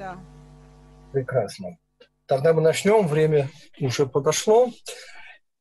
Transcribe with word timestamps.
Да. 0.00 0.18
Прекрасно. 1.12 1.76
Тогда 2.24 2.54
мы 2.54 2.62
начнем. 2.62 3.06
Время 3.06 3.50
уже 3.80 4.06
подошло. 4.06 4.70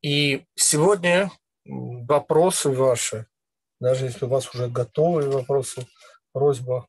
И 0.01 0.45
сегодня 0.55 1.29
вопросы 1.65 2.69
ваши, 2.69 3.27
даже 3.81 4.05
если 4.05 4.23
у 4.23 4.29
вас 4.29 4.55
уже 4.55 4.69
готовые 4.69 5.29
вопросы, 5.29 5.85
просьба 6.31 6.87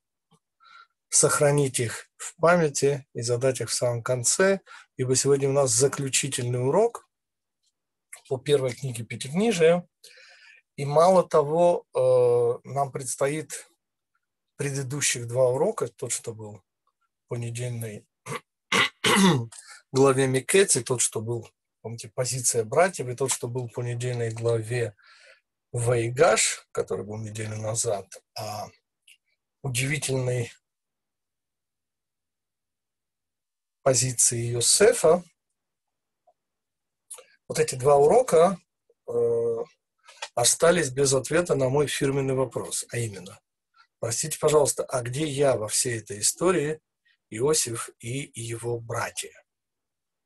сохранить 1.09 1.81
их 1.81 2.07
в 2.19 2.37
памяти 2.37 3.05
и 3.15 3.21
задать 3.21 3.61
их 3.61 3.71
в 3.71 3.75
самом 3.75 4.05
конце, 4.05 4.61
ибо 4.97 5.17
сегодня 5.17 5.49
у 5.49 5.53
нас 5.53 5.73
заключительный 5.73 6.65
урок 6.65 7.09
по 8.29 8.39
первой 8.39 8.75
книге 8.75 9.03
Пятикнижия. 9.03 9.89
И 10.77 10.85
мало 10.85 11.29
того, 11.29 11.85
э, 11.97 12.69
нам 12.69 12.93
предстоит 12.93 13.69
предыдущих 14.55 15.27
два 15.27 15.49
урока, 15.49 15.89
тот, 15.89 16.13
что 16.13 16.33
был 16.33 16.63
понедельной 17.31 18.05
главе 19.93 20.27
Микети, 20.27 20.83
тот, 20.83 21.01
что 21.01 21.21
был, 21.21 21.49
помните, 21.81 22.11
позиция 22.13 22.65
братьев, 22.65 23.09
и 23.09 23.15
тот, 23.15 23.31
что 23.31 23.47
был 23.47 23.69
по 23.69 23.83
недельной 23.83 24.33
главе 24.33 24.97
Ваигаш, 25.71 26.67
который 26.73 27.05
был 27.05 27.19
неделю 27.19 27.57
назад, 27.57 28.21
а 28.37 28.67
удивительной 29.63 30.53
позиции 33.83 34.51
Йосефа, 34.51 35.23
вот 37.47 37.61
эти 37.61 37.77
два 37.77 37.97
урока 37.97 38.59
э, 39.07 39.57
остались 40.35 40.91
без 40.91 41.15
ответа 41.15 41.55
на 41.55 41.69
мой 41.69 41.87
фирменный 41.87 42.35
вопрос, 42.35 42.87
а 42.91 42.99
именно, 42.99 43.41
простите, 44.01 44.37
пожалуйста, 44.37 44.85
а 44.85 45.03
где 45.03 45.25
я 45.29 45.57
во 45.57 45.69
всей 45.69 46.01
этой 46.01 46.19
истории 46.19 46.81
Иосиф 47.31 47.91
и 48.01 48.31
его 48.35 48.79
братья? 48.79 49.33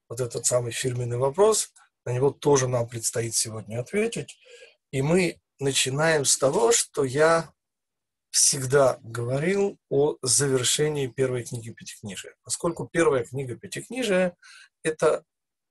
Вот 0.09 0.21
этот 0.21 0.47
самый 0.47 0.73
фирменный 0.73 1.19
вопрос, 1.19 1.73
на 2.05 2.13
него 2.13 2.31
тоже 2.31 2.69
нам 2.69 2.89
предстоит 2.89 3.35
сегодня 3.35 3.81
ответить. 3.81 4.39
И 4.91 5.03
мы 5.03 5.41
начинаем 5.59 6.25
с 6.25 6.37
того, 6.37 6.73
что 6.73 7.05
я 7.05 7.53
всегда 8.31 8.99
говорил 9.03 9.79
о 9.89 10.17
завершении 10.23 11.07
первой 11.07 11.45
книги 11.45 11.71
Пятикнижия. 11.71 12.35
Поскольку 12.43 12.89
первая 12.91 13.25
книга 13.25 13.55
Пятикнижия– 13.55 14.37
это, 14.83 15.25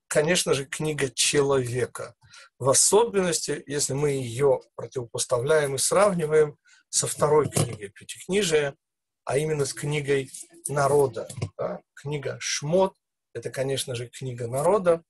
конечно 0.08 0.54
же, 0.54 0.66
книга 0.66 1.10
человека. 1.10 2.16
В 2.58 2.70
особенности, 2.70 3.62
если 3.68 3.94
мы 3.94 4.12
ее 4.12 4.62
противопоставляем 4.76 5.76
и 5.76 5.78
сравниваем 5.78 6.58
со 6.90 7.06
второй 7.06 7.50
книгой 7.50 7.90
Пятикнижия, 7.90 8.78
а 9.26 9.38
именно 9.38 9.66
с 9.66 9.74
книгой 9.74 10.32
народа. 10.68 11.28
Да? 11.58 11.82
Книга 11.94 12.38
Шмот– 12.40 12.96
это, 13.34 13.50
конечно 13.50 13.96
же, 13.96 14.08
книга 14.08 14.48
народа. 14.48 15.04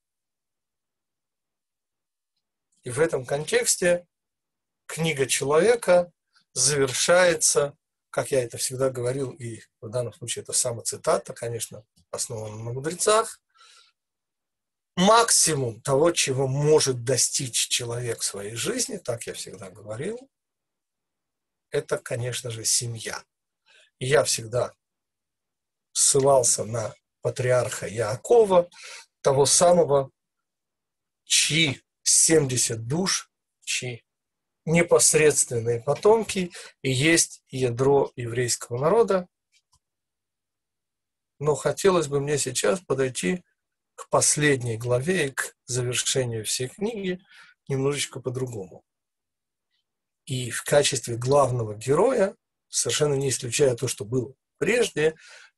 И 2.82 2.90
в 2.90 3.00
этом 3.00 3.24
контексте 3.24 4.06
книга 4.86 5.26
человека 5.26 6.12
завершается, 6.52 7.76
как 8.10 8.30
я 8.30 8.44
это 8.44 8.58
всегда 8.58 8.90
говорил, 8.90 9.30
и 9.30 9.62
в 9.80 9.88
данном 9.88 10.12
случае 10.12 10.42
это 10.42 10.52
самоцитата, 10.52 11.32
конечно, 11.32 11.84
основана 12.10 12.56
на 12.56 12.72
мудрецах, 12.72 13.40
максимум 14.96 15.80
того, 15.80 16.12
чего 16.12 16.46
может 16.46 17.04
достичь 17.04 17.68
человек 17.68 18.20
в 18.20 18.24
своей 18.24 18.54
жизни, 18.54 18.98
так 18.98 19.26
я 19.26 19.34
всегда 19.34 19.70
говорил, 19.70 20.18
это, 21.70 21.98
конечно 21.98 22.50
же, 22.50 22.64
семья. 22.64 23.24
И 23.98 24.06
я 24.06 24.22
всегда 24.22 24.72
ссылался 25.94 26.64
на 26.64 26.94
патриарха 27.22 27.86
Яакова, 27.86 28.68
того 29.22 29.46
самого, 29.46 30.10
чьи 31.24 31.80
70 32.02 32.86
душ, 32.86 33.30
чьи 33.64 34.04
непосредственные 34.66 35.82
потомки 35.82 36.52
и 36.82 36.90
есть 36.90 37.42
ядро 37.48 38.12
еврейского 38.16 38.78
народа. 38.78 39.26
Но 41.38 41.54
хотелось 41.54 42.08
бы 42.08 42.20
мне 42.20 42.38
сейчас 42.38 42.80
подойти 42.80 43.42
к 43.94 44.08
последней 44.08 44.76
главе 44.76 45.28
и 45.28 45.30
к 45.30 45.54
завершению 45.66 46.44
всей 46.44 46.68
книги 46.68 47.20
немножечко 47.68 48.20
по-другому. 48.20 48.84
И 50.26 50.50
в 50.50 50.64
качестве 50.64 51.16
главного 51.16 51.74
героя, 51.74 52.34
совершенно 52.68 53.14
не 53.14 53.28
исключая 53.28 53.76
то, 53.76 53.88
что 53.88 54.04
было 54.04 54.34
прежде, 54.58 55.14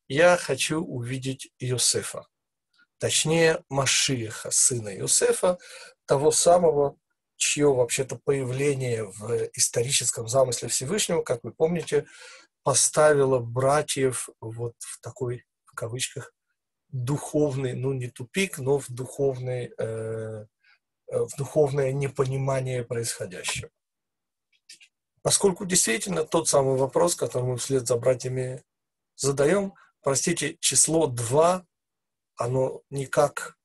я 0.08 0.36
хочу 0.36 0.80
увидеть 0.80 1.50
Иосифа. 1.58 2.26
Точнее, 2.98 3.62
Машиеха, 3.68 4.50
сына 4.50 4.96
Иосифа, 4.96 5.58
того 6.06 6.30
самого, 6.30 6.96
чье 7.36 7.72
вообще-то 7.72 8.16
появление 8.16 9.04
в 9.04 9.50
историческом 9.54 10.28
замысле 10.28 10.68
Всевышнего, 10.68 11.22
как 11.22 11.44
вы 11.44 11.52
помните, 11.52 12.06
поставило 12.62 13.38
братьев 13.38 14.28
вот 14.40 14.74
в 14.78 15.00
такой, 15.00 15.44
в 15.64 15.74
кавычках, 15.74 16.32
духовный, 16.88 17.74
ну 17.74 17.92
не 17.92 18.08
тупик, 18.08 18.58
но 18.58 18.78
в 18.78 18.88
духовный, 18.88 19.72
э, 19.78 20.46
в 21.08 21.36
духовное 21.36 21.92
непонимание 21.92 22.84
происходящего. 22.84 23.70
Поскольку 25.22 25.66
действительно 25.66 26.24
тот 26.24 26.48
самый 26.48 26.76
вопрос, 26.76 27.16
который 27.16 27.42
мы 27.42 27.56
вслед 27.56 27.86
за 27.86 27.96
братьями 27.96 28.62
задаем, 29.16 29.74
простите, 30.06 30.56
число 30.60 31.08
2, 31.08 31.66
оно 32.36 32.82
никак 32.90 33.56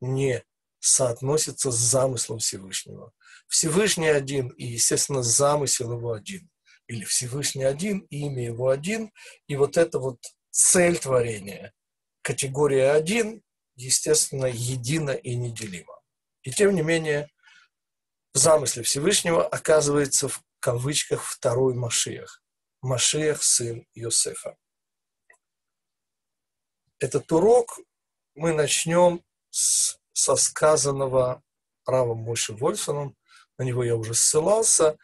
не 0.00 0.42
соотносится 0.80 1.70
с 1.70 1.76
замыслом 1.76 2.40
Всевышнего. 2.40 3.12
Всевышний 3.46 4.08
один, 4.08 4.48
и, 4.48 4.64
естественно, 4.66 5.22
замысел 5.22 5.92
его 5.92 6.12
один. 6.12 6.50
Или 6.88 7.04
Всевышний 7.04 7.62
один, 7.62 8.00
имя 8.10 8.46
его 8.46 8.70
один, 8.70 9.12
и 9.46 9.54
вот 9.54 9.76
это 9.76 10.00
вот 10.00 10.18
цель 10.50 10.98
творения, 10.98 11.72
категория 12.20 12.90
один, 12.90 13.44
естественно, 13.76 14.46
едина 14.46 15.12
и 15.12 15.36
неделима. 15.36 16.00
И 16.42 16.50
тем 16.50 16.74
не 16.74 16.82
менее, 16.82 17.30
в 18.34 18.38
замысле 18.38 18.82
Всевышнего 18.82 19.46
оказывается 19.46 20.26
в 20.26 20.42
кавычках 20.58 21.22
второй 21.22 21.74
Машиях. 21.74 22.42
Машиях, 22.82 23.40
сын 23.40 23.86
Иосифа. 23.94 24.56
Этот 26.98 27.30
урок 27.32 27.78
мы 28.34 28.52
начнем 28.52 29.22
с 29.50 29.98
со 30.16 30.34
сказанного 30.36 31.42
правом 31.84 32.18
Мойши 32.20 32.54
Вольфсоном, 32.54 33.14
на 33.58 33.64
него 33.64 33.84
я 33.84 33.96
уже 33.96 34.14
ссылался, 34.14 34.96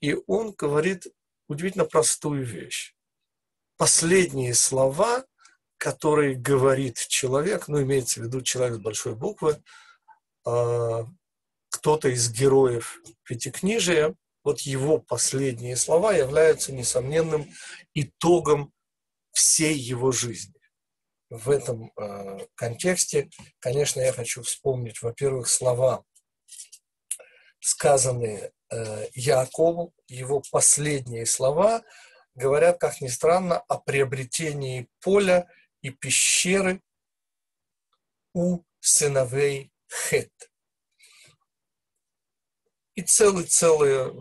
и 0.00 0.14
он 0.26 0.52
говорит 0.52 1.06
удивительно 1.48 1.86
простую 1.86 2.44
вещь. 2.44 2.94
Последние 3.78 4.54
слова, 4.54 5.24
которые 5.78 6.34
говорит 6.34 6.98
человек, 6.98 7.66
ну, 7.66 7.80
имеется 7.82 8.20
в 8.20 8.24
виду 8.24 8.42
человек 8.42 8.76
с 8.76 8.82
большой 8.82 9.14
буквы, 9.14 9.62
э, 10.46 11.04
кто-то 11.70 12.08
из 12.10 12.30
героев 12.30 13.00
Пятикнижия, 13.24 14.14
вот 14.44 14.60
его 14.60 14.98
последние 14.98 15.76
слова 15.76 16.12
являются 16.12 16.72
несомненным 16.72 17.50
итогом 17.94 18.70
всей 19.32 19.78
его 19.78 20.12
жизни 20.12 20.57
в 21.30 21.50
этом 21.50 21.92
э, 21.96 22.46
контексте, 22.54 23.30
конечно, 23.58 24.00
я 24.00 24.12
хочу 24.12 24.42
вспомнить, 24.42 25.02
во-первых, 25.02 25.48
слова, 25.48 26.04
сказанные 27.60 28.52
э, 28.70 29.08
Якову, 29.14 29.94
его 30.06 30.42
последние 30.50 31.26
слова 31.26 31.82
говорят, 32.34 32.78
как 32.78 33.00
ни 33.00 33.08
странно, 33.08 33.58
о 33.58 33.78
приобретении 33.78 34.88
поля 35.00 35.48
и 35.82 35.90
пещеры 35.90 36.80
у 38.32 38.62
сыновей 38.80 39.72
Хет. 39.90 40.32
И 42.94 43.02
целое-целое 43.02 44.12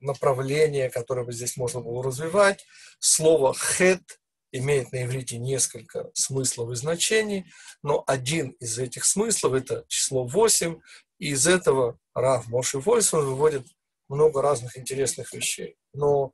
направление, 0.00 0.90
которое 0.90 1.24
бы 1.24 1.32
здесь 1.32 1.56
можно 1.56 1.80
было 1.80 2.02
развивать. 2.02 2.64
Слово 2.98 3.54
«хет» 3.54 4.20
имеет 4.52 4.92
на 4.92 5.04
иврите 5.04 5.38
несколько 5.38 6.10
смыслов 6.14 6.70
и 6.70 6.74
значений, 6.74 7.52
но 7.82 8.04
один 8.06 8.50
из 8.60 8.78
этих 8.78 9.04
смыслов– 9.04 9.52
это 9.54 9.84
число 9.88 10.26
8, 10.26 10.80
и 11.18 11.30
из 11.30 11.46
этого 11.46 11.98
Рав 12.14 12.46
Моши 12.48 12.78
Вольсман 12.78 13.24
выводит 13.24 13.66
много 14.08 14.42
разных 14.42 14.76
интересных 14.76 15.32
вещей. 15.32 15.76
Но 15.94 16.32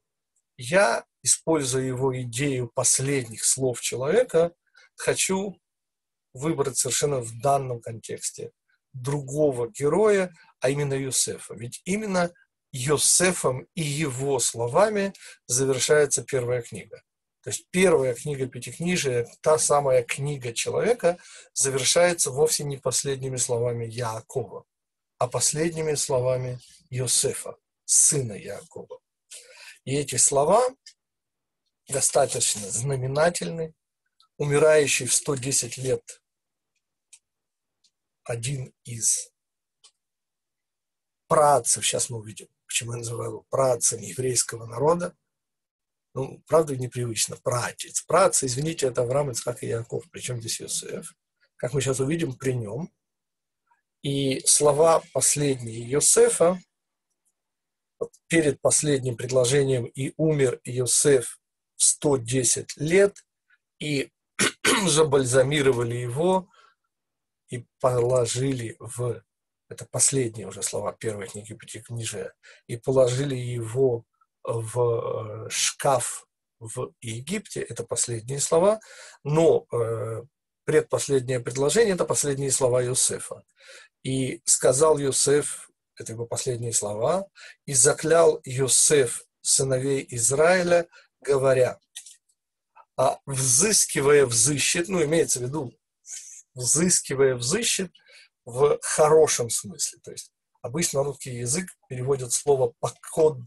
я, 0.57 1.05
используя 1.23 1.85
его 1.85 2.21
идею 2.23 2.71
последних 2.75 3.45
слов 3.45 3.81
человека, 3.81 4.53
хочу 4.97 5.57
выбрать 6.35 6.77
совершенно 6.77 7.21
в 7.21 7.41
данном 7.41 7.81
контексте 7.81 8.51
другого 8.93 9.71
героя, 9.71 10.35
а 10.61 10.71
именно 10.71 10.95
Юсефа. 10.95 11.55
Ведь 11.55 11.81
именно 11.85 12.33
Йосефом 12.73 13.67
и 13.75 13.83
его 13.83 14.39
словами 14.41 15.13
завершается 15.47 16.25
первая 16.25 16.63
книга. 16.63 17.03
То 17.49 17.53
есть 17.53 17.67
первая 17.71 18.15
книга 18.15 18.47
Пятикнижия, 18.47 19.27
та 19.41 19.57
самая 19.57 20.03
книга 20.03 20.53
человека, 20.53 21.17
завершается 21.55 22.31
вовсе 22.31 22.63
не 22.63 22.77
последними 22.77 23.39
словами 23.39 23.87
Яакова, 23.87 24.67
а 25.17 25.29
последними 25.29 25.95
словами 25.95 26.61
Йосефа, 26.91 27.57
сына 27.87 28.35
Яакова. 28.35 29.01
И 29.87 29.97
эти 29.97 30.17
слова 30.17 30.63
достаточно 31.89 32.69
знаменательны. 32.69 33.73
Умирающий 34.37 35.07
в 35.07 35.15
110 35.15 35.79
лет 35.79 36.23
один 38.25 38.75
из 38.85 39.33
працев, 41.29 41.87
сейчас 41.87 42.11
мы 42.11 42.19
увидим, 42.19 42.49
почему 42.67 42.93
я 42.93 42.99
называю 42.99 43.31
его 43.31 43.47
працем 43.49 44.01
еврейского 44.01 44.67
народа, 44.67 45.17
ну, 46.19 46.43
правда, 46.49 46.77
непривычно, 46.77 47.37
пратец. 47.37 48.03
Праца, 48.03 48.47
извините, 48.47 48.89
это 48.89 49.03
Авраам, 49.03 49.31
Ицхак 49.31 49.63
и 49.63 49.69
Яков, 49.69 50.05
причем 50.11 50.41
здесь 50.41 50.59
Йосеф. 50.59 51.15
Как 51.55 51.73
мы 51.73 51.81
сейчас 51.81 52.01
увидим, 52.01 52.35
при 52.35 52.55
нем. 52.55 52.93
И 54.03 54.41
слова 54.41 55.01
последние 55.13 55.89
Йосефа, 55.89 56.61
перед 58.27 58.61
последним 58.61 59.17
предложением 59.17 59.85
«И 59.85 60.13
умер 60.17 60.61
Йосеф 60.65 61.39
110 61.77 62.77
лет, 62.79 63.25
и 63.79 64.11
забальзамировали 64.87 65.95
его, 65.95 66.51
и 67.49 67.65
положили 67.79 68.75
в 68.81 69.23
это 69.69 69.85
последние 69.85 70.49
уже 70.49 70.63
слова 70.63 70.93
первой 70.93 71.29
книги 71.29 71.55
Пятикнижия, 71.55 72.35
и 72.67 72.77
положили 72.77 73.37
его 73.37 74.05
в 74.49 75.47
э, 75.47 75.51
шкаф 75.51 76.27
в 76.59 76.93
Египте, 77.01 77.61
это 77.61 77.85
последние 77.85 78.41
слова, 78.41 78.81
но 79.23 79.67
э, 79.73 80.23
предпоследнее 80.65 81.41
предложение– 81.41 81.95
это 81.95 82.05
последние 82.05 82.51
слова 82.51 82.83
Иосифа. 82.83 83.45
И 84.03 84.43
сказал 84.45 84.99
Иосиф, 84.99 85.71
это 85.97 86.13
его 86.13 86.27
последние 86.27 86.73
слова, 86.73 87.29
и 87.67 87.75
заклял 87.75 88.41
Иосиф 88.45 89.25
сыновей 89.41 90.07
Израиля, 90.11 90.89
говоря, 91.21 91.79
а 92.97 93.19
взыскивая 93.27 94.27
взыщет, 94.27 94.89
ну, 94.89 95.05
имеется 95.05 95.39
в 95.39 95.43
виду, 95.43 95.73
взыскивая 96.55 97.37
взыщет 97.37 97.93
в 98.45 98.79
хорошем 98.83 99.51
смысле. 99.51 100.01
То 100.03 100.11
есть 100.11 100.33
обычно 100.63 101.05
русский 101.05 101.37
язык 101.37 101.69
переводит 101.89 102.33
слово 102.33 102.73
«покод» 102.81 103.39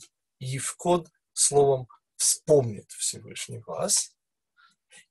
Евкод 0.41 1.09
словом 1.33 1.87
«вспомнит 2.17 2.91
Всевышний 2.91 3.59
вас». 3.65 4.15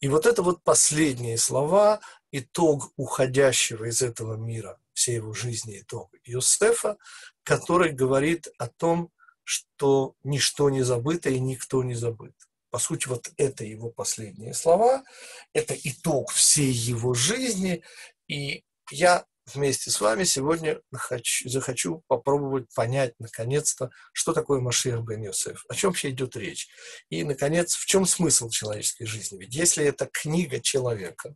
И 0.01 0.09
вот 0.09 0.27
это 0.27 0.43
вот 0.43 0.63
последние 0.63 1.39
слова, 1.39 2.01
итог 2.33 2.93
уходящего 2.97 3.85
из 3.85 4.03
этого 4.03 4.37
мира, 4.37 4.79
всей 4.93 5.17
его 5.17 5.33
жизни, 5.33 5.81
итог 5.81 6.11
Иосифа, 6.25 6.99
который 7.45 7.93
говорит 7.93 8.49
о 8.59 8.69
том, 8.69 9.11
что 9.45 10.15
ничто 10.23 10.69
не 10.69 10.83
забыто 10.83 11.31
и 11.31 11.39
никто 11.39 11.83
не 11.83 11.95
забыт. 11.95 12.35
По 12.71 12.79
сути, 12.79 13.09
вот 13.09 13.31
это 13.37 13.65
его 13.65 13.91
последние 13.91 14.55
слова, 14.55 15.05
это 15.53 15.75
итог 15.75 16.31
всей 16.31 16.73
его 16.73 17.15
жизни. 17.15 17.83
И 18.29 18.65
я 18.91 19.25
вместе 19.55 19.91
с 19.91 20.01
вами 20.01 20.25
сегодня 20.25 20.81
хочу, 20.93 21.49
захочу 21.49 22.03
попробовать 22.07 22.73
понять, 22.75 23.15
наконец-то, 23.19 23.91
что 24.13 24.33
такое 24.33 24.61
Машиах 24.61 25.05
бен 25.05 25.29
о 25.29 25.75
чем 25.75 25.91
вообще 25.91 26.11
идет 26.11 26.37
речь. 26.37 26.69
И, 27.09 27.25
наконец, 27.25 27.75
в 27.75 27.87
чем 27.87 28.07
смысл 28.07 28.49
человеческой 28.49 29.07
жизни. 29.07 29.39
Ведь 29.39 29.55
если 29.55 29.85
это 29.85 30.09
книга 30.11 30.61
человека, 30.61 31.35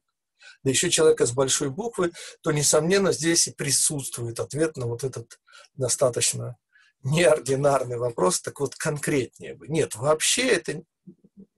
да 0.63 0.71
еще 0.71 0.91
человека 0.91 1.27
с 1.27 1.33
большой 1.33 1.71
буквы, 1.71 2.13
то, 2.43 2.53
несомненно, 2.53 3.13
здесь 3.13 3.49
и 3.49 3.53
присутствует 3.53 4.41
ответ 4.41 4.77
на 4.77 4.87
вот 4.87 5.05
этот 5.05 5.39
достаточно 5.75 6.57
неординарный 7.03 7.99
вопрос, 7.99 8.41
так 8.41 8.61
вот 8.61 8.75
конкретнее 8.75 9.55
бы. 9.55 9.69
Нет, 9.69 9.95
вообще 9.95 10.49
это 10.49 10.83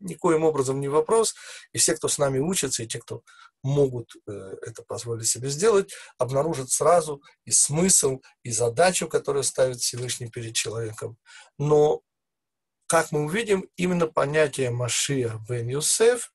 никоим 0.00 0.44
образом 0.44 0.80
не 0.80 0.88
вопрос, 0.88 1.34
и 1.72 1.78
все, 1.78 1.94
кто 1.94 2.08
с 2.08 2.18
нами 2.18 2.38
учится, 2.38 2.82
и 2.82 2.86
те, 2.86 2.98
кто 2.98 3.22
могут 3.66 4.14
э, 4.26 4.30
это 4.62 4.82
позволить 4.82 5.26
себе 5.26 5.48
сделать, 5.50 5.92
обнаружат 6.18 6.70
сразу 6.70 7.22
и 7.44 7.50
смысл, 7.50 8.20
и 8.42 8.50
задачу, 8.50 9.08
которую 9.08 9.42
ставит 9.42 9.80
Всевышний 9.80 10.30
перед 10.30 10.54
человеком. 10.54 11.18
Но, 11.58 12.02
как 12.86 13.12
мы 13.12 13.24
увидим, 13.24 13.68
именно 13.76 14.06
понятие 14.06 14.70
Машиах 14.70 15.40
бен 15.48 15.68
Юсеф, 15.68 16.32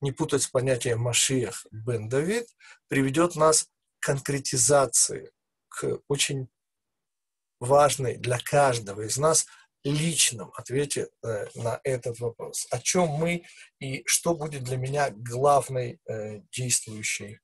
не 0.00 0.12
путать 0.12 0.42
с 0.42 0.48
понятием 0.48 1.00
Машиах 1.00 1.66
бен 1.72 2.08
Давид, 2.08 2.46
приведет 2.88 3.34
нас 3.34 3.64
к 3.64 4.06
конкретизации, 4.06 5.32
к 5.68 5.98
очень 6.08 6.48
важной 7.60 8.18
для 8.18 8.38
каждого 8.38 9.02
из 9.02 9.16
нас– 9.16 9.46
личном 9.84 10.50
ответе 10.54 11.08
э, 11.22 11.46
на 11.54 11.80
этот 11.84 12.18
вопрос. 12.18 12.66
О 12.70 12.78
чем 12.80 13.08
мы 13.08 13.44
и 13.78 14.02
что 14.06 14.34
будет 14.34 14.64
для 14.64 14.76
меня 14.76 15.10
главной 15.10 16.00
э, 16.06 16.40
действующей 16.50 17.40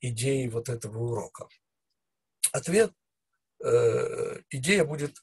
идеей 0.00 0.48
вот 0.48 0.68
этого 0.68 0.98
урока. 0.98 1.48
Ответ, 2.52 2.92
э, 3.64 4.40
идея 4.50 4.84
будет, 4.84 5.16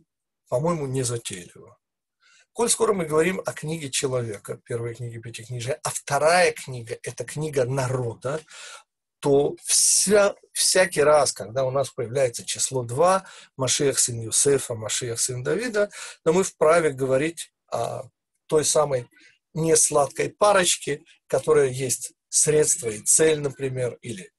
по-моему, 0.49 0.88
незатейлива. 0.88 1.77
Коль 2.53 2.69
скоро 2.69 2.93
мы 2.93 3.05
говорим 3.05 3.41
о 3.45 3.53
книге 3.53 3.89
человека, 3.89 4.57
первой 4.65 4.95
книге 4.95 5.19
Пятикнижия, 5.19 5.79
а 5.83 5.89
вторая 5.89 6.51
книга– 6.51 6.97
это 7.03 7.23
книга 7.23 7.63
народа, 7.65 8.41
то 9.21 9.56
вся, 9.63 10.35
всякий 10.51 11.03
раз, 11.03 11.31
когда 11.31 11.63
у 11.63 11.71
нас 11.71 11.91
появляется 11.91 12.44
число 12.44 12.83
2, 12.83 13.25
Машиах 13.56 14.00
сын 14.00 14.19
Юсефа, 14.19 14.73
Машиах 14.73 15.19
сын 15.19 15.44
Давида, 15.44 15.89
то 16.23 16.33
мы 16.33 16.44
вправе 16.44 16.91
говорить 16.91 17.53
о 17.71 18.03
той 18.47 18.65
самой 18.65 19.07
несладкой 19.53 20.29
парочке, 20.29 21.03
которая 21.27 21.69
есть 21.69 22.13
средство 22.29 22.89
и 22.89 23.00
цель, 23.00 23.39
например, 23.39 23.97
или 24.01 24.31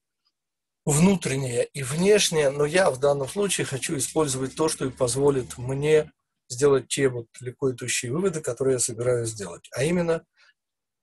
внутреннее 0.84 1.64
и 1.66 1.82
внешнее, 1.82 2.50
но 2.50 2.64
я 2.64 2.90
в 2.90 2.98
данном 2.98 3.28
случае 3.28 3.66
хочу 3.66 3.96
использовать 3.96 4.56
то, 4.56 4.68
что 4.68 4.84
и 4.84 4.90
позволит 4.90 5.56
мне 5.58 6.10
сделать 6.48 6.88
те 6.88 7.08
вот 7.08 7.28
легко 7.40 7.70
идущие 7.70 8.12
выводы, 8.12 8.40
которые 8.40 8.74
я 8.74 8.78
собираюсь 8.80 9.30
сделать. 9.30 9.68
А 9.76 9.84
именно 9.84 10.24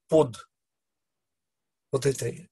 под 0.09 0.49
вот 1.91 2.05
этой 2.05 2.49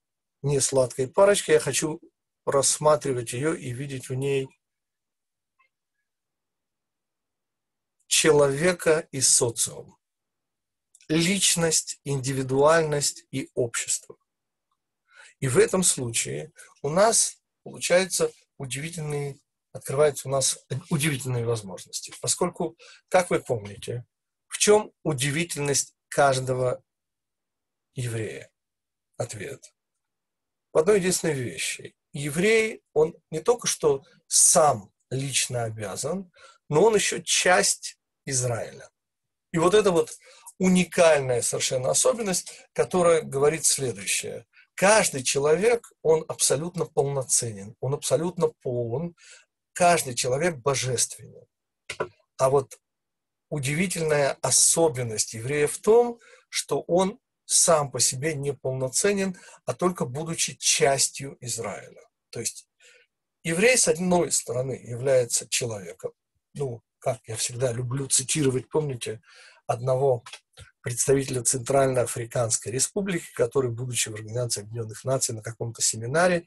не 0.47 0.59
сладкой 0.59 1.07
парочкой, 1.07 1.55
я 1.55 1.59
хочу 1.59 2.01
рассматривать 2.45 3.33
ее 3.33 3.59
и 3.59 3.71
видеть 3.73 4.09
в 4.09 4.13
ней 4.13 4.47
человека 8.07 9.07
и 9.11 9.21
социум. 9.21 9.97
Личность, 11.09 11.99
индивидуальность 12.04 13.25
и 13.31 13.49
общество. 13.54 14.18
И 15.39 15.47
в 15.47 15.57
этом 15.57 15.83
случае 15.83 16.51
у 16.81 16.89
нас 16.89 17.42
получается 17.63 18.31
удивительные, 18.57 19.39
открываются 19.71 20.27
у 20.27 20.31
нас 20.31 20.57
удивительные 20.89 21.45
возможности. 21.45 22.13
Поскольку, 22.21 22.77
как 23.09 23.30
вы 23.30 23.39
помните, 23.39 24.06
в 24.47 24.57
чем 24.57 24.92
удивительность 25.04 25.95
каждого 26.09 26.83
еврея? 27.94 28.51
Ответ 29.18 29.77
в 30.78 30.80
одной 30.80 31.00
единственной 31.00 31.34
вещи. 31.34 31.96
Еврей, 32.14 32.84
он 32.94 33.16
не 33.31 33.40
только 33.40 33.66
что 33.66 34.04
сам 34.28 34.92
лично 35.10 35.64
обязан, 35.64 36.31
но 36.69 36.84
он 36.84 36.94
еще 36.94 37.24
часть 37.24 37.98
Израиля. 38.28 38.88
И 39.52 39.57
вот 39.57 39.74
это 39.74 39.90
вот 39.90 40.12
уникальная 40.60 41.42
совершенно 41.42 41.90
особенность, 41.90 42.52
которая 42.74 43.24
говорит 43.24 43.66
следующее. 43.66 44.46
Каждый 44.76 45.24
человек, 45.24 45.92
он 46.04 46.24
абсолютно 46.28 46.86
полноценен, 46.86 47.76
он 47.80 47.96
абсолютно 47.96 48.50
полон, 48.62 49.16
каждый 49.74 50.14
человек 50.14 50.57
божественен. 50.57 51.48
А 52.38 52.52
вот 52.52 52.78
удивительная 53.50 54.38
особенность 54.44 55.34
еврея 55.34 55.66
в 55.66 55.80
том, 55.80 56.19
что 56.50 56.81
он 56.81 57.19
сам 57.47 57.89
по 57.89 57.99
себе 57.99 58.35
неполноценен, 58.35 59.37
а 59.66 59.73
только 59.73 60.06
будучи 60.06 60.56
частью 60.57 61.37
Израиля. 61.39 62.01
То 62.30 62.42
есть 62.42 62.68
еврей, 63.44 63.77
с 63.77 63.87
одной 63.87 64.31
стороны, 64.31 64.73
является 64.73 65.47
человеком. 65.47 66.11
Ну, 66.54 66.81
как 66.99 67.19
я 67.25 67.37
всегда 67.37 67.71
люблю 67.71 68.07
цитировать, 68.07 68.69
помните, 68.69 69.21
одного 69.66 70.23
представителя 70.81 71.42
Центральноафриканской 71.42 72.71
республики, 72.71 73.31
который, 73.33 73.71
будучи 73.71 74.09
в 74.09 74.16
Организации 74.16 74.61
Объединенных 74.61 75.04
Наций 75.06 75.33
на 75.33 75.42
каком-то 75.42 75.81
семинаре 75.81 76.45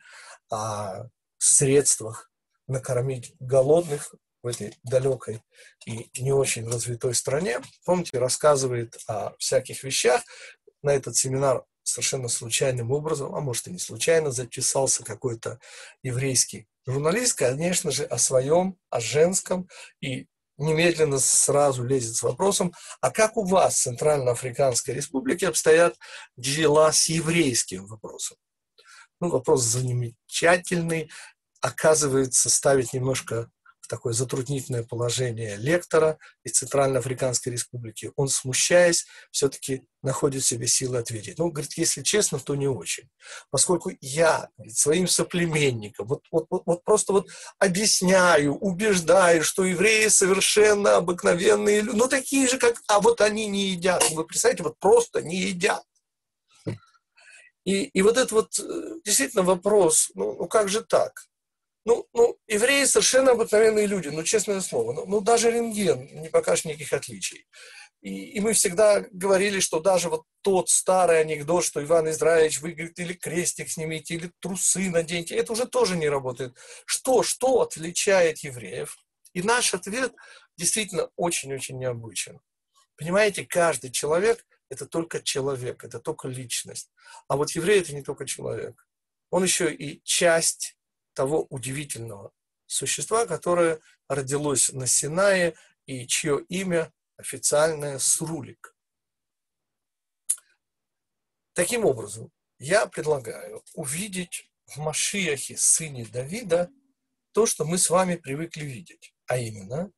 о 0.50 1.06
средствах 1.38 2.30
накормить 2.66 3.34
голодных 3.40 4.14
в 4.42 4.46
этой 4.46 4.74
далекой 4.82 5.42
и 5.86 6.10
не 6.20 6.32
очень 6.32 6.66
развитой 6.66 7.14
стране, 7.14 7.60
помните, 7.84 8.18
рассказывает 8.18 8.98
о 9.06 9.34
всяких 9.38 9.82
вещах, 9.84 10.22
на 10.82 10.90
этот 10.90 11.16
семинар 11.16 11.64
совершенно 11.82 12.28
случайным 12.28 12.90
образом, 12.92 13.34
а 13.34 13.40
может 13.40 13.68
и 13.68 13.72
не 13.72 13.78
случайно, 13.78 14.30
записался 14.30 15.04
какой-то 15.04 15.58
еврейский 16.02 16.66
журналист, 16.86 17.36
конечно 17.36 17.90
же, 17.90 18.04
о 18.04 18.18
своем, 18.18 18.76
о 18.90 19.00
женском, 19.00 19.68
и 20.00 20.26
немедленно 20.60 21.18
сразу 21.18 21.84
лезет 21.84 22.16
с 22.16 22.22
вопросом, 22.22 22.72
а 23.00 23.10
как 23.10 23.36
у 23.36 23.44
вас 23.44 23.76
в 23.76 23.82
Центральноафриканской 23.82 24.94
Республике 24.94 25.48
обстоят 25.48 25.96
дела 26.36 26.92
с 26.92 27.08
еврейским 27.08 27.86
вопросом? 27.86 28.36
Ну, 29.20 29.30
вопрос 29.30 29.62
замечательный, 29.62 31.10
оказывается, 31.60 32.50
ставит 32.50 32.92
немножко 32.92 33.50
такое 33.90 34.12
затруднительное 34.12 34.84
положение 34.84 35.56
лектора 35.56 36.18
из 36.44 36.52
Центральноафриканской 36.52 37.52
Республики, 37.52 38.12
он, 38.16 38.28
смущаясь, 38.28 39.06
все-таки 39.32 39.82
находит 40.02 40.42
в 40.42 40.46
себе 40.46 40.68
силы 40.68 40.98
ответить. 40.98 41.38
Ну, 41.38 41.50
говорит, 41.50 41.74
если 41.74 42.02
честно, 42.02 42.38
то 42.38 42.54
не 42.54 42.68
очень. 42.68 43.10
Поскольку 43.50 43.90
я 44.00 44.48
говорит, 44.56 44.78
своим 44.78 45.08
соплеменникам 45.08 46.06
вот, 46.06 46.22
вот, 46.30 46.46
вот, 46.50 46.62
вот 46.64 46.84
просто 46.84 47.12
вот 47.12 47.28
объясняю, 47.58 48.56
убеждаю, 48.56 49.42
что 49.42 49.64
евреи 49.64 50.08
совершенно 50.08 50.96
обыкновенные 50.96 51.80
люди, 51.80 51.96
ну, 51.96 52.08
такие 52.08 52.48
же, 52.48 52.58
как... 52.58 52.76
А 52.86 53.00
вот 53.00 53.20
они 53.20 53.46
не 53.46 53.70
едят. 53.70 54.08
Вы 54.12 54.24
представляете, 54.24 54.62
вот 54.62 54.78
просто 54.78 55.20
не 55.20 55.36
едят. 55.36 55.82
И, 57.64 57.84
и 57.84 58.02
вот 58.02 58.16
этот 58.16 58.32
вот 58.32 58.58
э, 58.58 59.00
действительно 59.04 59.42
вопрос, 59.42 60.10
ну, 60.14 60.34
ну 60.38 60.48
как 60.48 60.68
же 60.68 60.82
так? 60.82 61.26
Ну, 61.84 62.06
ну, 62.12 62.38
евреи 62.46 62.84
совершенно 62.84 63.32
обыкновенные 63.32 63.86
люди, 63.86 64.08
ну, 64.08 64.22
честное 64.22 64.60
слово. 64.60 64.92
Ну, 64.92 65.06
ну 65.06 65.20
даже 65.20 65.50
рентген 65.50 66.20
не 66.20 66.28
покажет 66.28 66.66
никаких 66.66 66.92
отличий. 66.92 67.46
И, 68.02 68.32
и 68.32 68.40
мы 68.40 68.52
всегда 68.54 69.00
говорили, 69.10 69.60
что 69.60 69.80
даже 69.80 70.08
вот 70.08 70.24
тот 70.42 70.68
старый 70.68 71.20
анекдот, 71.20 71.64
что 71.64 71.82
Иван 71.82 72.08
Израилевич, 72.10 72.60
вы, 72.60 72.72
говорит, 72.72 72.98
или 72.98 73.12
крестик 73.12 73.70
снимите, 73.70 74.14
или 74.14 74.32
трусы 74.40 74.90
наденьте, 74.90 75.36
это 75.36 75.52
уже 75.52 75.66
тоже 75.66 75.96
не 75.96 76.08
работает. 76.08 76.56
Что, 76.86 77.22
что 77.22 77.60
отличает 77.60 78.38
евреев? 78.38 78.96
И 79.32 79.42
наш 79.42 79.74
ответ 79.74 80.14
действительно 80.56 81.10
очень-очень 81.16 81.78
необычен. 81.78 82.40
Понимаете, 82.96 83.46
каждый 83.46 83.90
человек– 83.90 84.44
это 84.70 84.86
только 84.86 85.22
человек, 85.22 85.84
это 85.84 85.98
только 86.00 86.28
личность. 86.28 86.90
А 87.28 87.36
вот 87.36 87.50
еврей– 87.52 87.80
это 87.82 87.94
не 87.94 88.02
только 88.02 88.26
человек. 88.26 88.86
Он 89.30 89.42
еще 89.42 89.72
и 89.72 90.02
часть 90.04 90.76
того 91.14 91.46
удивительного 91.50 92.32
существа, 92.66 93.26
которое 93.26 93.80
родилось 94.08 94.72
на 94.72 94.86
Синае 94.86 95.54
и 95.86 96.06
чье 96.06 96.44
имя 96.48 96.92
официальное 97.16 97.98
Срулик. 97.98 98.74
Таким 101.52 101.84
образом, 101.84 102.30
я 102.58 102.86
предлагаю 102.86 103.62
увидеть 103.74 104.50
в 104.66 104.78
Машиахе, 104.78 105.56
сыне 105.56 106.06
Давида, 106.06 106.70
то, 107.32 107.46
что 107.46 107.64
мы 107.64 107.78
с 107.78 107.90
вами 107.90 108.16
привыкли 108.16 108.64
видеть, 108.64 109.14
а 109.26 109.38
именно 109.38 109.92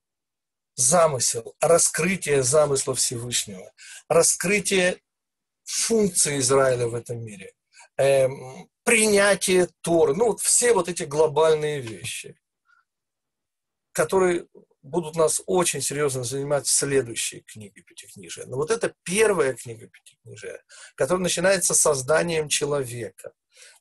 замысел, 0.74 1.54
раскрытие 1.60 2.42
замысла 2.42 2.94
Всевышнего, 2.94 3.72
раскрытие 4.08 5.02
функции 5.64 6.38
Израиля 6.38 6.86
в 6.86 6.94
этом 6.94 7.22
мире, 7.24 7.52
эм, 7.96 8.70
принятие 8.84 9.68
Торы, 9.80 10.14
ну 10.14 10.28
вот 10.28 10.40
все 10.40 10.72
вот 10.72 10.88
эти 10.88 11.04
глобальные 11.04 11.80
вещи, 11.80 12.36
которые 13.92 14.46
будут 14.82 15.16
нас 15.16 15.40
очень 15.46 15.80
серьезно 15.80 16.24
занимать 16.24 16.66
в 16.66 16.70
следующей 16.70 17.40
книге 17.40 17.82
Пятикнижия. 17.82 18.46
Но 18.46 18.56
вот 18.56 18.70
это 18.70 18.94
первая 19.04 19.54
книга 19.54 19.86
Пятикнижия, 19.86 20.62
которая 20.96 21.22
начинается 21.22 21.74
созданием 21.74 22.48
человека. 22.48 23.32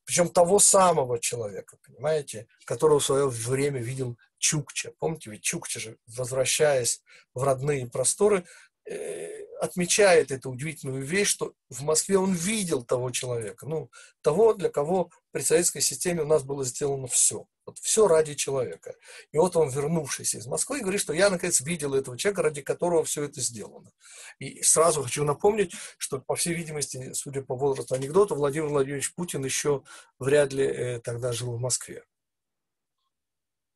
Причем 0.05 0.29
того 0.29 0.59
самого 0.59 1.19
человека, 1.19 1.77
понимаете, 1.83 2.47
которого 2.65 2.99
в 2.99 3.05
свое 3.05 3.27
время 3.27 3.81
видел 3.81 4.17
Чукча. 4.37 4.93
Помните, 4.99 5.31
ведь 5.31 5.43
Чукча 5.43 5.79
же, 5.79 5.97
возвращаясь 6.05 7.01
в 7.33 7.43
родные 7.43 7.87
просторы, 7.87 8.45
Э, 8.85 9.45
отмечает 9.61 10.31
эту 10.31 10.49
удивительную 10.49 11.03
вещь, 11.03 11.29
что 11.29 11.53
в 11.69 11.83
Москве 11.83 12.17
он 12.17 12.33
видел 12.33 12.81
того 12.83 13.11
человека, 13.11 13.67
ну, 13.67 13.91
того, 14.23 14.55
для 14.55 14.69
кого 14.69 15.11
при 15.31 15.41
советской 15.41 15.81
системе 15.81 16.23
у 16.23 16.25
нас 16.25 16.41
было 16.41 16.65
сделано 16.65 17.05
все. 17.05 17.45
Вот 17.67 17.77
все 17.77 18.07
ради 18.07 18.33
человека. 18.33 18.95
И 19.31 19.37
вот 19.37 19.55
он, 19.55 19.69
вернувшись 19.69 20.33
из 20.33 20.47
Москвы, 20.47 20.81
говорит, 20.81 20.99
что 20.99 21.13
я, 21.13 21.29
наконец, 21.29 21.61
видел 21.61 21.93
этого 21.93 22.17
человека, 22.17 22.41
ради 22.41 22.63
которого 22.63 23.03
все 23.03 23.23
это 23.23 23.39
сделано. 23.39 23.91
И 24.39 24.63
сразу 24.63 25.03
хочу 25.03 25.23
напомнить, 25.23 25.73
что, 25.99 26.17
по 26.17 26.35
всей 26.35 26.55
видимости, 26.55 27.13
судя 27.13 27.43
по 27.43 27.55
возрасту 27.55 27.93
анекдота, 27.93 28.33
Владимир 28.33 28.67
Владимирович 28.67 29.13
Путин 29.13 29.45
еще 29.45 29.83
вряд 30.17 30.53
ли 30.53 30.65
э, 30.65 30.99
тогда 31.01 31.33
жил 31.33 31.55
в 31.55 31.59
Москве. 31.59 32.03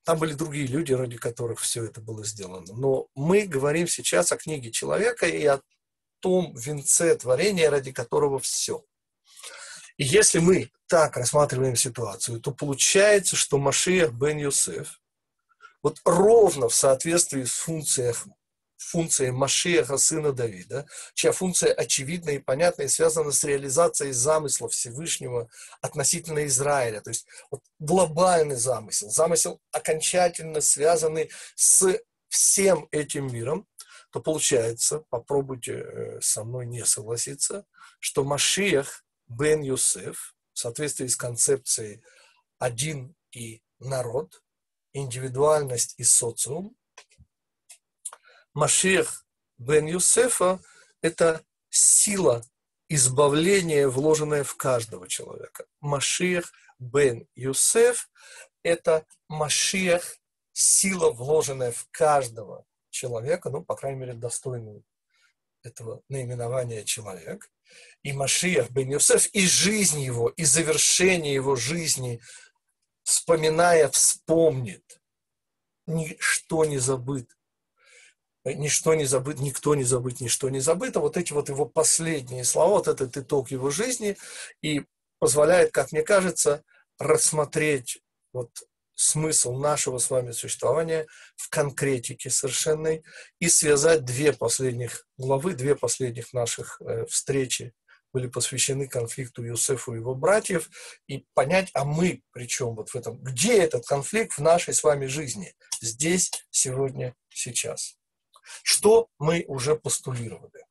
Там 0.06 0.20
были 0.20 0.34
другие 0.34 0.68
люди, 0.68 0.94
ради 0.94 1.18
которых 1.18 1.60
все 1.60 1.84
это 1.84 2.00
было 2.00 2.24
сделано. 2.24 2.74
Но 2.76 3.08
мы 3.16 3.48
говорим 3.48 3.88
сейчас 3.88 4.32
о 4.32 4.38
книге 4.38 4.72
человека 4.72 5.26
и 5.26 5.44
о 5.46 5.62
том 6.20 6.54
венце 6.56 7.16
творения, 7.16 7.72
ради 7.72 7.92
которого 7.92 8.38
все. 8.38 8.86
И 9.98 10.04
если 10.04 10.38
мы 10.38 10.72
так 10.88 11.18
рассматриваем 11.18 11.76
ситуацию, 11.76 12.40
то 12.40 12.52
получается, 12.52 13.36
что 13.36 13.58
Машиах 13.58 14.12
бен 14.12 14.38
Юсеф, 14.38 15.02
вот 15.82 16.00
ровно 16.06 16.70
в 16.70 16.76
соответствии 16.76 17.44
с 17.44 17.54
функцией 17.54 18.14
функция 18.78 19.32
Машеха, 19.32 19.98
сына 19.98 20.32
Давида, 20.32 20.86
чья 21.14 21.32
функция 21.32 21.74
очевидна 21.74 22.32
и 22.32 22.40
понятна 22.40 22.84
и 22.84 22.88
связана 22.88 23.32
с 23.32 23.44
реализацией 23.44 24.12
замысла 24.12 24.70
Всевышнего 24.70 25.50
относительно 25.82 26.46
Израиля. 26.46 27.02
То 27.02 27.10
есть 27.10 27.26
вот 27.52 27.62
глобальный 27.80 28.56
замысел, 28.56 29.10
замысел 29.10 29.62
окончательно 29.72 30.62
связанный 30.62 31.30
с 31.56 32.00
всем 32.28 32.88
этим 32.92 33.32
миром, 33.32 33.68
то 34.12 34.22
получается, 34.22 35.04
попробуйте 35.10 35.74
э, 35.74 36.22
со 36.22 36.44
мной 36.44 36.66
не 36.66 36.86
согласиться, 36.86 37.66
что 38.00 38.24
Машиах 38.24 39.04
бен 39.28 39.62
Юсеф 39.62 40.36
в 40.54 40.60
соответствии 40.60 41.08
с 41.08 41.16
концепцией 41.16 42.02
один 42.60 43.16
и 43.32 43.62
народ, 43.80 44.42
индивидуальность 44.94 45.96
и 45.98 46.04
социум, 46.04 46.76
Машех 48.56 49.26
бен 49.58 49.86
Юсефа– 49.86 50.62
это 51.02 51.44
сила 51.70 52.42
избавления, 52.88 53.90
вложенная 53.90 54.46
в 54.46 54.56
каждого 54.56 55.10
человека. 55.10 55.66
Машех 55.82 56.54
бен 56.80 57.28
Юсеф– 57.36 58.10
это 58.64 59.06
Машех, 59.28 60.18
сила, 60.54 61.12
вложенная 61.12 61.74
в 61.74 61.86
каждого 61.92 62.66
человека, 62.92 63.50
ну, 63.50 63.62
по 63.62 63.76
крайней 63.76 64.00
мере, 64.00 64.14
достойный 64.14 64.86
этого 65.62 66.02
наименования 66.08 66.86
человек. 66.86 67.52
И 68.04 68.14
Машиах 68.14 68.70
бен 68.70 68.90
Юсеф, 68.90 69.28
и 69.34 69.46
жизнь 69.46 70.00
его, 70.00 70.30
и 70.30 70.46
завершение 70.46 71.34
его 71.34 71.58
жизни, 71.58 72.22
вспоминая, 73.04 73.90
вспомнит, 73.90 75.02
ничто 75.88 76.64
не 76.64 76.78
забыто 76.78 77.36
ничто 78.54 78.94
не 78.94 79.06
забыто, 79.06 79.42
никто 79.42 79.76
не 79.76 79.84
забыт, 79.84 80.22
ничто 80.22 80.50
не 80.50 80.60
забыто. 80.60 81.00
Вот 81.00 81.18
эти 81.18 81.34
вот 81.34 81.50
его 81.50 81.66
последние 81.66 82.44
слова, 82.44 82.78
вот 82.78 82.88
этот 82.88 83.18
итог 83.18 83.52
его 83.52 83.70
жизни 83.72 84.18
и 84.62 84.84
позволяет, 85.20 85.72
как 85.72 85.92
мне 85.92 86.04
кажется, 86.04 86.64
рассмотреть 87.00 88.02
вот 88.34 88.52
смысл 88.96 89.58
нашего 89.58 89.98
с 89.98 90.10
вами 90.10 90.32
существования 90.32 91.08
в 91.36 91.50
конкретике 91.50 92.30
совершенной 92.30 93.04
и 93.40 93.50
связать 93.50 94.06
две 94.06 94.32
последних 94.32 95.06
главы, 95.18 95.54
две 95.54 95.76
последних 95.76 96.32
наших 96.34 96.82
э, 96.82 97.06
встречи 97.08 97.74
были 98.14 98.28
посвящены 98.28 98.88
конфликту 98.88 99.44
Юсефу 99.44 99.94
и 99.94 99.98
его 99.98 100.16
братьев, 100.16 100.70
и 101.06 101.26
понять, 101.34 101.70
а 101.74 101.84
мы 101.84 102.22
при 102.32 102.48
чем 102.48 102.74
вот 102.74 102.90
в 102.92 102.96
этом, 102.96 103.18
где 103.18 103.58
этот 103.58 103.86
конфликт 103.86 104.38
в 104.38 104.42
нашей 104.42 104.74
с 104.74 104.84
вами 104.84 105.08
жизни, 105.08 105.54
здесь, 105.82 106.32
сегодня, 106.50 107.14
сейчас. 107.30 107.98
Что 108.64 109.08
мы 109.20 109.46
уже 109.48 109.76
постулировали? 109.76 110.66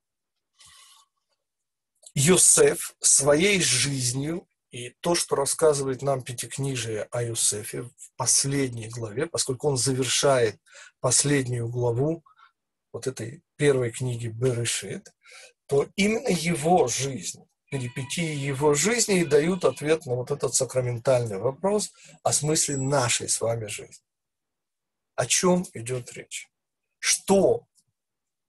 Йосеф 2.14 2.94
своей 3.00 3.60
жизнью 3.60 4.46
и 4.70 4.90
то, 5.00 5.14
что 5.14 5.36
рассказывает 5.36 6.02
нам 6.02 6.22
Пятикнижие 6.22 7.04
о 7.10 7.22
Юсефе 7.22 7.82
в 7.82 8.12
последней 8.16 8.88
главе, 8.88 9.26
поскольку 9.26 9.68
он 9.68 9.76
завершает 9.76 10.60
последнюю 11.00 11.68
главу 11.68 12.24
вот 12.92 13.06
этой 13.06 13.42
первой 13.56 13.90
книги 13.90 14.28
Берешит, 14.28 15.12
то 15.66 15.88
именно 15.96 16.28
его 16.28 16.86
жизнь, 16.88 17.44
перипетии 17.70 18.34
его 18.34 18.74
жизни 18.74 19.20
и 19.20 19.24
дают 19.24 19.64
ответ 19.64 20.06
на 20.06 20.14
вот 20.14 20.30
этот 20.30 20.54
сакраментальный 20.54 21.38
вопрос 21.38 21.92
о 22.22 22.32
смысле 22.32 22.76
нашей 22.76 23.28
с 23.28 23.40
вами 23.40 23.66
жизни. 23.66 24.04
О 25.16 25.26
чем 25.26 25.64
идет 25.72 26.12
речь? 26.12 26.48
Что 27.04 27.66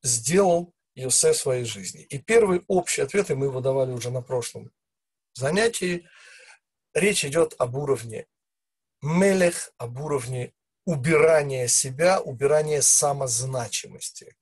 сделал 0.01 0.73
Иосиф 0.93 1.35
в 1.35 1.39
своей 1.39 1.65
жизни. 1.65 2.03
И 2.03 2.19
первый 2.19 2.63
общий 2.69 3.01
ответ, 3.01 3.29
и 3.29 3.35
мы 3.35 3.47
его 3.47 3.59
давали 3.59 3.91
уже 3.91 4.11
на 4.11 4.21
прошлом 4.21 4.71
занятии, 5.33 6.07
речь 6.93 7.25
идет 7.25 7.53
об 7.57 7.75
уровне 7.75 8.27
мелех, 9.01 9.73
об 9.77 9.99
уровне 9.99 10.53
убирания 10.85 11.67
себя, 11.67 12.21
убирания 12.21 12.79
самозначимости. 12.79 14.37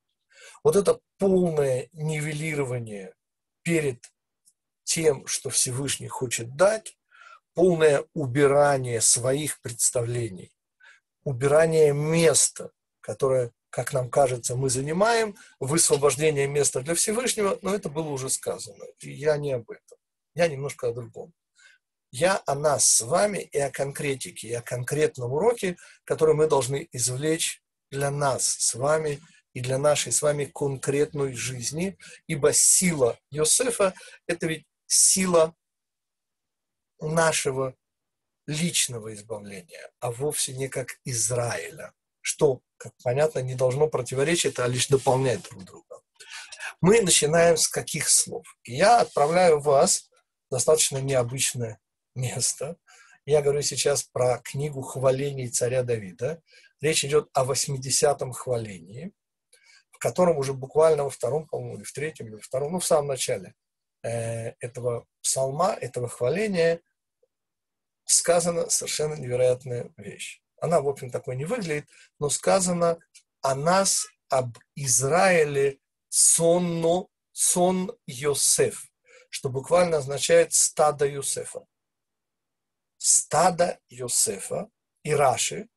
Вот 0.63 0.75
это 0.75 0.99
полное 1.17 1.89
нивелирование 1.91 3.15
перед 3.63 4.13
тем, 4.83 5.25
что 5.25 5.49
Всевышний 5.49 6.07
хочет 6.07 6.55
дать, 6.55 6.99
полное 7.55 8.05
убирание 8.13 9.01
своих 9.01 9.59
представлений, 9.61 10.55
убирание 11.23 11.93
места, 11.93 12.69
которое, 13.01 13.51
как 13.73 13.91
нам 13.91 14.07
кажется, 14.07 14.55
мы 14.55 14.69
занимаем, 14.69 15.35
высвобождение 15.59 16.45
места 16.45 16.81
для 16.81 16.93
Всевышнего, 16.93 17.57
но 17.63 17.73
это 17.73 17.89
было 17.89 18.07
уже 18.09 18.29
сказано. 18.29 18.85
И 18.99 19.09
я 19.09 19.35
не 19.35 19.53
об 19.53 19.71
этом. 19.71 19.97
Я 20.35 20.47
немножко 20.47 20.89
о 20.89 20.93
другом. 20.93 21.33
Я 22.11 22.39
о 22.45 22.53
нас 22.53 22.87
с 22.87 23.01
вами 23.01 23.39
и 23.39 23.57
о 23.57 23.71
конкретике, 23.71 24.49
и 24.49 24.53
о 24.53 24.61
конкретном 24.61 25.33
уроке, 25.33 25.75
который 26.03 26.35
мы 26.35 26.45
должны 26.45 26.87
извлечь 26.91 27.63
для 27.89 28.11
нас 28.11 28.45
с 28.45 28.75
вами 28.75 29.19
и 29.53 29.59
для 29.59 29.79
нашей 29.79 30.11
с 30.11 30.21
вами 30.21 30.45
конкретной 30.45 31.33
жизни, 31.33 31.97
ибо 32.27 32.53
сила 32.53 33.17
Йосефа– 33.31 33.95
это 34.27 34.45
ведь 34.45 34.67
сила 34.85 35.55
нашего 37.01 37.75
личного 38.45 39.15
избавления, 39.15 39.89
а 39.99 40.11
вовсе 40.11 40.53
не 40.53 40.67
как 40.67 40.99
Израиля, 41.05 41.91
что, 42.23 42.61
как 42.77 42.93
понятно, 43.03 43.39
не 43.39 43.53
должно 43.53 43.87
противоречить, 43.87 44.57
а 44.57 44.67
лишь 44.67 44.87
дополнять 44.87 45.43
друг 45.43 45.63
друга. 45.63 46.01
Мы 46.81 47.01
начинаем 47.01 47.57
с 47.57 47.67
каких 47.67 48.09
слов? 48.09 48.45
Я 48.63 49.01
отправляю 49.01 49.59
вас 49.59 50.09
в 50.49 50.55
достаточно 50.55 50.97
необычное 50.97 51.79
место. 52.15 52.77
Я 53.25 53.41
говорю 53.41 53.61
сейчас 53.61 54.03
про 54.03 54.39
книгу 54.39 54.81
хвалений 54.81 55.49
царя 55.49 55.83
Давида. 55.83 56.41
Речь 56.81 57.05
идет 57.05 57.29
о 57.33 57.45
80-м 57.45 58.33
хвалении, 58.33 59.13
в 59.91 59.99
котором 59.99 60.37
уже 60.37 60.53
буквально 60.53 61.03
во 61.03 61.09
втором, 61.09 61.47
по-моему, 61.47 61.77
или 61.77 61.83
в 61.83 61.93
третьем, 61.93 62.27
или 62.27 62.35
во 62.35 62.41
втором, 62.41 62.73
ну, 62.73 62.79
в 62.79 62.85
самом 62.85 63.07
начале 63.07 63.53
э, 64.01 64.53
этого 64.59 65.05
псалма, 65.21 65.77
этого 65.79 66.09
хваления– 66.09 66.81
сказана 68.05 68.69
совершенно 68.69 69.15
невероятная 69.15 69.91
вещь. 69.97 70.41
Она, 70.63 70.79
в 70.79 70.87
общем, 70.87 71.11
такой 71.11 71.35
не 71.35 71.43
выглядит, 71.43 71.89
но 72.19 72.29
сказано 72.29 72.97
о 73.41 73.53
нас, 73.53 74.07
об 74.29 74.57
Израиле 74.75 75.79
сонно, 76.07 77.07
сон 77.33 77.91
Йосеф, 78.07 78.85
что 79.29 79.49
буквально 79.49 79.97
означает 79.97 80.53
стадо 80.53 81.05
Йосефа. 81.05 81.65
Стадо 82.97 83.77
Йосефа 83.89 84.69
и 85.03 85.13
Раши, 85.13 85.67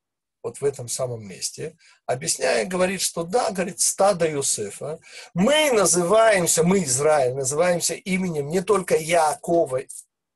вот 0.40 0.60
в 0.60 0.64
этом 0.64 0.86
самом 0.86 1.26
месте, 1.26 1.76
объясняя, 2.06 2.64
говорит, 2.64 3.00
что 3.00 3.24
да, 3.24 3.50
говорит, 3.50 3.80
стадо 3.80 4.30
Йосефа, 4.30 5.00
мы 5.34 5.72
называемся, 5.72 6.62
мы 6.62 6.84
Израиль, 6.84 7.34
называемся 7.34 7.94
именем 7.94 8.50
не 8.50 8.62
только 8.62 8.96
Якова 8.96 9.82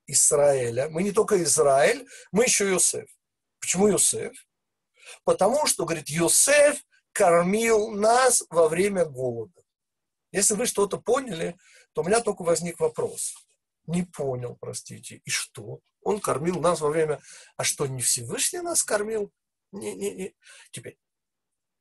Израиля. 0.09 0.89
Мы 0.89 1.05
не 1.05 1.13
только 1.13 1.41
Израиль, 1.41 2.05
мы 2.33 2.47
еще 2.47 2.69
Йосеф. 2.69 3.09
Почему 3.61 3.89
Йосеф? 3.89 4.33
Потому 5.25 5.67
что, 5.67 5.85
говорит, 5.85 6.09
Йосеф 6.09 6.83
кормил 7.13 7.91
нас 7.91 8.45
во 8.51 8.69
время 8.69 9.05
голода. 9.05 9.63
Если 10.33 10.55
вы 10.55 10.67
что-то 10.67 10.99
поняли, 10.99 11.57
то 11.93 12.03
у 12.03 12.05
меня 12.05 12.21
только 12.21 12.43
возник 12.43 12.79
вопрос. 12.81 13.35
Не 13.87 14.05
понял, 14.05 14.57
простите. 14.61 15.21
И 15.25 15.31
что? 15.31 15.81
Он 16.03 16.21
кормил 16.21 16.61
нас 16.61 16.81
во 16.81 16.89
время... 16.89 17.21
А 17.57 17.65
что, 17.65 17.87
не 17.87 18.03
Всевышний 18.03 18.61
нас 18.61 18.85
кормил? 18.85 19.33
Не, 19.73 19.95
не, 19.95 20.13
не. 20.13 20.37
Теперь, 20.71 20.99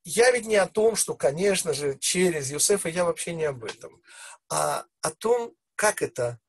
я 0.03 0.31
ведь 0.31 0.45
не 0.45 0.55
о 0.55 0.67
том, 0.67 0.95
что, 0.95 1.15
конечно 1.15 1.73
же, 1.73 1.97
через 1.99 2.49
Юсефа, 2.51 2.89
я 2.89 3.05
вообще 3.05 3.33
не 3.33 3.45
об 3.45 3.63
этом, 3.63 4.01
а 4.49 4.85
о 5.01 5.11
том, 5.11 5.53
как 5.75 6.01
это 6.01 6.39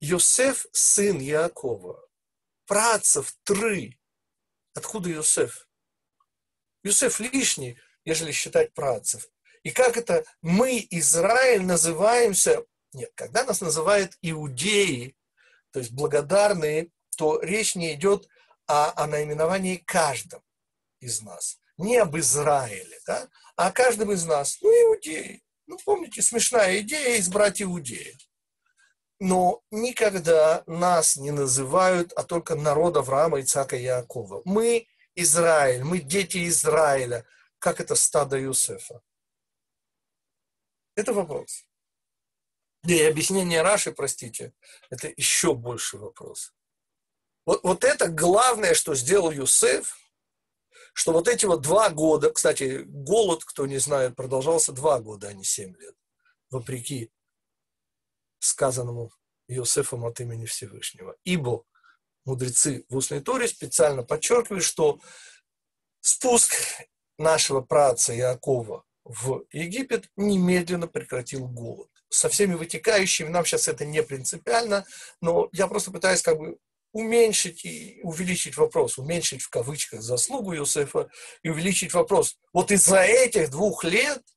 Йосеф– 0.00 0.66
сын 0.72 1.18
Якова. 1.18 2.05
Працев 2.66 3.32
три. 3.44 4.00
Откуда 4.74 5.08
Йосеф? 5.08 5.68
Йосеф 6.82 7.20
лишний, 7.20 7.78
ежели 8.04 8.32
считать 8.32 8.74
працев. 8.74 9.28
И 9.62 9.70
как 9.70 9.96
это 9.96 10.24
мы, 10.42 10.86
Израиль, 10.90 11.64
называемся, 11.64 12.64
нет, 12.92 13.10
когда 13.14 13.44
нас 13.44 13.60
называют 13.60 14.16
иудеи, 14.20 15.16
то 15.70 15.78
есть 15.78 15.92
благодарные, 15.92 16.90
то 17.16 17.40
речь 17.40 17.74
не 17.74 17.94
идет 17.94 18.28
о, 18.66 18.92
о 19.02 19.06
наименовании 19.06 19.76
каждом 19.76 20.42
из 21.00 21.22
нас. 21.22 21.60
Не 21.76 21.98
об 21.98 22.16
Израиле, 22.16 22.98
да, 23.06 23.28
а 23.56 23.68
о 23.68 23.72
каждом 23.72 24.12
из 24.12 24.24
нас. 24.24 24.58
Ну, 24.60 24.70
иудеи. 24.70 25.42
Ну, 25.66 25.78
помните, 25.84 26.22
смешная 26.22 26.80
идея 26.80 27.18
избрать 27.18 27.60
иудея 27.60 28.16
но 29.18 29.62
никогда 29.70 30.62
нас 30.66 31.16
не 31.16 31.30
называют, 31.30 32.12
а 32.12 32.22
только 32.22 32.54
народ 32.54 32.96
Авраама, 32.96 33.40
Ицака 33.40 33.76
и 33.76 33.82
Якова. 33.82 34.42
Мы 34.44 34.86
Израиль, 35.14 35.84
мы 35.84 36.00
дети 36.00 36.46
Израиля. 36.48 37.24
Как 37.58 37.80
это 37.80 37.94
стадо 37.94 38.38
Юсефа? 38.38 39.00
Это 40.94 41.12
вопрос. 41.12 41.66
И 42.86 43.02
объяснение 43.02 43.62
Раши, 43.62 43.92
простите, 43.92 44.52
это 44.90 45.12
еще 45.16 45.54
больше 45.54 45.98
вопрос. 45.98 46.54
Вот, 47.44 47.62
вот 47.62 47.84
это 47.84 48.08
главное, 48.08 48.74
что 48.74 48.94
сделал 48.94 49.30
Юсеф, 49.30 49.98
что 50.92 51.12
вот 51.12 51.28
эти 51.28 51.46
вот 51.46 51.62
два 51.62 51.90
года, 51.90 52.30
кстати, 52.30 52.82
голод, 52.86 53.44
кто 53.44 53.66
не 53.66 53.78
знает, 53.78 54.16
продолжался 54.16 54.72
два 54.72 55.00
года, 55.00 55.28
а 55.28 55.32
не 55.32 55.44
семь 55.44 55.76
лет, 55.76 55.94
вопреки 56.50 57.10
сказанному 58.46 59.10
Иосифом 59.48 60.04
от 60.04 60.20
имени 60.20 60.44
Всевышнего. 60.46 61.16
Ибо 61.24 61.64
мудрецы 62.24 62.84
в 62.88 62.96
устной 62.96 63.20
Торе 63.20 63.48
специально 63.48 64.02
подчеркивают, 64.02 64.64
что 64.64 65.00
спуск 66.00 66.54
нашего 67.18 67.60
праца 67.60 68.16
Иакова 68.16 68.84
в 69.04 69.44
Египет 69.52 70.08
немедленно 70.16 70.88
прекратил 70.88 71.46
голод. 71.46 71.88
Со 72.08 72.28
всеми 72.28 72.54
вытекающими, 72.54 73.28
нам 73.28 73.44
сейчас 73.44 73.68
это 73.68 73.84
не 73.84 74.02
принципиально, 74.02 74.84
но 75.20 75.48
я 75.52 75.66
просто 75.66 75.90
пытаюсь 75.90 76.22
как 76.22 76.38
бы 76.38 76.58
уменьшить 76.92 77.64
и 77.64 78.00
увеличить 78.02 78.56
вопрос, 78.56 78.98
уменьшить 78.98 79.42
в 79.42 79.50
кавычках 79.50 80.02
заслугу 80.02 80.54
Иосифа 80.54 81.08
и 81.42 81.48
увеличить 81.48 81.92
вопрос. 81.94 82.38
Вот 82.52 82.70
из-за 82.70 83.00
этих 83.02 83.50
двух 83.50 83.84
лет– 83.84 84.22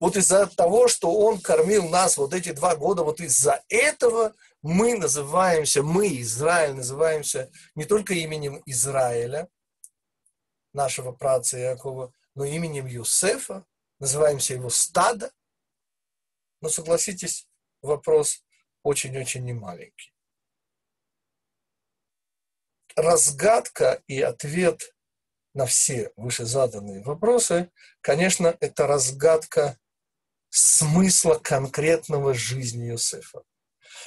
вот 0.00 0.16
из-за 0.16 0.46
того, 0.46 0.88
что 0.88 1.14
он 1.14 1.40
кормил 1.40 1.88
нас 1.88 2.16
вот 2.16 2.32
эти 2.32 2.52
два 2.52 2.74
года, 2.74 3.04
вот 3.04 3.20
из-за 3.20 3.62
этого 3.68 4.34
мы 4.62 4.96
называемся, 4.96 5.82
мы, 5.82 6.20
Израиль, 6.22 6.74
называемся 6.74 7.52
не 7.74 7.84
только 7.84 8.14
именем 8.14 8.62
Израиля, 8.64 9.48
нашего 10.72 11.12
праца 11.12 11.58
Якова, 11.58 12.12
но 12.34 12.44
именем 12.44 12.86
Юсефа, 12.86 13.66
называемся 13.98 14.54
его 14.54 14.70
стадо. 14.70 15.30
Но 16.62 16.70
согласитесь, 16.70 17.48
вопрос 17.82 18.42
очень-очень 18.82 19.44
немаленький. 19.44 20.14
Разгадка 22.96 24.02
и 24.06 24.20
ответ 24.20 24.94
на 25.52 25.66
все 25.66 26.12
вышезаданные 26.16 27.02
вопросы, 27.02 27.70
конечно, 28.00 28.56
это 28.60 28.86
разгадка 28.86 29.78
смысла 30.50 31.36
конкретного 31.36 32.34
жизни 32.34 32.90
Иосифа. 32.90 33.42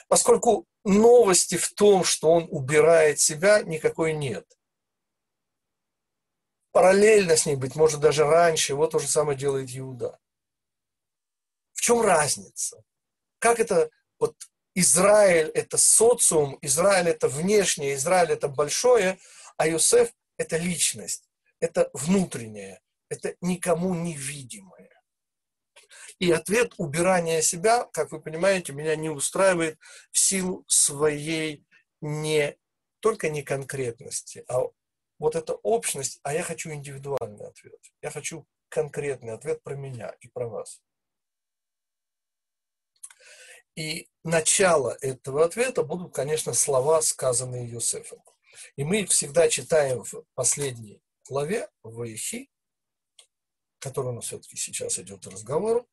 Поскольку 0.08 0.68
новости 0.84 1.56
в 1.56 1.74
том, 1.74 2.04
что 2.04 2.32
он 2.32 2.48
убирает 2.52 3.20
себя, 3.20 3.62
никакой 3.62 4.14
нет. 4.14 4.46
Параллельно 6.72 7.38
с 7.38 7.46
ней, 7.46 7.56
быть 7.56 7.76
может, 7.76 8.00
даже 8.00 8.26
раньше, 8.26 8.76
вот 8.76 8.92
то 8.92 9.00
же 9.00 9.08
самое 9.08 9.38
делает 9.38 9.70
Иуда. 9.76 10.20
В 11.74 11.82
чем 11.82 12.02
разница? 12.02 12.84
Как 13.40 13.60
это, 13.60 13.90
вот 14.20 14.36
Израиль– 14.76 15.50
это 15.54 15.78
социум, 15.78 16.58
Израиль– 16.62 17.08
это 17.10 17.28
внешнее, 17.28 17.96
Израиль– 17.96 18.32
это 18.32 18.48
большое, 18.48 19.20
а 19.58 19.70
Иосиф– 19.70 20.12
это 20.38 20.58
личность, 20.58 21.30
это 21.60 21.90
внутреннее, 21.94 22.82
это 23.10 23.36
никому 23.42 23.94
невидимое. 23.94 24.93
И 26.20 26.32
ответ 26.32 26.74
убирания 26.78 27.42
себя, 27.42 27.86
как 27.94 28.12
вы 28.12 28.22
понимаете, 28.22 28.74
меня 28.74 28.96
не 28.96 29.10
устраивает 29.10 29.78
в 30.12 30.20
силу 30.20 30.64
своей 30.68 31.66
не 32.02 32.58
только 33.00 33.30
не 33.30 33.44
конкретности, 33.44 34.46
а 34.48 34.62
вот 35.20 35.36
эта 35.36 35.54
общность, 35.56 36.20
а 36.24 36.34
я 36.34 36.44
хочу 36.44 36.72
индивидуальный 36.72 37.48
ответ. 37.48 37.80
Я 38.02 38.12
хочу 38.12 38.48
конкретный 38.70 39.34
ответ 39.34 39.62
про 39.64 39.76
меня 39.76 40.16
и 40.20 40.28
про 40.28 40.48
вас. 40.48 40.82
И 43.76 44.10
начало 44.24 44.98
этого 45.02 45.44
ответа 45.46 45.84
будут, 45.84 46.14
конечно, 46.14 46.54
слова, 46.54 47.02
сказанные 47.02 47.70
Иосифом. 47.72 48.24
И 48.76 48.84
мы 48.84 49.02
их 49.02 49.10
всегда 49.10 49.50
читаем 49.50 50.04
в 50.04 50.24
последней 50.36 51.02
главе, 51.28 51.70
в 51.82 51.96
Ваихи, 51.96 52.50
нас 54.14 54.26
все-таки 54.26 54.56
сейчас 54.58 55.00
идет 55.00 55.26
разговор. 55.28 55.86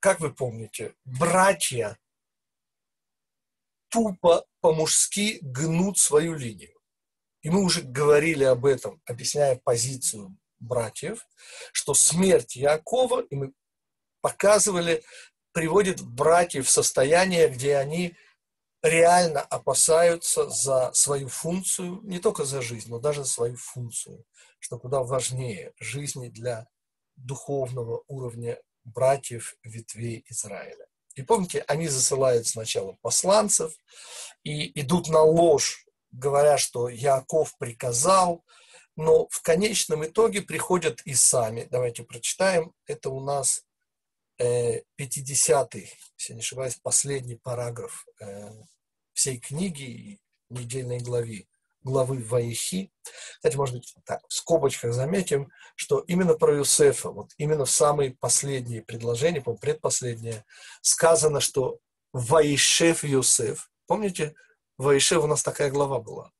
Как 0.00 0.20
вы 0.20 0.32
помните, 0.32 0.94
братья 1.04 1.98
тупо 3.88 4.44
по-мужски 4.60 5.38
гнут 5.40 5.98
свою 5.98 6.34
линию. 6.34 6.78
И 7.42 7.50
мы 7.50 7.62
уже 7.62 7.82
говорили 7.82 8.44
об 8.44 8.66
этом, 8.66 9.00
объясняя 9.04 9.56
позицию 9.56 10.36
братьев, 10.58 11.26
что 11.72 11.94
смерть 11.94 12.56
Якова, 12.56 13.22
и 13.22 13.36
мы 13.36 13.52
показывали, 14.20 15.04
приводит 15.52 16.02
братьев 16.02 16.66
в 16.66 16.70
состояние, 16.70 17.48
где 17.48 17.76
они 17.76 18.16
реально 18.82 19.40
опасаются 19.40 20.48
за 20.50 20.90
свою 20.92 21.28
функцию, 21.28 22.00
не 22.02 22.18
только 22.18 22.44
за 22.44 22.62
жизнь, 22.62 22.90
но 22.90 22.98
даже 22.98 23.24
за 23.24 23.30
свою 23.30 23.56
функцию, 23.56 24.24
что 24.58 24.78
куда 24.78 25.02
важнее 25.02 25.72
жизни 25.78 26.28
для 26.28 26.66
духовного 27.16 28.02
уровня 28.08 28.58
братьев 28.84 29.56
ветвей 29.62 30.24
Израиля. 30.28 30.86
И 31.14 31.22
помните, 31.22 31.64
они 31.68 31.88
засылают 31.88 32.46
сначала 32.46 32.96
посланцев 33.00 33.72
и 34.42 34.78
идут 34.80 35.08
на 35.08 35.22
ложь, 35.22 35.86
говоря, 36.10 36.58
что 36.58 36.88
Яков 36.88 37.56
приказал, 37.58 38.44
но 38.96 39.28
в 39.28 39.42
конечном 39.42 40.04
итоге 40.04 40.42
приходят 40.42 41.00
и 41.02 41.14
сами. 41.14 41.66
Давайте 41.70 42.02
прочитаем. 42.04 42.72
Это 42.86 43.10
у 43.10 43.20
нас 43.20 43.64
50-й, 44.40 45.80
э, 45.80 45.88
если 46.18 46.34
не 46.34 46.40
ошибаюсь, 46.40 46.76
последний 46.76 47.36
параграф 47.36 48.06
э, 48.20 48.50
всей 49.12 49.38
книги 49.38 49.82
и 49.82 50.20
недельной 50.48 50.98
главы, 50.98 51.46
главы 51.84 52.18
Ваихи. 52.24 52.90
Кстати, 53.36 53.56
может 53.56 53.76
быть, 53.76 53.94
так, 54.04 54.22
в 54.28 54.32
скобочках 54.32 54.92
заметим, 54.92 55.52
что 55.76 56.00
именно 56.00 56.34
про 56.34 56.56
Юсефа, 56.56 57.10
вот 57.10 57.30
именно 57.36 57.66
в 57.66 57.70
самые 57.70 58.12
последние 58.12 58.82
предложения, 58.82 59.40
по 59.40 59.54
предпоследнее, 59.54 60.44
сказано, 60.80 61.40
что 61.40 61.78
Ваишев 62.12 63.04
Юсеф. 63.04 63.70
Помните, 63.86 64.34
Ваишев 64.78 65.22
у 65.22 65.26
нас 65.26 65.42
такая 65.42 65.70
глава 65.70 66.00
была, 66.00 66.32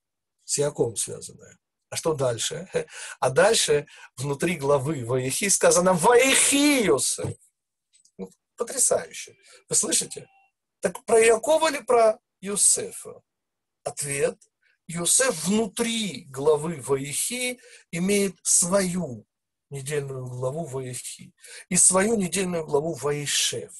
с 0.44 0.58
Яковом 0.58 0.96
связанная. 0.96 1.58
А 1.90 1.96
что 1.96 2.14
дальше? 2.14 2.68
А 3.20 3.30
дальше 3.30 3.86
внутри 4.16 4.56
главы 4.56 5.04
Ваихи 5.04 5.48
сказано 5.48 5.92
Ваихи 5.92 6.84
Юсеф. 6.84 7.36
Ну, 8.18 8.30
потрясающе. 8.56 9.36
Вы 9.68 9.76
слышите? 9.76 10.26
Так 10.80 11.04
про 11.04 11.18
Якова 11.18 11.70
или 11.70 11.82
про 11.82 12.18
Юсефа? 12.40 13.22
Ответ. 13.84 14.38
Юсеф 14.86 15.44
внутри 15.44 16.24
главы 16.28 16.80
Ваихи 16.80 17.58
имеет 17.90 18.36
свою 18.42 19.26
недельную 19.70 20.26
главу 20.26 20.64
Ваихи 20.64 21.32
и 21.68 21.76
свою 21.76 22.16
недельную 22.16 22.64
главу 22.64 22.94
Ваишев. 22.94 23.72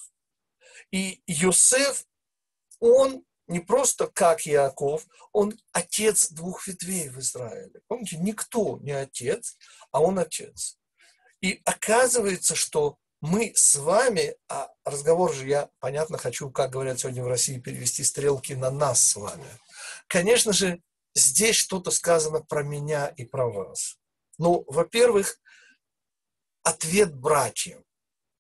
И 0.91 1.23
Юсеф, 1.27 2.05
он 2.81 3.25
не 3.47 3.61
просто 3.61 4.07
как 4.07 4.47
Иаков, 4.47 5.07
он 5.33 5.59
отец 5.73 6.31
двух 6.31 6.67
ветвей 6.67 7.09
в 7.09 7.19
Израиле. 7.19 7.81
Помните, 7.87 8.17
никто 8.17 8.79
не 8.79 8.93
отец, 8.93 9.57
а 9.91 10.01
он 10.01 10.19
отец. 10.19 10.79
И 11.41 11.61
оказывается, 11.65 12.55
что 12.55 12.99
мы 13.21 13.53
с 13.55 13.77
вами, 13.77 14.37
а 14.49 14.71
разговор 14.85 15.33
же 15.35 15.47
я, 15.47 15.71
понятно, 15.79 16.19
хочу, 16.19 16.51
как 16.51 16.71
говорят 16.71 17.01
сегодня 17.01 17.23
в 17.23 17.29
России, 17.29 17.59
перевести 17.59 18.03
стрелки 18.03 18.55
на 18.55 18.71
нас 18.71 19.03
с 19.03 19.17
вами. 19.17 19.47
Конечно 20.09 20.53
же, 20.53 20.83
здесь 21.15 21.57
что-то 21.57 21.91
сказано 21.91 22.41
про 22.41 22.63
меня 22.63 23.09
и 23.09 23.25
про 23.25 23.51
вас. 23.51 23.99
Ну, 24.39 24.65
во-первых, 24.69 25.39
ответ 26.63 27.15
братьям. 27.15 27.85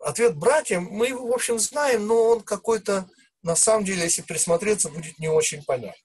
Ответ 0.00 0.36
братьям 0.36 0.84
мы 0.84 1.08
его, 1.08 1.26
в 1.26 1.32
общем, 1.32 1.58
знаем, 1.58 2.06
но 2.06 2.22
он 2.24 2.42
какой-то, 2.42 3.08
на 3.42 3.56
самом 3.56 3.84
деле, 3.84 4.02
если 4.02 4.22
присмотреться, 4.22 4.90
будет 4.90 5.18
не 5.18 5.28
очень 5.28 5.62
понятен. 5.64 6.02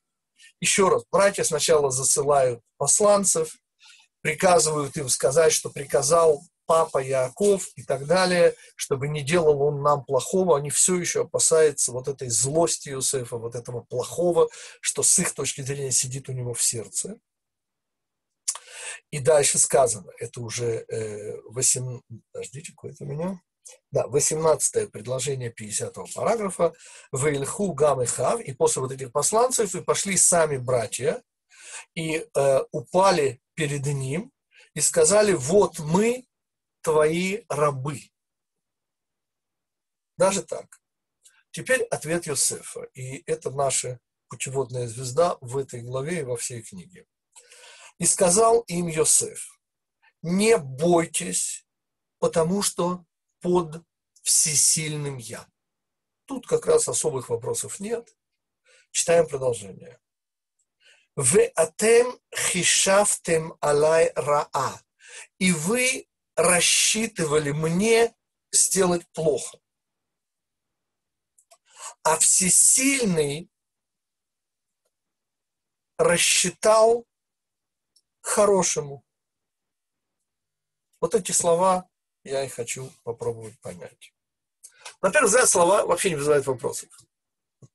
Еще 0.62 0.89
раз, 0.89 1.03
братья 1.12 1.43
сначала 1.43 1.89
засылают 1.89 2.62
посланцев, 2.77 3.58
приказывают 4.21 4.95
им 4.97 5.10
сказать, 5.10 5.53
что 5.53 5.69
приказал 5.69 6.43
папа 6.69 6.99
Яков 6.99 7.67
и 7.75 7.84
так 7.84 8.05
далее, 8.05 8.53
чтобы 8.75 9.08
не 9.08 9.23
делал 9.23 9.60
он 9.63 9.82
нам 9.82 10.05
плохого, 10.05 10.55
они 10.55 10.69
все 10.69 10.99
еще 10.99 11.21
опасаются 11.21 11.91
вот 11.91 12.08
этой 12.08 12.29
злости 12.29 12.89
Иосифа, 12.89 13.38
вот 13.38 13.55
этого 13.55 13.82
плохого, 13.82 14.49
что 14.79 15.01
с 15.01 15.17
их 15.17 15.34
точки 15.34 15.62
зрения 15.62 15.91
сидит 15.91 16.29
у 16.29 16.32
него 16.32 16.53
в 16.53 16.62
сердце. 16.62 17.19
И 19.10 19.17
дальше 19.17 19.58
сказано, 19.58 20.12
это 20.19 20.41
уже 20.41 20.86
э, 20.88 21.41
8, 21.49 22.01
подождите, 22.32 22.71
какое-то 22.73 23.03
меня, 23.03 23.41
да, 23.91 24.05
18 24.05 24.91
предложение 24.91 25.49
50 25.49 25.95
параграфа, 26.13 26.75
«Вейльху 27.12 27.73
гам 27.73 28.03
и 28.03 28.05
хав», 28.05 28.39
и 28.41 28.53
после 28.53 28.84
вот 28.84 28.91
этих 28.91 29.12
посланцев 29.12 29.73
и 29.73 29.82
пошли 29.82 30.17
сами 30.17 30.58
братья, 30.58 31.23
и 31.95 32.27
э, 32.36 32.60
упали 32.71 33.41
перед 33.55 33.88
ним, 33.88 34.32
и 34.75 34.82
сказали, 34.82 35.34
вот 35.34 35.79
мы 35.79 36.28
твои 36.81 37.43
рабы. 37.49 38.01
Даже 40.17 40.43
так. 40.43 40.81
Теперь 41.51 41.83
ответ 41.83 42.27
Йосефа. 42.27 42.83
И 42.93 43.23
это 43.25 43.51
наша 43.51 43.99
путеводная 44.27 44.87
звезда 44.87 45.37
в 45.41 45.57
этой 45.57 45.81
главе 45.81 46.19
и 46.19 46.23
во 46.23 46.37
всей 46.37 46.61
книге. 46.61 47.05
И 47.97 48.05
сказал 48.05 48.61
им 48.61 48.87
Йосеф, 48.87 49.59
не 50.21 50.57
бойтесь, 50.57 51.65
потому 52.19 52.61
что 52.61 53.05
под 53.41 53.83
всесильным 54.21 55.17
я. 55.17 55.47
Тут 56.25 56.45
как 56.47 56.65
раз 56.65 56.87
особых 56.87 57.29
вопросов 57.29 57.79
нет. 57.79 58.15
Читаем 58.91 59.27
продолжение. 59.27 59.99
В 61.15 61.37
атем 61.55 62.19
хишафтем 62.35 63.57
алай 63.61 64.11
раа. 64.15 64.81
И 65.37 65.51
вы 65.51 66.08
рассчитывали 66.39 67.52
мне 67.52 68.15
сделать 68.52 69.06
плохо. 69.12 69.60
А 72.04 72.17
всесильный 72.17 73.52
рассчитал 75.97 77.06
хорошему. 78.21 79.06
Вот 81.02 81.13
эти 81.13 81.34
слова 81.34 81.89
я 82.23 82.45
и 82.45 82.47
хочу 82.47 82.89
попробовать 83.04 83.60
понять. 83.60 84.13
Первый 85.02 85.28
взгляд 85.28 85.49
слова 85.49 85.86
вообще 85.86 86.10
не 86.10 86.15
вызывают 86.15 86.45
вопросов. 86.45 86.89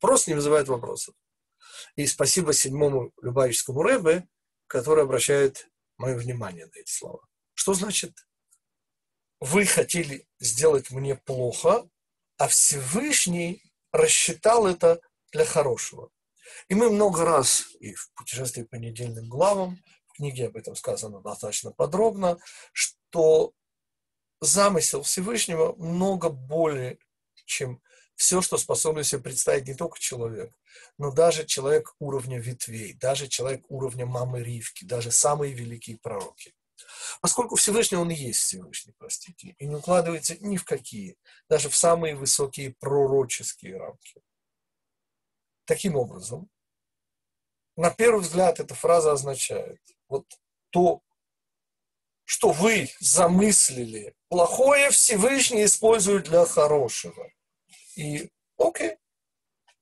Просто 0.00 0.30
не 0.30 0.36
вызывают 0.36 0.68
вопросов. 0.68 1.14
И 1.96 2.06
спасибо 2.06 2.54
седьмому 2.54 3.12
Любавическому 3.20 3.82
Рэбе, 3.82 4.26
который 4.66 5.04
обращает 5.04 5.68
мое 5.98 6.16
внимание 6.16 6.66
на 6.66 6.78
эти 6.78 6.90
слова. 6.90 7.26
Что 7.52 7.74
значит 7.74 8.26
вы 9.44 9.66
хотели 9.66 10.26
сделать 10.40 10.90
мне 10.90 11.16
плохо, 11.16 11.86
а 12.38 12.48
Всевышний 12.48 13.62
рассчитал 13.92 14.66
это 14.66 15.02
для 15.32 15.44
хорошего. 15.44 16.10
И 16.68 16.74
мы 16.74 16.88
много 16.88 17.26
раз 17.26 17.66
и 17.78 17.92
в 17.94 18.10
путешествии 18.14 18.62
по 18.62 18.76
недельным 18.76 19.28
главам, 19.28 19.82
в 20.06 20.14
книге 20.16 20.46
об 20.46 20.56
этом 20.56 20.74
сказано 20.74 21.20
достаточно 21.20 21.72
подробно, 21.72 22.38
что 22.72 23.52
замысел 24.40 25.02
Всевышнего 25.02 25.74
много 25.74 26.30
более, 26.30 26.98
чем 27.44 27.82
все, 28.14 28.40
что 28.40 28.56
способен 28.56 29.04
себе 29.04 29.20
представить 29.20 29.68
не 29.68 29.74
только 29.74 29.98
человек, 29.98 30.54
но 30.96 31.12
даже 31.12 31.44
человек 31.44 31.94
уровня 31.98 32.40
ветвей, 32.40 32.94
даже 32.94 33.28
человек 33.28 33.66
уровня 33.68 34.06
мамы 34.06 34.42
Ривки, 34.42 34.86
даже 34.86 35.10
самые 35.10 35.52
великие 35.52 35.98
пророки. 35.98 36.54
Поскольку 37.20 37.56
Всевышний, 37.56 37.98
он 37.98 38.10
и 38.10 38.14
есть 38.14 38.40
Всевышний, 38.40 38.94
простите, 38.98 39.54
и 39.58 39.66
не 39.66 39.76
укладывается 39.76 40.36
ни 40.40 40.56
в 40.56 40.64
какие, 40.64 41.16
даже 41.48 41.68
в 41.68 41.76
самые 41.76 42.16
высокие 42.16 42.74
пророческие 42.78 43.76
рамки. 43.76 44.22
Таким 45.64 45.96
образом, 45.96 46.50
на 47.76 47.90
первый 47.90 48.20
взгляд 48.20 48.60
эта 48.60 48.74
фраза 48.74 49.12
означает, 49.12 49.80
вот 50.08 50.26
то, 50.70 51.02
что 52.24 52.50
вы 52.50 52.90
замыслили, 53.00 54.14
плохое 54.28 54.90
Всевышний 54.90 55.64
использует 55.64 56.24
для 56.24 56.44
хорошего. 56.46 57.30
И 57.96 58.30
окей. 58.58 58.96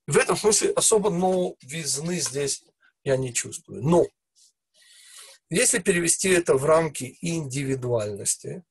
В 0.07 0.17
этом 0.17 0.35
смысле 0.35 0.71
особо 0.71 1.09
новизны 1.09 2.19
здесь 2.19 2.63
я 3.03 3.15
не 3.17 3.33
чувствую. 3.33 3.81
Но 3.83 4.05
если 5.53 5.79
перевести 5.79 6.29
это 6.29 6.55
в 6.55 6.65
рамки 6.65 7.17
индивидуальности, 7.21 8.63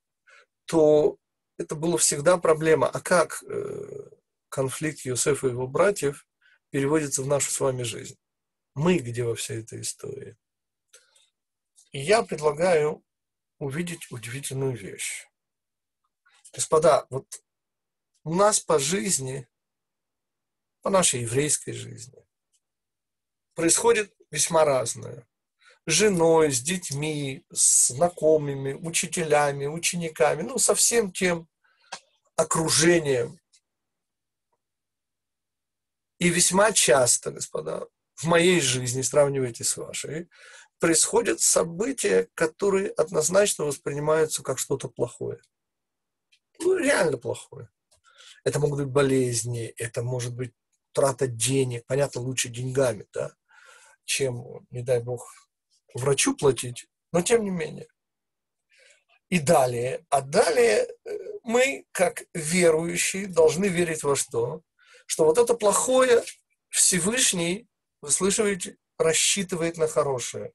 то 0.64 1.16
это 1.56 1.76
была 1.76 1.96
всегда 1.96 2.38
проблема. 2.38 2.88
А 2.88 3.00
как, 3.00 3.42
э, 3.44 4.10
конфликт 4.48 5.06
Иосифа 5.06 5.46
и 5.46 5.50
его 5.50 5.68
братьев 5.68 6.26
переводится 6.70 7.22
в 7.22 7.28
нашу 7.28 7.52
с 7.52 7.60
вами 7.60 7.84
жизнь. 7.84 8.18
Мы 8.74 8.98
где 8.98 9.22
во 9.22 9.36
всей 9.36 9.60
этой 9.60 9.82
истории? 9.82 10.36
И 11.92 12.00
я 12.00 12.24
предлагаю 12.24 13.04
увидеть 13.58 14.10
удивительную 14.10 14.76
вещь. 14.76 15.28
Господа, 16.52 17.06
вот 17.10 17.44
у 18.24 18.34
нас 18.34 18.58
по 18.58 18.80
жизни, 18.80 19.48
по 20.80 20.90
нашей 20.90 21.20
еврейской 21.20 21.72
жизни, 21.72 22.26
происходит 23.54 24.12
весьма 24.32 24.64
разное. 24.64 25.28
Женой, 25.86 26.52
с 26.52 26.60
детьми, 26.60 27.44
с 27.52 27.88
знакомыми, 27.88 28.74
учителями, 28.74 29.66
учениками, 29.66 30.42
ну, 30.42 30.58
со 30.58 30.74
всем 30.74 31.12
тем 31.12 31.48
окружением. 32.36 33.38
И 36.18 36.28
весьма 36.28 36.72
часто, 36.72 37.32
господа, 37.32 37.86
в 38.14 38.24
моей 38.24 38.60
жизни, 38.60 39.02
сравнивайте 39.02 39.64
с 39.64 39.76
вашей, 39.76 40.28
происходят 40.78 41.40
события, 41.40 42.28
которые 42.34 42.90
однозначно 42.90 43.64
воспринимаются 43.64 44.42
как 44.42 44.58
что-то 44.58 44.88
плохое. 44.88 45.40
Ну, 46.60 46.76
реально 46.76 47.18
плохое. 47.18 47.68
Это 48.44 48.58
могут 48.60 48.80
быть 48.80 48.88
болезни, 48.88 49.66
это 49.76 50.02
может 50.02 50.34
быть 50.34 50.52
трата 50.92 51.26
денег, 51.26 51.84
понятно, 51.86 52.20
лучше 52.20 52.48
деньгами, 52.48 53.06
да, 53.12 53.34
чем, 54.04 54.66
не 54.70 54.82
дай 54.82 55.00
бог, 55.00 55.28
врачу 55.94 56.34
платить, 56.34 56.86
но 57.12 57.22
тем 57.22 57.44
не 57.44 57.50
менее. 57.50 57.88
И 59.28 59.38
далее, 59.38 60.04
а 60.10 60.20
далее 60.20 60.86
э, 61.04 61.18
мы, 61.42 61.86
как 61.92 62.24
верующие, 62.34 63.26
должны 63.26 63.66
верить 63.66 64.02
во 64.02 64.14
что? 64.14 64.60
Что 65.06 65.24
вот 65.24 65.38
это 65.38 65.54
плохое 65.54 66.22
Всевышний, 66.68 67.66
вы 68.02 68.10
слышите, 68.10 68.76
рассчитывает 68.98 69.78
на 69.78 69.88
хорошее. 69.88 70.52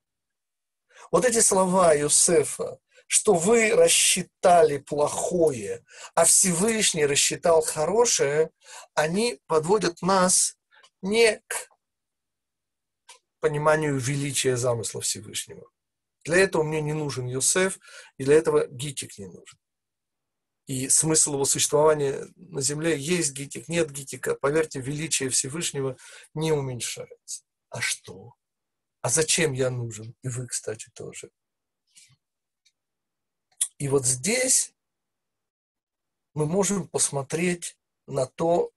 Вот 1.12 1.26
эти 1.26 1.40
слова 1.40 1.96
Иосифа, 1.98 2.80
что 3.08 3.34
вы 3.34 3.74
рассчитали 3.74 4.78
плохое, 4.78 5.84
а 6.14 6.26
Всевышний 6.26 7.06
рассчитал 7.06 7.62
хорошее, 7.62 8.52
они 8.94 9.40
подводят 9.48 10.02
нас 10.02 10.58
не 11.02 11.42
к 11.48 11.70
пониманию 13.40 13.98
величия 13.98 14.58
замысла 14.58 15.02
Всевышнего. 15.02 15.70
Для 16.24 16.38
этого 16.38 16.64
мне 16.64 16.82
не 16.82 16.94
нужен 16.94 17.28
Йосеф, 17.28 17.80
и 18.18 18.24
для 18.24 18.36
этого 18.36 18.68
гитик 18.68 19.18
не 19.18 19.28
нужен. 19.28 19.60
И 20.66 20.90
смысл 20.90 21.36
его 21.36 21.46
существования 21.46 22.28
на 22.36 22.60
земле 22.62 23.00
есть 23.00 23.32
гитик, 23.32 23.70
нет 23.70 23.90
гитика. 23.90 24.36
Поверьте, 24.36 24.82
величие 24.82 25.30
Всевышнего 25.30 25.98
не 26.34 26.52
уменьшается. 26.52 27.44
А 27.70 27.80
что? 27.80 28.34
А 29.02 29.10
зачем 29.10 29.54
я 29.54 29.70
нужен? 29.70 30.14
И 30.24 30.28
вы, 30.28 30.48
кстати, 30.48 30.90
тоже. 30.94 31.32
И 33.78 33.88
вот 33.88 34.06
здесь 34.06 34.74
мы 36.34 36.46
можем 36.46 36.88
посмотреть 36.90 37.78
на 38.06 38.26
то, 38.26 38.72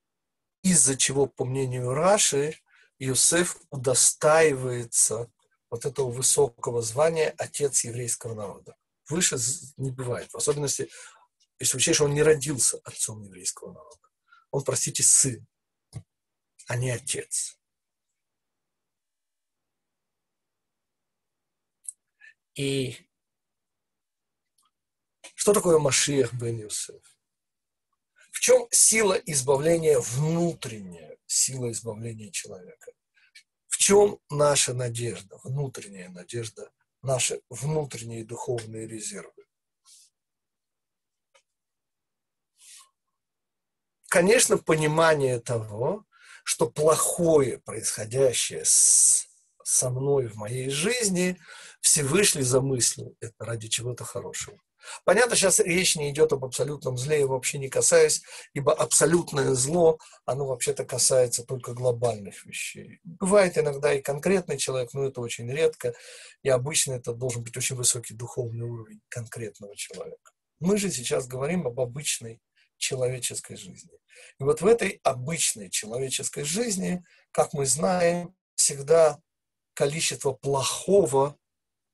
из-за 0.62 0.96
чего, 0.96 1.26
по 1.26 1.44
мнению 1.44 1.92
Раши, 1.92 2.60
Иосиф 3.00 3.56
удостаивается 3.70 5.32
вот 5.70 5.86
этого 5.86 6.10
высокого 6.10 6.82
звания 6.82 7.34
отец 7.38 7.84
еврейского 7.84 8.34
народа. 8.34 8.76
Выше 9.08 9.38
не 9.78 9.90
бывает. 9.90 10.30
В 10.30 10.36
особенности, 10.36 10.90
если 11.58 11.78
учесть, 11.78 11.96
что 11.96 12.04
он 12.04 12.14
не 12.14 12.22
родился 12.22 12.78
отцом 12.84 13.22
еврейского 13.22 13.72
народа. 13.72 14.08
Он, 14.50 14.62
простите, 14.62 15.02
сын, 15.02 15.46
а 16.66 16.76
не 16.76 16.90
отец. 16.90 17.58
И 22.54 23.08
что 25.34 25.54
такое 25.54 25.78
Машиах 25.78 26.34
бен 26.34 26.58
Юсеф? 26.58 27.19
В 28.40 28.42
чем 28.42 28.66
сила 28.70 29.20
избавления 29.26 30.00
внутренняя, 30.00 31.18
сила 31.26 31.70
избавления 31.72 32.30
человека? 32.30 32.90
В 33.68 33.76
чем 33.76 34.18
наша 34.30 34.72
надежда, 34.72 35.36
внутренняя 35.44 36.08
надежда, 36.08 36.70
наши 37.02 37.42
внутренние 37.50 38.24
духовные 38.24 38.86
резервы? 38.86 39.44
Конечно, 44.08 44.56
понимание 44.56 45.38
того, 45.38 46.06
что 46.42 46.70
плохое, 46.70 47.58
происходящее 47.58 48.64
с, 48.64 49.26
со 49.64 49.90
мной 49.90 50.28
в 50.28 50.36
моей 50.36 50.70
жизни, 50.70 51.38
Всевышний 51.82 52.40
замыслил 52.40 53.14
это 53.20 53.44
ради 53.44 53.68
чего-то 53.68 54.04
хорошего. 54.04 54.58
Понятно, 55.04 55.36
сейчас 55.36 55.60
речь 55.60 55.96
не 55.96 56.10
идет 56.10 56.32
об 56.32 56.44
абсолютном 56.44 56.96
зле, 56.96 57.20
я 57.20 57.26
вообще 57.26 57.58
не 57.58 57.68
касаюсь, 57.68 58.22
ибо 58.54 58.72
абсолютное 58.72 59.54
зло, 59.54 59.98
оно 60.24 60.46
вообще-то 60.46 60.84
касается 60.84 61.44
только 61.44 61.72
глобальных 61.72 62.44
вещей. 62.44 63.00
Бывает 63.04 63.58
иногда 63.58 63.92
и 63.92 64.02
конкретный 64.02 64.58
человек, 64.58 64.92
но 64.92 65.04
это 65.04 65.20
очень 65.20 65.50
редко, 65.50 65.94
и 66.42 66.48
обычно 66.48 66.94
это 66.94 67.12
должен 67.12 67.42
быть 67.42 67.56
очень 67.56 67.76
высокий 67.76 68.14
духовный 68.14 68.66
уровень 68.66 69.00
конкретного 69.08 69.76
человека. 69.76 70.32
Мы 70.58 70.76
же 70.76 70.90
сейчас 70.90 71.26
говорим 71.26 71.66
об 71.66 71.80
обычной 71.80 72.40
человеческой 72.76 73.56
жизни. 73.56 73.90
И 74.38 74.42
вот 74.42 74.60
в 74.60 74.66
этой 74.66 75.00
обычной 75.04 75.70
человеческой 75.70 76.44
жизни, 76.44 77.04
как 77.30 77.52
мы 77.52 77.66
знаем, 77.66 78.34
всегда 78.54 79.20
количество 79.74 80.32
плохого 80.32 81.36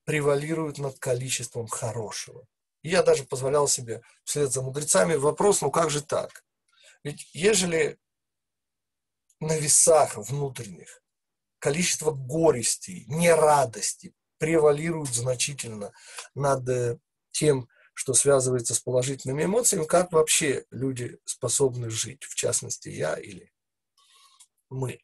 превалирует 0.05 0.79
над 0.79 0.99
количеством 0.99 1.67
хорошего. 1.67 2.47
И 2.87 2.91
я 2.91 3.03
даже 3.03 3.25
позволял 3.25 3.67
себе 3.67 4.01
вслед 4.23 4.53
за 4.53 4.63
мудрецами 4.63 5.17
вопрос, 5.17 5.61
ну 5.61 5.73
как 5.73 5.91
же 5.91 6.03
так? 6.03 6.45
Ведь 7.03 7.29
ежели 7.35 7.99
на 9.41 9.59
весах 9.59 10.17
внутренних 10.17 11.03
количество 11.59 12.13
горестей, 12.13 13.05
нерадости 13.09 14.15
превалирует 14.39 15.13
значительно 15.13 15.93
над 16.37 16.69
э, 16.69 17.01
тем, 17.33 17.69
что 17.93 18.15
связывается 18.15 18.73
с 18.73 18.79
положительными 18.79 19.43
эмоциями, 19.43 19.85
как 19.85 20.13
вообще 20.13 20.65
люди 20.71 21.19
способны 21.25 21.91
жить, 21.91 22.23
в 22.23 22.37
частности, 22.37 22.89
я 22.89 23.17
или 23.17 23.53
мы. 24.69 25.01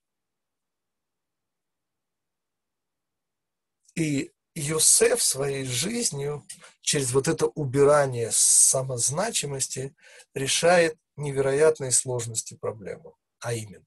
И 3.97 4.33
Йосеф 4.55 5.23
своей 5.23 5.65
жизнью 5.65 6.45
через 6.81 7.13
вот 7.13 7.29
это 7.29 7.47
убирание 7.47 8.31
самозначимости 8.33 9.95
решает 10.35 10.97
невероятные 11.17 11.91
сложности 11.91 12.55
проблемы, 12.55 13.13
а 13.41 13.55
именно 13.55 13.87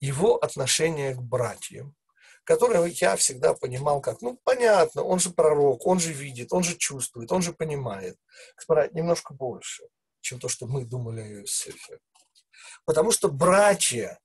его 0.00 0.36
отношение 0.36 1.14
к 1.14 1.20
братьям, 1.20 1.94
которое 2.44 2.84
я 2.86 3.16
всегда 3.16 3.54
понимал 3.54 4.00
как, 4.00 4.22
ну, 4.22 4.40
понятно, 4.44 5.02
он 5.02 5.20
же 5.20 5.30
пророк, 5.30 5.86
он 5.86 6.00
же 6.00 6.12
видит, 6.12 6.52
он 6.52 6.62
же 6.64 6.76
чувствует, 6.76 7.30
он 7.30 7.42
же 7.42 7.52
понимает. 7.52 8.16
Господа, 8.56 8.88
немножко 8.92 9.34
больше, 9.34 9.84
чем 10.20 10.40
то, 10.40 10.48
что 10.48 10.66
мы 10.66 10.84
думали 10.84 11.20
о 11.20 11.40
Иосифе. 11.40 12.00
Потому 12.84 13.12
что 13.12 13.28
братья 13.28 14.18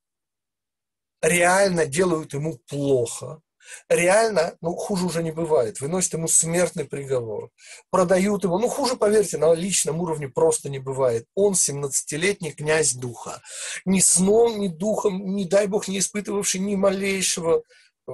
реально 1.21 1.85
делают 1.85 2.33
ему 2.33 2.57
плохо, 2.67 3.41
реально, 3.89 4.58
ну, 4.62 4.75
хуже 4.75 5.06
уже 5.06 5.23
не 5.23 5.32
бывает. 5.32 5.80
Выносят 5.80 6.13
ему 6.13 6.28
смертный 6.28 6.86
приговор. 6.86 7.51
Продают 7.89 8.43
его. 8.43 8.60
Ну, 8.60 8.67
хуже, 8.67 8.95
поверьте, 8.95 9.38
на 9.38 9.54
личном 9.54 10.01
уровне 10.01 10.28
просто 10.28 10.69
не 10.69 10.80
бывает. 10.80 11.25
Он 11.36 11.54
17-летний 11.54 12.51
князь 12.51 12.93
духа. 12.93 13.41
Ни 13.86 13.99
сном, 13.99 14.60
ни 14.60 14.67
духом, 14.67 15.36
не 15.36 15.45
дай 15.45 15.67
бог, 15.67 15.88
не 15.88 15.99
испытывавший 15.99 16.62
ни 16.62 16.75
малейшего 16.75 17.63
э, 18.08 18.12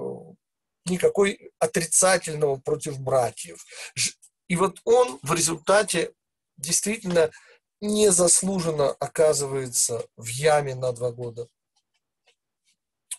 никакой 0.86 1.52
отрицательного 1.60 2.58
против 2.58 3.00
братьев. 3.00 3.66
И 4.48 4.56
вот 4.56 4.80
он 4.84 5.20
в 5.22 5.34
результате 5.34 6.12
действительно 6.58 7.32
незаслуженно 7.82 8.92
оказывается 8.92 10.06
в 10.16 10.28
яме 10.28 10.76
на 10.76 10.92
два 10.94 11.12
года. 11.12 11.48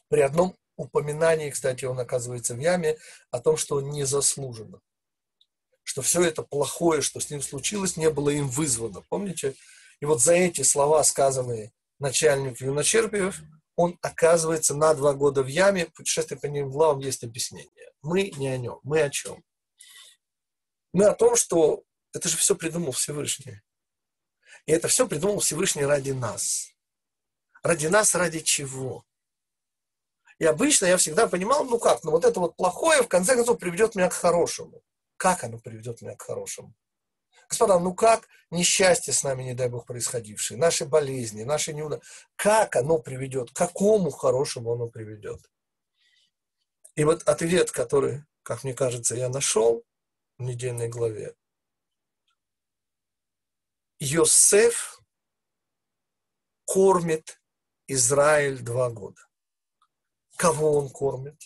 При 0.08 0.20
одном 0.20 0.54
упоминании, 0.82 1.50
кстати, 1.50 1.84
он 1.84 1.98
оказывается 1.98 2.54
в 2.54 2.58
яме, 2.58 2.98
о 3.30 3.40
том, 3.40 3.56
что 3.56 3.76
он 3.76 3.90
незаслуженно. 3.90 4.80
Что 5.82 6.02
все 6.02 6.22
это 6.22 6.42
плохое, 6.42 7.02
что 7.02 7.20
с 7.20 7.30
ним 7.30 7.42
случилось, 7.42 7.96
не 7.96 8.10
было 8.10 8.30
им 8.30 8.48
вызвано. 8.48 9.02
Помните? 9.08 9.54
И 10.00 10.04
вот 10.04 10.20
за 10.20 10.34
эти 10.34 10.62
слова, 10.62 11.02
сказанные 11.04 11.72
начальнику 11.98 12.64
Юночерпиев, 12.64 13.40
он 13.76 13.98
оказывается 14.02 14.74
на 14.74 14.94
два 14.94 15.14
года 15.14 15.42
в 15.42 15.46
яме. 15.46 15.86
Путешествие 15.86 16.38
по 16.38 16.46
ним 16.46 16.70
главам 16.70 17.00
есть 17.00 17.24
объяснение. 17.24 17.92
Мы 18.02 18.30
не 18.36 18.48
о 18.48 18.58
нем. 18.58 18.80
Мы 18.82 19.00
о 19.00 19.10
чем? 19.10 19.42
Мы 20.92 21.06
о 21.06 21.14
том, 21.14 21.36
что 21.36 21.84
это 22.12 22.28
же 22.28 22.36
все 22.36 22.54
придумал 22.54 22.92
Всевышний. 22.92 23.62
И 24.66 24.72
это 24.72 24.88
все 24.88 25.06
придумал 25.08 25.40
Всевышний 25.40 25.84
ради 25.84 26.10
нас. 26.10 26.72
Ради 27.62 27.86
нас, 27.86 28.14
ради 28.14 28.40
чего? 28.40 29.04
И 30.42 30.44
обычно 30.44 30.86
я 30.86 30.96
всегда 30.96 31.28
понимал, 31.28 31.64
ну 31.66 31.78
как, 31.78 32.02
ну 32.02 32.10
вот 32.10 32.24
это 32.24 32.40
вот 32.40 32.56
плохое 32.56 33.04
в 33.04 33.08
конце 33.08 33.36
концов 33.36 33.60
приведет 33.60 33.94
меня 33.94 34.08
к 34.08 34.12
хорошему. 34.12 34.82
Как 35.16 35.44
оно 35.44 35.60
приведет 35.60 36.02
меня 36.02 36.16
к 36.16 36.22
хорошему? 36.22 36.74
Господа, 37.48 37.78
ну 37.78 37.94
как 37.94 38.26
несчастье 38.50 39.12
с 39.12 39.22
нами, 39.22 39.44
не 39.44 39.54
дай 39.54 39.68
Бог, 39.68 39.86
происходившее, 39.86 40.58
наши 40.58 40.84
болезни, 40.84 41.44
наши 41.44 41.72
неудачи, 41.72 42.02
как 42.34 42.74
оно 42.74 42.98
приведет, 42.98 43.52
к 43.52 43.56
какому 43.56 44.10
хорошему 44.10 44.72
оно 44.72 44.88
приведет? 44.88 45.48
И 46.96 47.04
вот 47.04 47.22
ответ, 47.22 47.70
который, 47.70 48.24
как 48.42 48.64
мне 48.64 48.74
кажется, 48.74 49.14
я 49.14 49.28
нашел 49.28 49.84
в 50.38 50.42
недельной 50.42 50.88
главе. 50.88 51.36
Йосеф 54.00 55.00
кормит 56.64 57.40
Израиль 57.86 58.58
два 58.58 58.90
года. 58.90 59.20
Кого 60.36 60.78
он 60.78 60.90
кормит? 60.90 61.40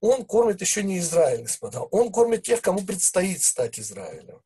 Он 0.00 0.24
кормит 0.24 0.60
еще 0.60 0.82
не 0.82 0.98
Израиль, 0.98 1.42
господа. 1.42 1.82
Он 1.82 2.10
кормит 2.10 2.42
тех, 2.42 2.60
кому 2.60 2.84
предстоит 2.84 3.42
стать 3.42 3.78
Израилем. 3.78 4.42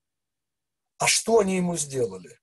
А 0.99 1.07
что 1.07 1.39
они 1.39 1.57
ему 1.57 1.77
сделали? 1.77 2.39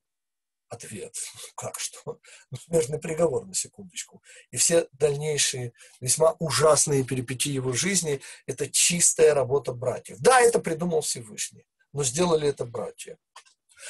Ответ. 0.67 1.15
Как 1.55 1.79
что? 1.79 2.19
Ну, 2.49 2.57
смертный 2.57 2.99
приговор, 2.99 3.45
на 3.45 3.53
секундочку. 3.53 4.23
И 4.49 4.57
все 4.57 4.87
дальнейшие 4.93 5.73
весьма 6.01 6.35
ужасные 6.39 7.03
перипетии 7.03 7.51
его 7.51 7.73
жизни– 7.73 8.19
это 8.47 8.67
чистая 8.67 9.35
работа 9.35 9.73
братьев. 9.73 10.17
Да, 10.19 10.41
это 10.41 10.57
придумал 10.57 11.01
Всевышний, 11.01 11.67
но 11.91 12.03
сделали 12.03 12.47
это 12.47 12.65
братья. 12.65 13.19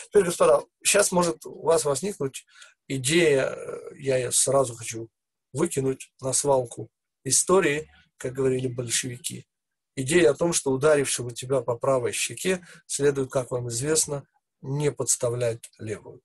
Теперь, 0.07 0.25
господа, 0.25 0.63
сейчас 0.83 1.13
может 1.13 1.45
у 1.45 1.61
вас 1.61 1.85
возникнуть 1.85 2.45
идея, 2.87 3.55
э, 3.55 3.95
я 3.97 4.17
ее 4.17 4.31
сразу 4.33 4.75
хочу 4.75 5.09
выкинуть 5.53 6.11
на 6.19 6.33
свалку 6.33 6.89
истории, 7.23 7.89
как 8.17 8.33
говорили 8.33 8.67
большевики. 8.67 9.47
Идея 9.95 10.31
о 10.31 10.35
том, 10.35 10.53
что 10.53 10.71
ударившего 10.71 11.31
тебя 11.31 11.61
по 11.61 11.77
правой 11.77 12.11
щеке 12.11 12.65
следует, 12.87 13.31
как 13.31 13.51
вам 13.51 13.69
известно, 13.69 14.27
не 14.61 14.91
подставлять 14.91 15.69
левую. 15.77 16.21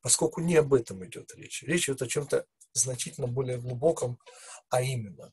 Поскольку 0.00 0.40
не 0.40 0.56
об 0.56 0.72
этом 0.74 1.04
идет 1.04 1.34
речь. 1.34 1.62
Речь 1.62 1.88
идет 1.88 2.02
о 2.02 2.06
чем-то 2.06 2.46
значительно 2.72 3.26
более 3.26 3.58
глубоком, 3.58 4.18
а 4.68 4.82
именно 4.82 5.32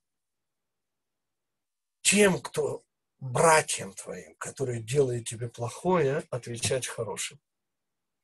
тем, 2.01 2.41
кто 2.41 2.83
братьям 3.19 3.93
твоим, 3.93 4.35
которые 4.35 4.81
делают 4.81 5.27
тебе 5.27 5.47
плохое, 5.47 6.23
отвечать 6.31 6.87
хорошим. 6.87 7.39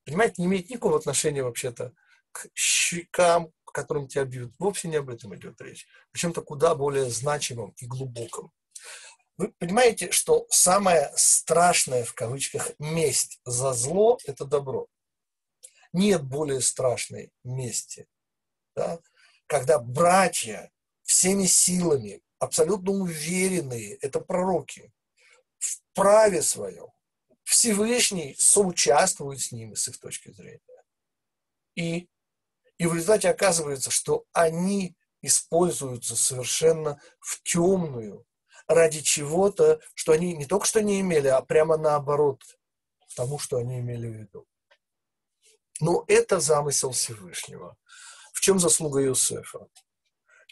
Понимаете, 0.05 0.35
не 0.37 0.45
имеет 0.47 0.69
никакого 0.69 0.97
отношения 0.97 1.43
вообще-то 1.43 1.93
к 2.31 2.47
щекам, 2.55 3.51
которым 3.77 4.07
тебя 4.07 4.25
бьют. 4.25 4.55
Вовсе 4.57 4.87
не 4.87 4.95
об 4.95 5.09
этом 5.09 5.35
идет 5.35 5.61
речь. 5.61 5.85
О 6.11 6.17
чем-то 6.17 6.41
куда 6.41 6.73
более 6.73 7.11
значимом 7.11 7.75
и 7.77 7.85
глубоком. 7.85 8.51
Вы 9.37 9.49
понимаете, 9.59 10.09
что 10.09 10.47
самое 10.49 11.11
страшное 11.15 12.03
в 12.03 12.15
кавычках 12.15 12.71
месть 12.79 13.39
за 13.45 13.73
зло– 13.73 14.17
это 14.25 14.45
добро. 14.45 14.87
Нет 15.93 16.23
более 16.23 16.59
страшной 16.61 17.31
мести, 17.43 18.07
да? 18.75 18.99
когда 19.45 19.77
братья 19.77 20.71
всеми 21.03 21.45
силами, 21.45 22.23
абсолютно 22.39 22.91
уверенные, 22.91 23.93
это 23.97 24.19
пророки, 24.19 24.91
в 25.59 25.81
праве 25.93 26.41
своем, 26.41 26.87
Всевышний 27.43 28.35
соучаствует 28.39 29.39
с 29.39 29.51
ними, 29.51 29.75
с 29.75 29.87
их 29.87 29.99
точки 29.99 30.31
зрения. 30.31 30.61
И, 31.75 32.09
и 32.77 32.85
в 32.85 32.93
результате 32.93 33.29
оказывается, 33.29 33.91
что 33.91 34.25
они 34.33 34.95
используются 35.21 36.15
совершенно 36.15 37.01
в 37.19 37.41
темную, 37.43 38.25
ради 38.67 39.01
чего-то, 39.01 39.79
что 39.93 40.11
они 40.11 40.35
не 40.35 40.45
только 40.45 40.65
что 40.65 40.81
не 40.81 40.99
имели, 40.99 41.27
а 41.27 41.41
прямо 41.41 41.77
наоборот 41.77 42.41
тому, 43.17 43.39
что 43.39 43.57
они 43.57 43.79
имели 43.79 44.07
в 44.07 44.13
виду. 44.13 44.47
Но 45.79 46.03
это 46.07 46.39
замысел 46.39 46.91
Всевышнего. 46.91 47.77
В 48.33 48.39
чем 48.41 48.59
заслуга 48.59 49.03
Иосифа? 49.03 49.67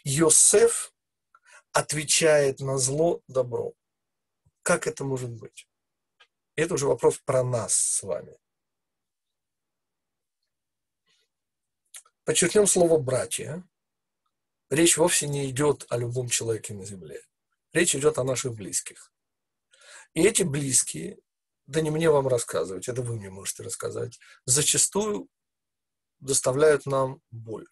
Иосиф 0.04 0.92
отвечает 1.72 2.60
на 2.60 2.78
зло 2.78 3.20
добро. 3.28 3.72
Как 4.62 4.86
это 4.86 5.04
может 5.04 5.30
быть? 5.30 5.68
Это 6.56 6.74
уже 6.74 6.86
вопрос 6.86 7.18
про 7.18 7.44
нас 7.44 7.74
с 7.74 8.02
вами. 8.02 8.36
Подчеркнем 12.26 12.66
слово 12.66 12.98
«братья». 12.98 13.62
Речь 14.68 14.96
вовсе 14.96 15.28
не 15.28 15.48
идет 15.48 15.86
о 15.90 15.96
любом 15.96 16.28
человеке 16.28 16.74
на 16.74 16.84
земле. 16.84 17.22
Речь 17.72 17.94
идет 17.94 18.18
о 18.18 18.24
наших 18.24 18.52
близких. 18.52 19.12
И 20.12 20.24
эти 20.24 20.42
близкие, 20.42 21.18
да 21.66 21.80
не 21.80 21.90
мне 21.90 22.10
вам 22.10 22.26
рассказывать, 22.26 22.88
это 22.88 23.00
вы 23.02 23.14
мне 23.14 23.30
можете 23.30 23.62
рассказать, 23.62 24.18
зачастую 24.44 25.28
доставляют 26.18 26.84
нам 26.84 27.22
боль. 27.30 27.68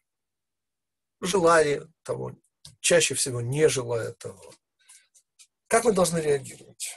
Желая 1.20 1.88
того, 2.04 2.36
чаще 2.78 3.16
всего 3.16 3.40
не 3.40 3.68
желая 3.68 4.12
того. 4.12 4.54
Как 5.66 5.84
мы 5.84 5.92
должны 5.92 6.18
реагировать? 6.18 6.94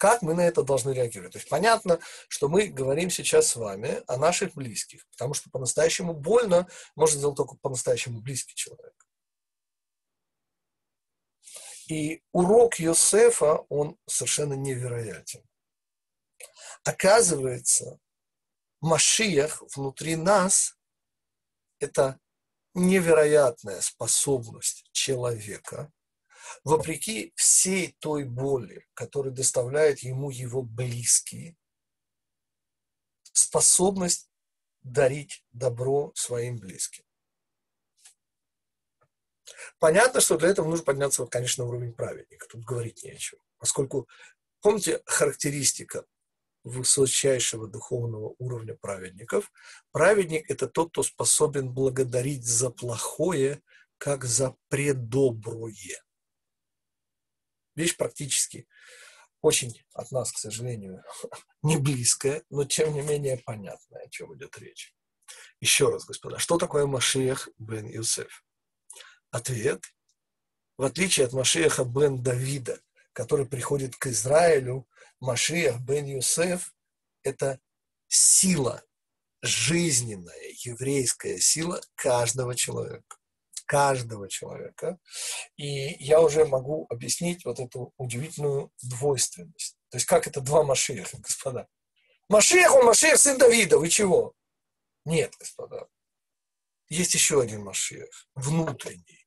Как 0.00 0.22
мы 0.22 0.32
на 0.32 0.40
это 0.40 0.62
должны 0.62 0.92
реагировать? 0.92 1.34
То 1.34 1.38
есть 1.38 1.50
понятно, 1.50 2.00
что 2.28 2.48
мы 2.48 2.68
говорим 2.68 3.10
сейчас 3.10 3.48
с 3.48 3.56
вами 3.56 4.02
о 4.06 4.16
наших 4.16 4.54
близких, 4.54 5.06
потому 5.10 5.34
что 5.34 5.50
по-настоящему 5.50 6.14
больно 6.14 6.66
может 6.96 7.18
сделать 7.18 7.36
только 7.36 7.56
по-настоящему 7.56 8.22
близкий 8.22 8.54
человек. 8.54 8.94
И 11.88 12.22
урок 12.32 12.76
Йосефа, 12.76 13.66
он 13.68 13.98
совершенно 14.08 14.54
невероятен. 14.54 15.46
Оказывается, 16.82 17.98
Машиях 18.80 19.62
внутри 19.76 20.16
нас– 20.16 20.78
это 21.78 22.18
невероятная 22.72 23.82
способность 23.82 24.88
человека, 24.92 25.92
вопреки 26.64 27.32
всей 27.36 27.96
той 27.98 28.24
боли, 28.24 28.86
которую 28.94 29.32
доставляют 29.34 30.00
ему 30.00 30.30
его 30.30 30.62
близкие, 30.62 31.56
способность 33.32 34.30
дарить 34.82 35.44
добро 35.52 36.12
своим 36.14 36.58
близким. 36.58 37.04
Понятно, 39.78 40.20
что 40.20 40.38
для 40.38 40.48
этого 40.48 40.68
нужно 40.68 40.84
подняться, 40.84 41.26
конечно, 41.26 41.64
на 41.64 41.70
уровень 41.70 41.92
праведника. 41.92 42.46
Тут 42.48 42.64
говорить 42.64 43.02
не 43.02 43.10
о 43.10 43.16
чем. 43.16 43.38
Поскольку, 43.58 44.08
помните, 44.60 45.02
характеристика 45.04 46.04
высочайшего 46.64 47.66
духовного 47.66 48.34
уровня 48.38 48.74
праведников. 48.74 49.50
Праведник– 49.92 50.44
это 50.50 50.66
тот, 50.66 50.90
кто 50.90 51.02
способен 51.02 51.70
благодарить 51.72 52.44
за 52.44 52.70
плохое, 52.70 53.62
как 53.98 54.24
за 54.24 54.56
предоброе. 54.68 56.02
Вещь 57.80 57.96
практически 57.96 58.68
очень 59.40 59.82
от 59.94 60.10
нас, 60.10 60.32
к 60.32 60.38
сожалению, 60.38 61.02
не 61.62 61.78
близкая, 61.78 62.42
но 62.50 62.64
тем 62.64 62.92
не 62.92 63.00
менее 63.00 63.38
понятная, 63.38 64.02
о 64.02 64.08
чем 64.10 64.36
идет 64.36 64.58
речь. 64.58 64.94
Еще 65.60 65.88
раз, 65.88 66.04
господа, 66.04 66.38
что 66.38 66.58
такое 66.58 66.84
Машиях 66.84 67.48
бен 67.56 67.88
Юсеф? 67.88 68.44
Ответ. 69.30 69.82
В 70.76 70.82
отличие 70.84 71.24
от 71.24 71.32
Машеха 71.32 71.84
бен 71.84 72.22
Давида, 72.22 72.82
который 73.14 73.46
приходит 73.46 73.96
к 73.96 74.08
Израилю, 74.08 74.86
Машиах 75.18 75.80
бен 75.80 76.04
Юсеф– 76.04 76.74
это 77.22 77.60
сила, 78.08 78.84
жизненная 79.40 80.54
еврейская 80.64 81.40
сила 81.40 81.80
каждого 81.94 82.54
человека. 82.54 83.16
Каждого 83.70 84.28
человека. 84.28 84.98
И 85.56 85.94
я 86.04 86.20
уже 86.20 86.44
могу 86.44 86.86
объяснить 86.90 87.44
вот 87.44 87.60
эту 87.60 87.92
удивительную 87.98 88.72
двойственность. 88.82 89.76
То 89.90 89.96
есть 89.96 90.06
как 90.06 90.26
это 90.26 90.40
два 90.40 90.64
Машиаха, 90.64 91.18
господа? 91.20 91.68
Машиах, 92.28 92.74
он 92.74 92.86
Машиах, 92.86 93.18
сын 93.18 93.38
Давида, 93.38 93.78
вы 93.78 93.88
чего? 93.88 94.34
Нет, 95.04 95.32
господа. 95.38 95.86
Есть 96.88 97.14
еще 97.14 97.40
один 97.40 97.62
Машиах, 97.62 98.26
внутренний 98.34 99.20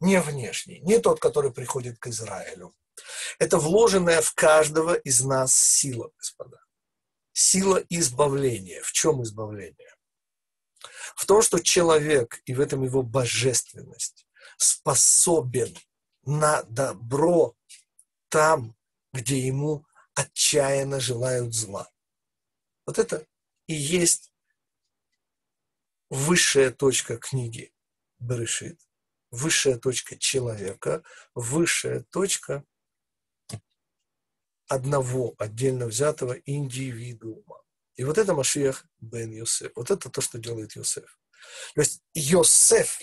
не 0.00 0.20
внешний, 0.20 0.80
не 0.80 0.98
тот, 0.98 1.20
который 1.20 1.52
приходит 1.52 1.98
к 1.98 2.06
Израилю. 2.06 2.74
Это 3.38 3.58
вложенная 3.58 4.20
в 4.22 4.32
каждого 4.34 4.94
из 4.94 5.22
нас 5.22 5.54
сила, 5.54 6.10
господа. 6.16 6.58
Сила 7.32 7.82
избавления. 7.90 8.80
В 8.82 8.92
чем 8.92 9.22
избавление? 9.22 9.93
В 11.14 11.26
том, 11.26 11.42
что 11.42 11.58
человек, 11.60 12.40
и 12.46 12.54
в 12.54 12.60
этом 12.60 12.82
его 12.82 13.02
божественность, 13.02 14.26
способен 14.56 15.76
на 16.24 16.62
добро 16.64 17.56
там, 18.28 18.76
где 19.12 19.38
ему 19.38 19.86
отчаянно 20.14 21.00
желают 21.00 21.54
зла. 21.54 21.90
Вот 22.86 22.98
это 22.98 23.26
и 23.66 23.74
есть 23.74 24.32
высшая 26.10 26.70
точка 26.70 27.16
книги 27.16 27.72
Берешит, 28.18 28.80
высшая 29.30 29.78
точка 29.78 30.16
человека, 30.16 31.02
высшая 31.34 32.00
точка 32.10 32.64
одного 34.68 35.34
отдельно 35.38 35.86
взятого 35.86 36.32
индивидуума. 36.32 37.63
И 37.96 38.04
вот 38.04 38.18
это 38.18 38.34
Машиях 38.34 38.86
бен 39.00 39.30
Йосеф. 39.32 39.72
Вот 39.76 39.90
это 39.90 40.10
то, 40.10 40.20
что 40.20 40.38
делает 40.38 40.74
Йосеф. 40.76 41.18
То 41.74 41.80
есть 41.80 42.02
Йосеф 42.14 42.98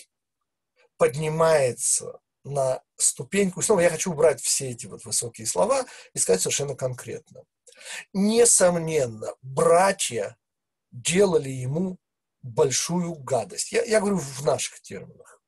поднимается 0.98 2.20
на 2.44 2.82
ступеньку. 2.98 3.62
Снова 3.62 3.82
я 3.82 3.90
хочу 3.90 4.12
убрать 4.12 4.42
все 4.42 4.70
эти 4.70 4.88
вот 4.88 5.06
высокие 5.06 5.48
слова 5.48 5.86
и 6.14 6.20
сказать 6.20 6.42
совершенно 6.42 6.76
конкретно. 6.76 7.44
Несомненно, 8.14 9.34
братья 9.42 10.38
делали 10.92 11.50
ему 11.50 11.98
большую 12.42 13.16
гадость. 13.16 13.72
Я, 13.72 13.84
я 13.84 14.00
говорю 14.00 14.18
в 14.18 14.46
наших 14.46 14.82
терминах. 14.82 15.42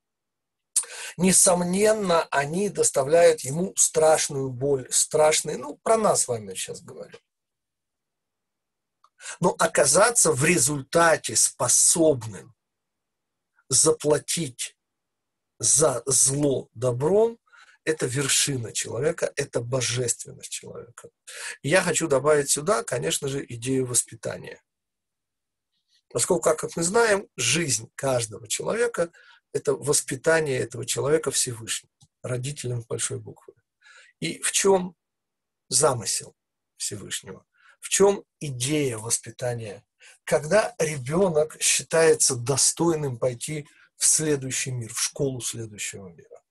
Несомненно, 1.17 2.23
они 2.31 2.69
доставляют 2.69 3.41
ему 3.41 3.73
страшную 3.75 4.49
боль, 4.49 4.87
страшные, 4.91 5.57
ну, 5.57 5.77
про 5.83 5.97
нас 5.97 6.21
с 6.21 6.27
вами 6.27 6.53
сейчас 6.53 6.81
говорю. 6.81 7.17
Но 9.39 9.55
оказаться 9.59 10.31
в 10.31 10.43
результате 10.43 11.35
способным 11.35 12.55
заплатить 13.69 14.77
за 15.59 16.03
зло 16.05 16.69
добром, 16.73 17.39
это 17.85 18.05
вершина 18.05 18.71
человека, 18.71 19.31
это 19.35 19.61
божественность 19.61 20.51
человека. 20.51 21.09
Я 21.61 21.81
хочу 21.81 22.07
добавить 22.07 22.49
сюда, 22.49 22.83
конечно 22.83 23.27
же, 23.27 23.45
идею 23.47 23.85
воспитания. 23.85 24.61
Поскольку, 26.09 26.43
как 26.43 26.75
мы 26.75 26.83
знаем, 26.83 27.27
жизнь 27.35 27.91
каждого 27.95 28.47
человека– 28.47 29.11
это 29.53 29.73
воспитание 29.73 30.59
этого 30.59 30.85
человека 30.85 31.31
Всевышним, 31.31 31.89
родителям 32.21 32.83
большой 32.87 33.19
буквы. 33.19 33.53
И 34.19 34.39
в 34.41 34.51
чем 34.51 34.95
замысел 35.69 36.35
Всевышнего? 36.77 37.45
В 37.83 37.89
чем 37.89 38.23
идея 38.39 38.97
воспитания? 38.97 39.85
Когда 40.23 40.73
ребенок 40.79 41.61
считается 41.61 42.37
достойным 42.37 43.19
пойти 43.19 43.67
в 43.97 44.05
следующий 44.05 44.71
мир, 44.71 44.93
в 44.93 45.01
школу 45.01 45.41
следующего 45.41 46.07
мира. 46.07 46.41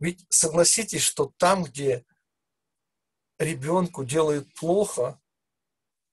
Ведь 0.00 0.26
согласитесь, 0.30 1.02
что 1.02 1.32
там, 1.36 1.62
где 1.62 2.04
ребенку 3.38 4.04
делают 4.04 4.52
плохо, 4.54 5.20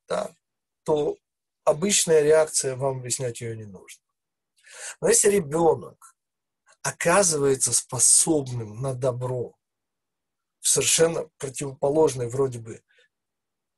да, 0.08 0.32
то 0.84 1.18
обычная 1.64 2.22
реакция, 2.22 2.76
вам 2.76 3.00
объяснять 3.00 3.42
ее 3.42 3.58
не 3.58 3.66
нужно. 3.66 4.04
Но 5.02 5.08
если 5.08 5.30
ребенок 5.30 6.16
оказывается 6.84 7.74
способным 7.74 8.80
на 8.80 8.94
добро 8.94 9.58
в 10.60 10.68
совершенно 10.68 11.28
противоположной 11.40 12.30
вроде 12.30 12.60
бы 12.60 12.84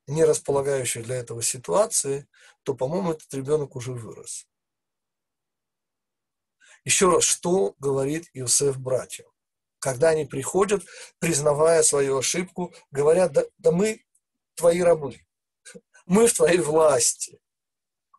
не 0.08 0.24
располагающей 0.24 1.02
для 1.02 1.16
этого 1.16 1.42
ситуации, 1.42 2.28
то, 2.64 2.74
по-моему, 2.74 3.14
этот 3.14 3.34
ребенок 3.34 3.76
уже 3.76 3.94
вырос. 3.94 4.48
Еще 6.86 7.10
раз, 7.10 7.24
что 7.24 7.76
говорит 7.80 8.30
Иосиф 8.34 8.78
братьям? 8.78 9.28
Когда 9.80 10.10
они 10.10 10.26
приходят, 10.26 10.84
признавая 11.20 11.84
свою 11.84 12.18
ошибку, 12.18 12.74
говорят, 12.92 13.34
да, 13.34 13.44
да 13.58 13.72
мы 13.72 14.06
твои 14.56 14.82
рабы, 14.82 15.20
мы 16.06 16.28
в 16.28 16.34
твоей 16.34 16.60
власти. 16.60 17.40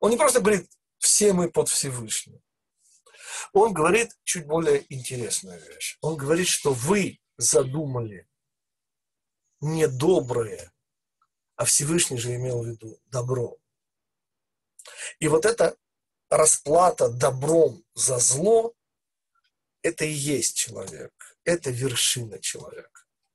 Он 0.00 0.10
не 0.10 0.16
просто 0.16 0.40
говорит, 0.40 0.70
все 0.98 1.32
мы 1.32 1.50
под 1.50 1.68
Всевышним. 1.68 2.42
Он 3.52 3.72
говорит 3.72 4.10
чуть 4.24 4.46
более 4.46 4.84
интересную 4.92 5.60
вещь. 5.60 5.98
Он 6.00 6.16
говорит, 6.16 6.48
что 6.48 6.72
вы 6.72 7.20
задумали 7.36 8.28
недоброе, 9.60 10.72
а 11.56 11.64
Всевышний 11.64 12.18
же 12.18 12.34
имел 12.34 12.62
в 12.62 12.66
виду 12.66 12.98
добро. 13.06 13.56
И 15.18 15.28
вот 15.28 15.46
это 15.46 15.76
расплата 16.30 17.08
добром 17.08 17.84
за 17.94 18.18
зло, 18.18 18.74
это 19.82 20.04
и 20.04 20.12
есть 20.12 20.56
человек, 20.56 21.12
это 21.44 21.70
вершина 21.70 22.38
человека. 22.40 22.90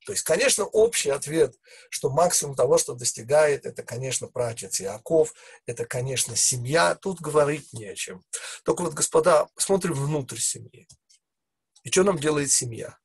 То 0.05 0.13
есть, 0.13 0.23
конечно, 0.23 0.65
общий 0.65 1.11
ответ, 1.11 1.55
что 1.91 2.09
максимум 2.09 2.55
того, 2.55 2.79
что 2.79 2.95
достигает, 2.95 3.67
это, 3.67 3.83
конечно, 3.83 4.27
пратец 4.27 4.81
Иаков, 4.81 5.33
это, 5.67 5.85
конечно, 5.85 6.35
семья, 6.35 6.95
тут 6.95 7.21
говорить 7.21 7.71
не 7.73 7.85
о 7.85 7.95
чем. 7.95 8.23
Только 8.63 8.81
вот, 8.81 8.95
господа, 8.95 9.47
смотрим 9.55 9.93
внутрь 9.93 10.39
семьи. 10.39 10.87
И 11.83 11.91
что 11.91 12.03
нам 12.03 12.17
делает 12.17 12.49
семья? 12.49 12.97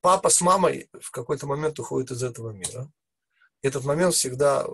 Папа 0.00 0.30
с 0.30 0.40
мамой 0.40 0.88
в 0.98 1.10
какой-то 1.10 1.46
момент 1.46 1.78
уходит 1.78 2.10
из 2.10 2.22
этого 2.22 2.52
мира. 2.52 2.90
Этот 3.62 3.84
момент 3.84 4.14
всегда 4.14 4.66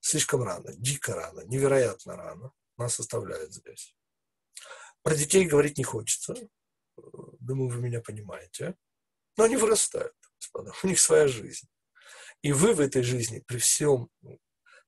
слишком 0.00 0.42
рано, 0.42 0.72
дико 0.76 1.14
рано, 1.14 1.40
невероятно 1.46 2.16
рано. 2.16 2.52
Нас 2.76 2.98
оставляют 3.00 3.52
здесь. 3.52 3.94
Про 5.02 5.14
детей 5.14 5.46
говорить 5.46 5.78
не 5.78 5.84
хочется. 5.84 6.34
Думаю, 7.40 7.70
вы 7.70 7.80
меня 7.80 8.00
понимаете. 8.00 8.74
Но 9.36 9.44
они 9.44 9.56
вырастают, 9.56 10.14
господа. 10.40 10.72
У 10.82 10.86
них 10.86 11.00
своя 11.00 11.28
жизнь. 11.28 11.68
И 12.42 12.52
вы 12.52 12.74
в 12.74 12.80
этой 12.80 13.02
жизни 13.02 13.40
при 13.40 13.58
всем, 13.58 14.10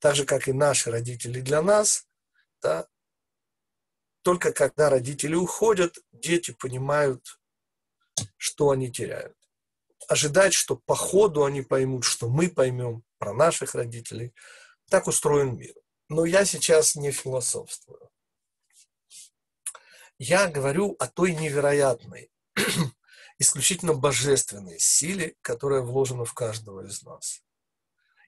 так 0.01 0.15
же, 0.15 0.25
как 0.25 0.49
и 0.49 0.53
наши 0.53 0.91
родители 0.91 1.41
для 1.41 1.63
нас, 1.63 2.07
да, 2.61 2.89
только 4.23 4.53
когда 4.53 4.91
родители 4.91 5.35
уходят, 5.35 5.99
дети 6.13 6.51
понимают, 6.51 7.41
что 8.37 8.71
они 8.71 8.93
теряют. 8.93 9.38
Ожидать, 10.09 10.55
что 10.55 10.77
по 10.77 10.97
ходу 10.97 11.45
они 11.45 11.63
поймут, 11.63 12.05
что 12.05 12.29
мы 12.29 12.49
поймем 12.49 13.05
про 13.19 13.33
наших 13.33 13.77
родителей– 13.77 14.35
так 14.89 15.07
устроен 15.07 15.57
мир. 15.57 15.75
Но 16.09 16.25
я 16.25 16.45
сейчас 16.45 16.97
не 16.97 17.13
философствую. 17.13 18.11
Я 20.19 20.49
говорю 20.49 20.97
о 20.99 21.07
той 21.07 21.35
невероятной, 21.35 22.31
исключительно 23.39 23.95
божественной 23.95 24.81
силе, 24.81 25.37
которая 25.43 25.83
вложена 25.83 26.25
в 26.25 26.35
каждого 26.35 26.87
из 26.87 27.03
нас. 27.03 27.43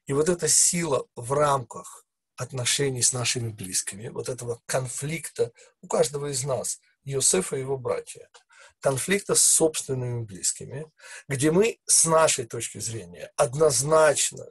И 0.06 0.12
вот 0.12 0.28
эта 0.28 0.46
сила 0.48 1.06
в 1.16 1.32
рамках 1.32 2.06
отношений 2.36 3.02
с 3.02 3.12
нашими 3.12 3.48
близкими, 3.48 4.08
вот 4.08 4.28
этого 4.28 4.60
конфликта 4.66 5.52
у 5.80 5.88
каждого 5.88 6.30
из 6.30 6.44
нас, 6.44 6.80
Иосифа 7.04 7.56
и 7.56 7.60
его 7.60 7.76
братья, 7.76 8.28
конфликта 8.80 9.34
с 9.34 9.42
собственными 9.42 10.24
близкими, 10.24 10.90
где 11.28 11.50
мы 11.50 11.78
с 11.86 12.04
нашей 12.06 12.46
точки 12.46 12.78
зрения 12.78 13.32
однозначно 13.36 14.46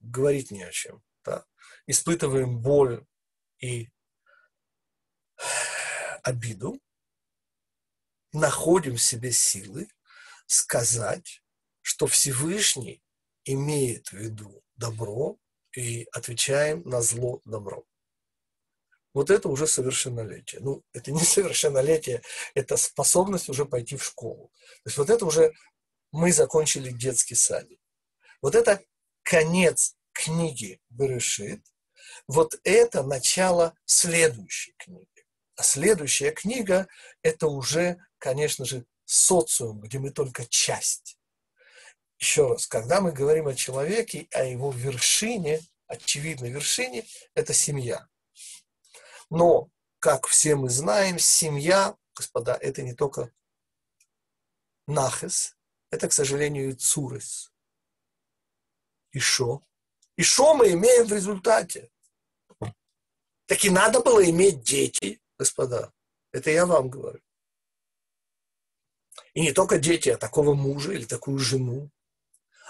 говорить 0.00 0.50
не 0.50 0.62
о 0.62 0.70
чем 0.70 1.02
да, 1.24 1.44
испытываем 1.86 2.58
боль 2.60 3.04
и 3.58 3.88
обиду, 6.22 6.80
находим 8.32 8.96
в 8.96 9.02
себе 9.02 9.32
силы 9.32 9.88
сказать, 10.46 11.42
что 11.82 12.06
Всевышний 12.06 13.02
имеет 13.44 14.08
в 14.08 14.12
виду 14.14 14.62
добро 14.76 15.38
и 15.74 16.06
отвечаем 16.12 16.82
на 16.84 17.00
зло 17.00 17.40
добро. 17.44 17.84
Вот 19.14 19.30
это 19.30 19.48
уже 19.48 19.66
совершеннолетие. 19.66 20.60
Ну, 20.60 20.82
это 20.92 21.10
не 21.12 21.22
совершеннолетие, 21.24 22.22
это 22.54 22.76
способность 22.76 23.48
уже 23.48 23.64
пойти 23.64 23.96
в 23.96 24.04
школу. 24.04 24.50
То 24.84 24.88
есть 24.88 24.98
вот 24.98 25.10
это 25.10 25.24
уже 25.26 25.52
мы 26.12 26.32
закончили 26.32 26.90
детский 26.90 27.34
садик. 27.34 27.80
Вот 28.40 28.54
это 28.54 28.80
конец 29.22 29.96
книги 30.12 30.80
Берешит, 30.90 31.62
вот 32.26 32.58
это 32.64 33.02
начало 33.02 33.74
следующей 33.84 34.74
книги. 34.78 35.06
А 35.56 35.62
следующая 35.62 36.30
книга– 36.30 36.86
это 37.22 37.48
уже, 37.48 37.98
конечно 38.18 38.64
же, 38.64 38.84
социум, 39.04 39.80
где 39.80 39.98
мы 39.98 40.10
только 40.10 40.46
часть. 40.46 41.18
Еще 42.18 42.48
раз, 42.48 42.66
когда 42.66 43.00
мы 43.00 43.12
говорим 43.12 43.48
о 43.48 43.54
человеке, 43.54 44.28
о 44.32 44.44
его 44.44 44.70
вершине, 44.70 45.60
очевидной 45.86 46.50
вершине, 46.50 47.04
это 47.34 47.52
семья. 47.52 48.06
Но, 49.30 49.70
как 49.98 50.26
все 50.26 50.56
мы 50.56 50.70
знаем, 50.70 51.18
семья, 51.18 51.96
господа, 52.14 52.54
это 52.54 52.82
не 52.82 52.94
только 52.94 53.32
нахес, 54.86 55.56
это, 55.90 56.08
к 56.08 56.12
сожалению, 56.12 56.70
и 56.70 56.74
цурес. 56.74 57.52
И 59.12 59.18
шо? 59.18 59.62
И 60.16 60.22
что 60.22 60.54
мы 60.54 60.72
имеем 60.72 61.06
в 61.06 61.12
результате? 61.12 61.90
Так 63.46 63.64
и 63.64 63.70
надо 63.70 64.00
было 64.00 64.28
иметь 64.28 64.62
дети, 64.62 65.22
господа. 65.38 65.92
Это 66.32 66.50
я 66.50 66.66
вам 66.66 66.90
говорю. 66.90 67.22
И 69.34 69.40
не 69.40 69.52
только 69.52 69.78
дети, 69.78 70.10
а 70.10 70.18
такого 70.18 70.54
мужа 70.54 70.92
или 70.92 71.04
такую 71.04 71.38
жену. 71.38 71.90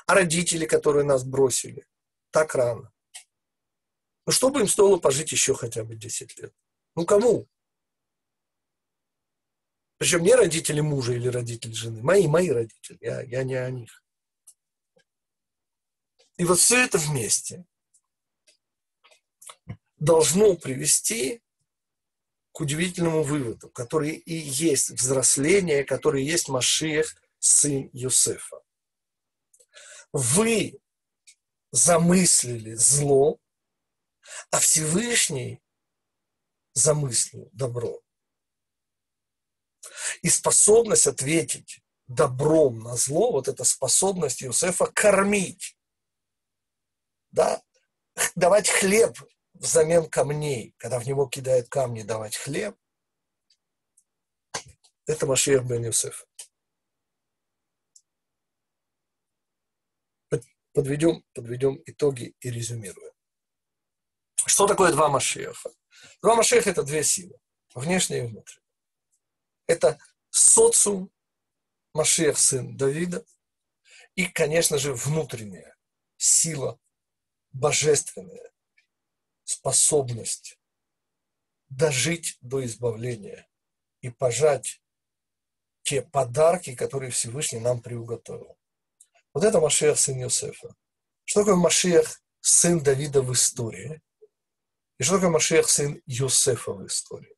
А 0.07 0.15
родители, 0.15 0.67
которые 0.67 1.05
нас 1.05 1.25
бросили 1.25 1.87
так 2.31 2.55
рано. 2.55 2.93
Ну, 4.29 4.33
что 4.33 4.51
бы 4.51 4.61
им 4.61 4.69
стоило 4.69 4.99
пожить 4.99 5.33
еще 5.33 5.55
хотя 5.55 5.85
бы 5.85 5.97
10 5.97 6.39
лет? 6.39 6.53
Ну 6.95 7.07
кому? 7.07 7.49
Причем 9.97 10.23
не 10.23 10.35
родители 10.35 10.83
мужа 10.83 11.15
или 11.15 11.29
родители 11.29 11.73
жены, 11.73 12.03
мои, 12.03 12.27
мои 12.27 12.51
родители, 12.51 12.99
я, 13.01 13.23
я 13.23 13.43
не 13.43 13.55
о 13.55 13.71
них. 13.71 14.05
И 16.37 16.45
вот 16.45 16.59
все 16.59 16.85
это 16.85 16.99
вместе 16.99 17.65
должно 19.97 20.57
привести 20.57 21.41
к 22.53 22.61
удивительному 22.61 23.23
выводу, 23.23 23.71
который 23.71 24.11
и 24.11 24.35
есть 24.35 24.91
взросление, 24.91 25.85
который 25.85 26.23
и 26.23 26.27
есть 26.27 26.51
Машиах, 26.51 27.17
сын 27.39 27.89
Юсефа. 27.95 28.61
Вы 30.13 30.79
замыслили 31.71 32.75
зло, 32.75 33.41
а 34.51 34.59
Всевышний 34.59 35.63
замыслил 36.75 37.49
добро. 37.53 38.01
И 40.23 40.29
способность 40.29 41.07
ответить 41.07 41.83
добром 42.07 42.81
на 42.81 42.97
зло, 42.97 43.33
вот 43.33 43.49
эта 43.49 43.65
способность 43.65 44.43
Иосифа 44.43 44.87
кормить, 44.87 45.77
да, 47.31 47.63
давать 48.35 48.69
хлеб 48.69 49.19
взамен 49.55 50.09
камней, 50.09 50.75
когда 50.79 50.99
в 50.99 51.07
него 51.07 51.27
кидают 51.27 51.69
камни, 51.69 52.03
давать 52.03 52.37
хлеб, 52.37 52.77
это 55.07 55.27
Машиах 55.27 55.65
бен 55.65 55.85
Юсеф. 55.85 56.27
Подведем, 60.75 61.25
подведем 61.35 61.83
итоги 61.87 62.37
и 62.41 62.51
резюмируем. 62.51 63.08
Что 64.49 64.67
такое 64.67 64.93
два 64.93 65.09
Машиаха? 65.09 65.71
Два 66.23 66.35
Машиаха– 66.35 66.71
это 66.73 66.83
две 66.83 67.05
силы, 67.05 67.39
внешняя 67.75 68.25
и 68.25 68.27
внутренняя. 68.27 68.65
Это 69.67 69.99
социум, 70.31 71.11
Машиах, 71.93 72.39
сын 72.39 72.77
Давида, 72.77 73.25
и, 74.15 74.27
конечно 74.27 74.79
же, 74.79 74.95
внутренняя 74.95 75.77
сила, 76.17 76.81
божественная 77.53 78.51
способность 79.45 80.59
дожить 81.69 82.39
до 82.41 82.65
избавления 82.65 83.47
и 84.01 84.09
пожать 84.09 84.83
те 85.83 86.03
подарки, 86.03 86.75
которые 86.75 87.11
Всевышний 87.11 87.61
нам 87.61 87.83
приуготовил. 87.83 88.59
Вот 89.35 89.45
это 89.45 89.61
Машиах, 89.61 89.99
сын 89.99 90.19
Иосифа. 90.23 90.75
Что 91.25 91.41
такое 91.41 91.57
Машиах, 91.57 92.23
сын 92.41 92.81
Давида 92.83 93.21
в 93.21 93.33
истории? 93.33 94.01
И 94.99 95.05
что 95.05 95.15
такое 95.15 95.31
Машех, 95.31 95.69
сын 95.69 96.03
Йосефа 96.07 96.73
в 96.73 96.87
истории? 96.87 97.35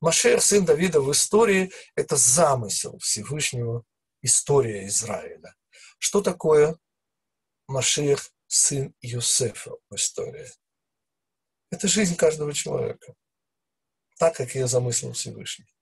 Машех, 0.00 0.42
сын 0.42 0.64
Давида 0.64 1.00
в 1.00 1.12
истории– 1.12 1.72
это 1.94 2.16
замысел 2.16 2.98
Всевышнего, 2.98 3.84
история 4.20 4.86
Израиля. 4.88 5.54
Что 5.98 6.20
такое 6.20 6.76
Машех, 7.68 8.32
сын 8.48 8.92
Йосефа 9.00 9.70
в 9.88 9.94
истории? 9.94 10.48
Это 11.70 11.86
жизнь 11.86 12.16
каждого 12.16 12.52
человека, 12.52 13.14
так, 14.18 14.34
как 14.34 14.54
ее 14.54 14.66
замыслил 14.66 15.12
Всевышний. 15.12 15.72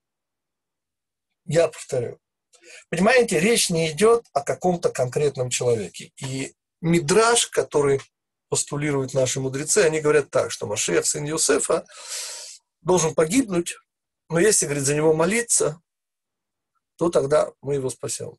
Я 1.45 1.67
повторю. 1.67 2.19
Понимаете, 2.89 3.39
речь 3.39 3.71
не 3.71 3.89
идет 3.91 4.27
о 4.33 4.41
каком-то 4.41 4.91
конкретном 4.91 5.49
человеке. 5.49 6.13
И 6.17 6.55
мидраж, 6.79 7.47
который 7.47 8.01
постулируют 8.51 9.13
наши 9.13 9.39
мудрецы, 9.39 9.77
они 9.77 10.01
говорят 10.01 10.29
так, 10.29 10.51
что 10.51 10.67
Машех, 10.67 11.05
сын 11.05 11.25
Иосифа, 11.25 11.87
должен 12.81 13.15
погибнуть, 13.15 13.77
но 14.27 14.39
если, 14.39 14.65
говорит, 14.65 14.83
за 14.83 14.93
него 14.93 15.13
молиться, 15.13 15.81
то 16.97 17.09
тогда 17.09 17.49
мы 17.61 17.75
его 17.75 17.89
спасем. 17.89 18.37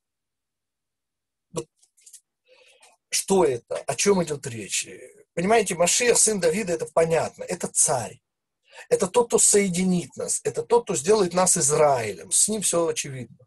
Что 3.09 3.45
это? 3.45 3.77
О 3.77 3.95
чем 3.95 4.23
идет 4.23 4.47
речь? 4.47 4.87
Понимаете, 5.33 5.77
Машех, 5.77 6.19
сын 6.19 6.41
Давида, 6.41 6.75
это 6.75 6.87
понятно. 6.93 7.45
Это 7.45 7.69
царь. 7.69 8.21
Это 8.91 9.07
тот, 9.07 9.29
кто 9.29 9.39
соединит 9.39 10.15
нас. 10.17 10.41
Это 10.45 10.63
тот, 10.63 10.85
кто 10.85 10.95
сделает 10.95 11.33
нас 11.33 11.57
Израилем. 11.57 12.31
С 12.31 12.49
ним 12.49 12.61
все 12.61 12.87
очевидно. 12.87 13.39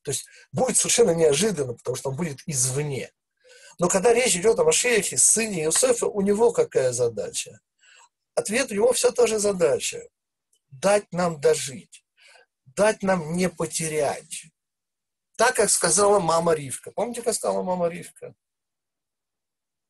То 0.00 0.12
есть 0.12 0.24
будет 0.50 0.78
совершенно 0.78 1.10
неожиданно, 1.10 1.74
потому 1.74 1.94
что 1.94 2.08
он 2.08 2.16
будет 2.16 2.40
извне. 2.46 3.10
Но 3.78 3.88
когда 3.88 4.12
речь 4.12 4.36
идет 4.36 4.58
о 4.58 4.64
Машехе, 4.64 5.18
сыне 5.18 5.64
Иосифа, 5.64 6.06
у 6.06 6.20
него 6.22 6.52
какая 6.52 6.92
задача? 6.92 7.60
Ответ 8.34 8.70
у 8.70 8.74
него 8.74 8.92
все 8.92 9.12
та 9.12 9.26
же 9.26 9.38
задача. 9.38 10.02
Дать 10.68 11.12
нам 11.12 11.40
дожить. 11.40 12.04
Дать 12.64 13.02
нам 13.02 13.34
не 13.36 13.48
потерять. 13.48 14.46
Так, 15.36 15.56
как 15.56 15.70
сказала 15.70 16.18
мама 16.18 16.54
Ривка. 16.54 16.90
Помните, 16.90 17.22
как 17.22 17.34
сказала 17.34 17.62
мама 17.62 17.88
Ривка? 17.88 18.34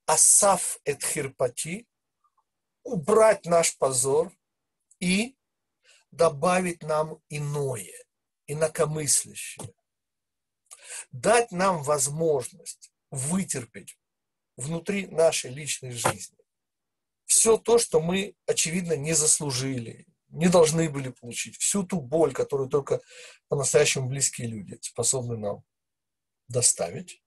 Асаф 0.06 0.78
эт 0.84 1.02
хирпати, 1.02 1.88
убрать 2.84 3.44
наш 3.44 3.76
позор 3.76 4.32
и 5.00 5.36
добавить 6.12 6.82
нам 6.82 7.20
иное, 7.28 8.04
инакомыслящее. 8.46 9.74
Дать 11.10 11.50
нам 11.50 11.82
возможность 11.82 12.92
вытерпеть 13.10 13.98
внутри 14.56 15.06
нашей 15.06 15.50
личной 15.50 15.92
жизни 15.92 16.36
все 17.26 17.58
то, 17.58 17.78
что 17.78 18.00
мы, 18.00 18.34
очевидно, 18.46 18.96
не 18.96 19.12
заслужили, 19.12 20.06
не 20.28 20.48
должны 20.48 20.88
были 20.88 21.10
получить, 21.10 21.56
всю 21.58 21.82
ту 21.82 22.00
боль, 22.00 22.32
которую 22.32 22.68
только 22.68 23.00
по-настоящему 23.48 24.08
близкие 24.08 24.48
люди 24.48 24.78
способны 24.80 25.36
нам 25.36 25.64
доставить. 26.48 27.22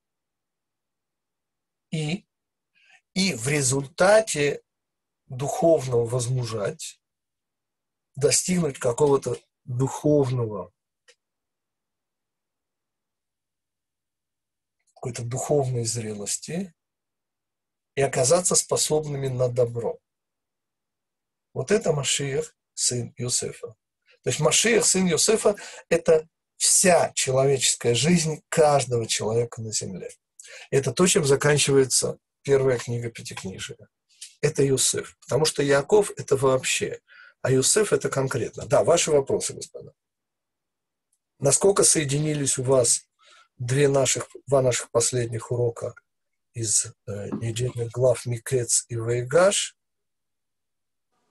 И, 1.92 2.26
и 3.14 3.34
в 3.34 3.48
результате 3.48 4.62
духовного 5.28 6.06
возмужать, 6.06 7.02
достигнуть 8.16 8.80
какого-то 8.80 9.38
духовного 9.66 10.72
какой-то 15.00 15.24
духовной 15.24 15.86
зрелости 15.86 16.74
и 17.96 18.02
оказаться 18.02 18.56
способными 18.56 19.30
на 19.30 19.48
добро. 19.48 19.98
Вот 21.54 21.72
это 21.72 21.94
Машиах, 21.94 22.54
сын 22.74 23.14
Иосифа. 23.16 23.76
То 24.24 24.30
есть 24.30 24.42
Машиах, 24.42 24.86
сын 24.86 25.08
Иосифа, 25.10 25.56
это 25.88 26.28
вся 26.58 27.14
человеческая 27.16 27.96
жизнь 27.96 28.42
каждого 28.50 29.08
человека 29.08 29.62
на 29.62 29.72
земле. 29.72 30.12
Это 30.70 30.92
то, 30.92 31.08
чем 31.08 31.24
заканчивается 31.24 32.18
первая 32.42 32.78
книга 32.78 33.10
Пятикнижия. 33.10 33.78
Это 34.42 34.68
Иосиф. 34.68 35.18
Потому 35.22 35.46
что 35.46 35.64
Яков– 35.64 36.12
это 36.18 36.36
вообще, 36.36 37.00
а 37.42 37.54
Иосиф– 37.54 37.94
это 37.94 38.10
конкретно. 38.10 38.66
Да, 38.66 38.84
ваши 38.84 39.12
вопросы, 39.12 39.54
господа. 39.54 39.94
Насколько 41.40 41.86
соединились 41.86 42.58
у 42.58 42.64
вас 42.64 43.09
две 43.60 43.88
наших, 43.88 44.28
два 44.48 44.62
наших 44.62 44.90
последних 44.90 45.52
урока 45.52 45.94
из 46.54 46.86
э, 46.86 47.30
недельных 47.42 47.92
глав 47.92 48.26
Микец 48.26 48.86
и 48.88 48.96
Вейгаш, 48.96 49.78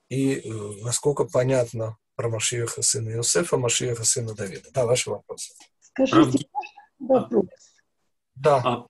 и 0.08 0.34
э, 0.34 0.82
насколько 0.82 1.24
понятно 1.24 1.98
про 2.14 2.28
Машиеха 2.28 2.82
сына 2.82 3.10
Иосифа, 3.10 3.56
Машиеха 3.56 4.04
сына 4.04 4.34
Давида. 4.34 4.70
Да, 4.72 4.86
ваши 4.86 5.10
вопросы. 5.10 5.54
Скажите, 5.80 6.48
вопрос. 6.98 7.46
Да. 8.34 8.56
А, 8.64 8.86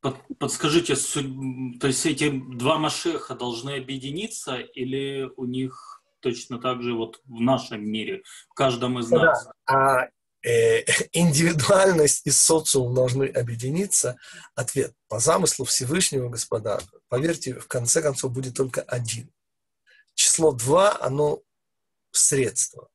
под, 0.00 0.16
подскажите, 0.38 0.94
то 0.94 1.86
есть 1.86 2.06
эти 2.06 2.30
два 2.30 2.78
Машеха 2.78 3.34
должны 3.34 3.76
объединиться 3.76 4.56
или 4.56 5.30
у 5.36 5.44
них 5.44 6.02
точно 6.20 6.58
так 6.58 6.82
же 6.82 6.94
вот 6.94 7.20
в 7.24 7.40
нашем 7.40 7.84
мире, 7.84 8.22
в 8.48 8.54
каждом 8.54 8.98
из 8.98 9.10
нас? 9.10 9.44
Да. 9.44 9.52
А 9.66 10.08
Э, 10.44 10.84
индивидуальность 11.12 12.26
и 12.26 12.30
социум 12.30 12.94
должны 12.94 13.26
объединиться, 13.26 14.18
ответ 14.54 14.94
по 15.08 15.18
замыслу 15.18 15.64
Всевышнего, 15.64 16.28
господа, 16.28 16.80
поверьте, 17.08 17.54
в 17.54 17.68
конце 17.68 18.02
концов 18.02 18.32
будет 18.32 18.56
только 18.56 18.82
один. 18.82 19.30
Число 20.14 20.52
два, 20.52 21.00
оно 21.00 21.42
средство. 22.10 22.88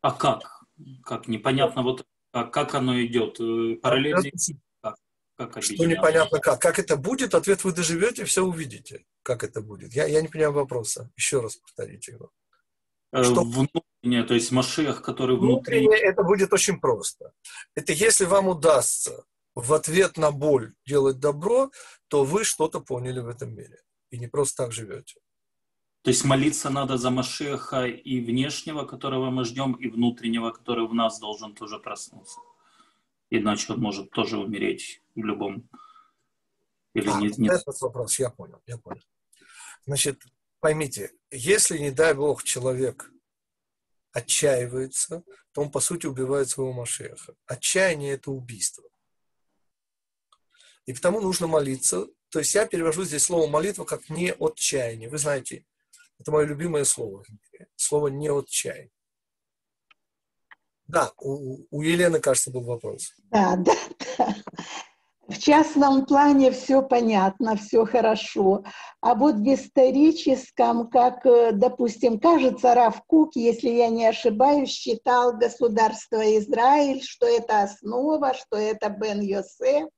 А 0.00 0.12
как? 0.12 0.62
Как? 1.04 1.28
Непонятно, 1.28 1.82
вот 1.82 2.06
а 2.32 2.44
как 2.44 2.74
оно 2.74 3.00
идет? 3.02 3.38
Э, 3.40 3.76
параллельно? 3.76 4.22
Как? 4.80 4.96
как 5.36 5.62
Что 5.62 5.84
непонятно 5.84 6.38
как? 6.40 6.60
Как 6.60 6.78
это 6.78 6.96
будет? 6.96 7.34
Ответ 7.34 7.64
вы 7.64 7.72
доживете, 7.72 8.24
все 8.24 8.42
увидите, 8.42 9.04
как 9.22 9.44
это 9.44 9.60
будет. 9.60 9.92
Я, 9.92 10.06
я 10.06 10.22
не 10.22 10.28
понимаю 10.28 10.52
вопроса. 10.52 11.10
Еще 11.16 11.40
раз 11.40 11.56
повторите 11.56 12.12
его. 12.12 12.30
Э, 13.12 13.24
что... 13.24 13.44
Внутреннее, 13.44 14.24
то 14.24 14.34
есть 14.34 14.50
Машех, 14.52 15.02
который 15.02 15.36
внутри... 15.36 15.80
Внутреннее, 15.80 16.10
это 16.10 16.22
будет 16.22 16.52
очень 16.52 16.80
просто. 16.80 17.32
Это 17.74 17.92
если 17.92 18.24
вам 18.24 18.48
удастся 18.48 19.24
в 19.54 19.72
ответ 19.74 20.16
на 20.16 20.32
боль 20.32 20.74
делать 20.86 21.20
добро, 21.20 21.70
то 22.08 22.24
вы 22.24 22.44
что-то 22.44 22.80
поняли 22.80 23.20
в 23.20 23.28
этом 23.28 23.54
мире. 23.54 23.82
И 24.10 24.18
не 24.18 24.28
просто 24.28 24.64
так 24.64 24.72
живете. 24.72 25.20
То 26.02 26.10
есть 26.10 26.24
молиться 26.24 26.68
надо 26.68 26.96
за 26.96 27.10
Машеха 27.10 27.86
и 27.86 28.20
внешнего, 28.20 28.84
которого 28.84 29.30
мы 29.30 29.44
ждем, 29.44 29.74
и 29.74 29.88
внутреннего, 29.88 30.50
который 30.50 30.86
в 30.88 30.94
нас 30.94 31.20
должен 31.20 31.54
тоже 31.54 31.78
проснуться. 31.78 32.40
Иначе 33.30 33.74
он 33.74 33.80
может 33.80 34.10
тоже 34.10 34.38
умереть 34.38 35.02
в 35.14 35.24
любом... 35.24 35.68
Или 36.94 37.08
а, 37.08 37.20
нет, 37.20 37.38
нет. 37.38 37.52
Этот 37.52 37.80
вопрос, 37.80 38.18
я 38.18 38.30
понял, 38.30 38.60
я 38.66 38.78
понял. 38.78 39.00
Значит, 39.86 40.22
поймите, 40.62 41.10
если, 41.32 41.76
не 41.76 41.90
дай 41.90 42.14
Бог, 42.14 42.44
человек 42.44 43.10
отчаивается, 44.12 45.24
то 45.50 45.60
он, 45.60 45.72
по 45.72 45.80
сути, 45.80 46.06
убивает 46.06 46.48
своего 46.48 46.72
Машеха. 46.72 47.34
Отчаяние– 47.46 48.12
это 48.14 48.30
убийство. 48.30 48.84
И 50.86 50.92
потому 50.92 51.20
нужно 51.20 51.48
молиться. 51.48 52.06
То 52.28 52.38
есть 52.38 52.54
я 52.54 52.66
перевожу 52.66 53.02
здесь 53.04 53.24
слово 53.24 53.48
молитва 53.48 53.84
как 53.84 54.08
не 54.08 54.32
отчаяние. 54.32 55.10
Вы 55.10 55.18
знаете, 55.18 55.66
это 56.18 56.30
мое 56.30 56.46
любимое 56.46 56.84
слово. 56.84 57.24
Слово 57.74 58.08
не 58.08 58.30
отчаяние. 58.30 58.92
Да, 60.86 61.12
у, 61.18 61.66
у 61.70 61.82
Елены, 61.82 62.20
кажется, 62.20 62.52
был 62.52 62.62
вопрос. 62.62 63.14
Да, 63.30 63.56
да, 63.56 63.76
да. 64.16 64.36
В 65.32 65.38
частном 65.38 66.04
плане 66.04 66.52
все 66.52 66.82
понятно, 66.82 67.56
все 67.56 67.86
хорошо. 67.86 68.64
А 69.00 69.14
вот 69.14 69.36
в 69.36 69.54
историческом, 69.54 70.90
как, 70.90 71.24
э, 71.24 71.52
допустим, 71.52 72.20
кажется, 72.20 72.74
Равкук, 72.74 73.34
если 73.34 73.70
я 73.70 73.88
не 73.88 74.04
ошибаюсь, 74.06 74.68
считал 74.68 75.32
государство 75.34 76.20
Израиль, 76.38 77.02
что 77.02 77.26
это 77.26 77.62
основа, 77.62 78.34
что 78.34 78.58
это 78.58 78.90
Бен 78.90 79.20
Йосеф. 79.20 79.88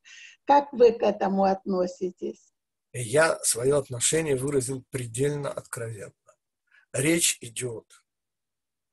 Как 0.44 0.72
вы 0.72 0.92
к 0.92 1.02
этому 1.02 1.44
относитесь? 1.44 2.52
Я 2.92 3.40
свое 3.42 3.76
отношение 3.76 4.36
выразил 4.36 4.84
предельно 4.90 5.50
откровенно. 5.50 6.12
Речь 6.92 7.38
идет 7.40 7.86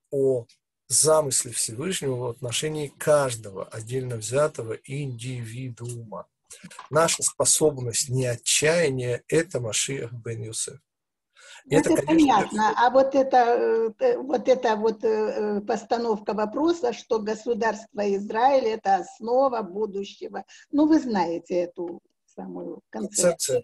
о 0.10 0.48
замысле 0.88 1.52
Всевышнего 1.52 2.16
в 2.16 2.30
отношении 2.30 2.88
каждого 2.88 3.66
отдельно 3.66 4.16
взятого 4.16 4.74
индивидуума. 4.86 6.28
Наша 6.90 7.24
способность 7.24 8.10
не 8.10 8.26
отчаяния– 8.26 9.24
это 9.28 9.60
Машиах 9.60 10.12
бен 10.12 10.44
Юсеф. 10.44 10.80
И 11.66 11.76
это, 11.76 11.94
это 11.94 12.06
конечно, 12.06 12.34
понятно. 12.34 12.74
А 12.76 12.90
вот 12.90 13.14
это, 13.14 13.38
э, 14.00 14.18
вот 14.18 14.48
эта 14.48 14.76
вот 14.76 15.04
э, 15.04 15.62
постановка 15.62 16.34
вопроса, 16.34 16.92
что 16.94 17.20
государство 17.20 18.02
Израиль– 18.16 18.66
это 18.66 18.96
основа 18.96 19.62
будущего. 19.62 20.44
Ну, 20.72 20.88
вы 20.88 21.00
знаете 21.00 21.56
эту 21.56 22.02
самую 22.26 22.82
концепцию. 22.90 23.32
Концепция 23.32 23.64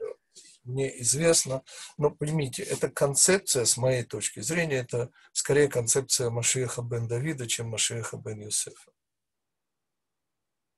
мне 0.67 1.01
известно, 1.01 1.63
но 1.97 2.11
поймите, 2.11 2.61
эта 2.61 2.89
концепция, 2.89 3.65
с 3.65 3.77
моей 3.77 4.03
точки 4.03 4.41
зрения, 4.41 4.77
это 4.77 5.09
скорее 5.31 5.67
концепция 5.67 6.29
Машиеха 6.29 6.81
бен 6.81 7.07
Давида, 7.07 7.47
чем 7.47 7.69
Машиеха 7.69 8.17
бен 8.17 8.41
Юсефа. 8.41 8.91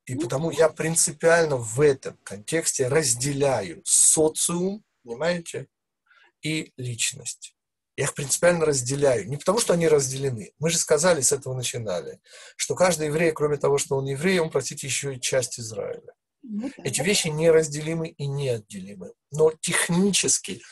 И 0.09 0.15
ну, 0.15 0.21
потому 0.21 0.49
я 0.49 0.69
принципиально 0.69 1.55
в 1.57 1.79
этом 1.79 2.17
контексте 2.23 2.87
разделяю 2.87 3.83
социум, 3.85 4.83
понимаете, 5.03 5.67
и 6.41 6.73
личность. 6.77 7.55
Я 7.95 8.05
их 8.05 8.15
принципиально 8.15 8.65
разделяю. 8.65 9.29
Не 9.29 9.37
потому, 9.37 9.59
что 9.59 9.73
они 9.73 9.87
разделены. 9.87 10.51
Мы 10.57 10.71
же 10.71 10.79
сказали, 10.79 11.21
с 11.21 11.31
этого 11.31 11.53
начинали, 11.53 12.19
что 12.55 12.73
каждый 12.73 13.07
еврей, 13.07 13.31
кроме 13.33 13.57
того, 13.57 13.77
что 13.77 13.97
он 13.97 14.05
еврей, 14.05 14.39
он, 14.39 14.49
простите, 14.49 14.87
еще 14.87 15.13
и 15.13 15.21
часть 15.21 15.59
Израиля. 15.59 16.15
Ну 16.41 16.71
Эти 16.77 17.01
вещи 17.01 17.27
неразделимы 17.27 18.07
и 18.07 18.25
неотделимы. 18.25 19.13
Но 19.29 19.51
технически 19.61 20.63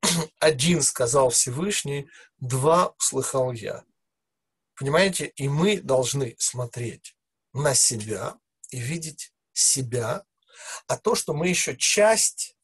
один 0.38 0.80
сказал 0.80 1.28
Всевышний, 1.28 2.08
два 2.38 2.94
услыхал 2.98 3.52
я. 3.52 3.84
Понимаете? 4.76 5.26
И 5.36 5.46
мы 5.46 5.78
должны 5.78 6.36
смотреть 6.38 7.14
на 7.52 7.74
себя 7.74 8.38
и 8.72 8.78
видеть 8.78 9.32
себя, 9.52 10.24
а 10.86 10.96
то, 10.96 11.14
что 11.14 11.34
мы 11.34 11.48
еще 11.48 11.76
часть 11.76 12.56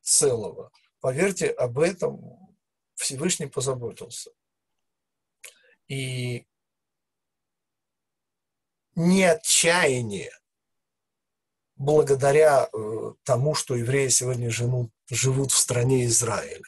целого, 0.00 0.70
поверьте, 1.00 1.48
об 1.50 1.78
этом 1.78 2.56
Всевышний 2.94 3.46
позаботился. 3.46 4.30
И 5.88 6.46
не 8.94 9.24
отчаяние 9.24 10.32
благодаря 11.76 12.68
э, 12.72 13.12
тому, 13.22 13.54
что 13.54 13.74
евреи 13.74 14.08
сегодня 14.08 14.50
живут, 14.50 14.92
живут 15.08 15.52
в 15.52 15.56
стране 15.58 16.04
Израиля. 16.06 16.62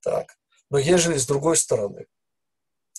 Так. 0.00 0.38
Но 0.70 0.78
ежели 0.78 1.16
с 1.16 1.26
другой 1.26 1.56
стороны, 1.56 2.06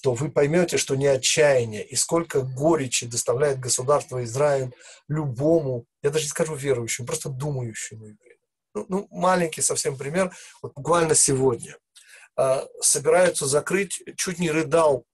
то 0.03 0.13
вы 0.13 0.29
поймете, 0.29 0.77
что 0.77 0.95
не 0.95 1.07
отчаяние 1.07 1.87
и 1.87 1.95
сколько 1.95 2.41
горечи 2.41 3.05
доставляет 3.07 3.61
государство 3.61 4.21
Израиль 4.25 4.75
любому, 5.07 5.85
я 6.01 6.09
даже 6.09 6.25
не 6.25 6.29
скажу 6.29 6.55
верующему, 6.55 7.07
просто 7.07 7.29
думающему 7.29 8.07
еврею. 8.07 8.37
Ну, 8.73 8.85
ну 8.89 9.07
маленький 9.11 9.61
совсем 9.61 9.97
пример. 9.97 10.35
Вот 10.61 10.73
буквально 10.73 11.15
сегодня 11.15 11.77
э, 12.37 12.65
собираются 12.81 13.45
закрыть, 13.45 14.03
чуть 14.17 14.39
не 14.39 14.51
рыдал 14.51 15.05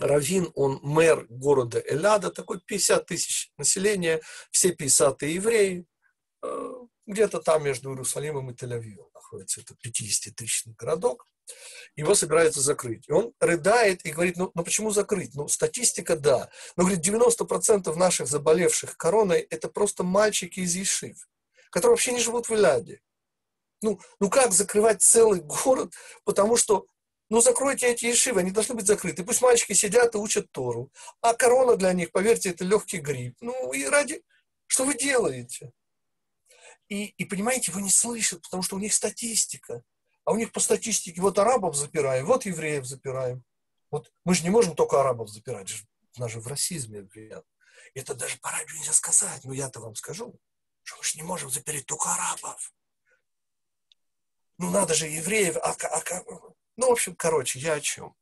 Равин, 0.00 0.50
он 0.56 0.80
мэр 0.82 1.26
города 1.28 1.80
Эляда, 1.86 2.32
такой 2.32 2.60
50 2.60 3.06
тысяч 3.06 3.52
населения, 3.56 4.20
все 4.50 4.72
50 4.72 5.22
евреи, 5.22 5.86
э, 6.42 6.72
где-то 7.06 7.40
там 7.40 7.64
между 7.64 7.90
Иерусалимом 7.90 8.50
и 8.50 8.54
Тель-Авивом 8.54 9.10
находится, 9.14 9.60
это 9.60 9.74
50-тысячный 9.74 10.74
городок. 10.74 11.26
Его 11.94 12.14
собираются 12.14 12.60
закрыть. 12.60 13.08
И 13.08 13.12
он 13.12 13.32
рыдает 13.38 14.04
и 14.04 14.10
говорит, 14.10 14.36
ну, 14.36 14.50
ну 14.54 14.64
почему 14.64 14.90
закрыть? 14.90 15.34
Ну, 15.34 15.46
статистика, 15.48 16.16
да. 16.16 16.50
Но, 16.76 16.84
говорит, 16.84 17.06
90% 17.06 17.94
наших 17.94 18.26
заболевших 18.26 18.96
короной– 18.96 19.40
это 19.50 19.68
просто 19.68 20.02
мальчики 20.02 20.60
из 20.60 20.74
Ешив, 20.74 21.16
которые 21.70 21.92
вообще 21.92 22.12
не 22.12 22.20
живут 22.20 22.48
в 22.48 22.54
Эляде. 22.54 23.00
Ну, 23.82 24.00
ну 24.18 24.30
как 24.30 24.52
закрывать 24.52 25.02
целый 25.02 25.40
город, 25.40 25.92
потому 26.24 26.56
что 26.56 26.86
ну, 27.28 27.40
закройте 27.40 27.88
эти 27.88 28.06
ешивы, 28.06 28.40
они 28.40 28.52
должны 28.52 28.74
быть 28.74 28.86
закрыты. 28.86 29.24
Пусть 29.24 29.42
мальчики 29.42 29.72
сидят 29.72 30.14
и 30.14 30.18
учат 30.18 30.50
Тору. 30.52 30.92
А 31.20 31.34
корона 31.34 31.76
для 31.76 31.92
них, 31.92 32.12
поверьте, 32.12 32.50
это 32.50 32.64
легкий 32.64 32.98
грипп. 32.98 33.36
Ну, 33.40 33.72
и 33.72 33.84
ради... 33.84 34.22
Что 34.68 34.84
вы 34.84 34.94
делаете? 34.94 35.72
И, 36.88 37.06
и 37.06 37.24
понимаете, 37.24 37.72
вы 37.72 37.82
не 37.82 37.90
слышат, 37.90 38.42
потому 38.42 38.62
что 38.62 38.76
у 38.76 38.78
них 38.78 38.94
статистика. 38.94 39.82
А 40.24 40.32
у 40.32 40.36
них 40.36 40.52
по 40.52 40.60
статистике 40.60 41.20
вот 41.20 41.38
арабов 41.38 41.76
запираем, 41.76 42.26
вот 42.26 42.46
евреев 42.46 42.84
запираем. 42.84 43.44
Вот 43.90 44.12
мы 44.24 44.34
же 44.34 44.42
не 44.42 44.50
можем 44.50 44.74
только 44.74 45.00
арабов 45.00 45.28
запирать, 45.28 45.72
нас 46.18 46.32
же 46.32 46.40
в 46.40 46.46
расизме 46.46 47.00
обвинят. 47.00 47.44
Это 47.94 48.14
даже 48.14 48.38
по 48.38 48.50
радио 48.50 48.76
нельзя 48.76 48.92
сказать, 48.92 49.44
но 49.44 49.52
я-то 49.52 49.80
вам 49.80 49.94
скажу, 49.94 50.38
что 50.82 50.96
мы 50.96 51.04
же 51.04 51.16
не 51.16 51.22
можем 51.22 51.50
запереть 51.50 51.86
только 51.86 52.12
арабов. 52.12 52.72
Ну 54.58 54.70
надо 54.70 54.94
же 54.94 55.06
евреев, 55.06 55.56
а, 55.58 55.70
а, 55.70 56.02
а 56.10 56.24
ну, 56.76 56.88
в 56.88 56.92
общем, 56.92 57.14
короче, 57.14 57.58
я 57.58 57.74
о 57.74 57.80
чем? 57.80 58.14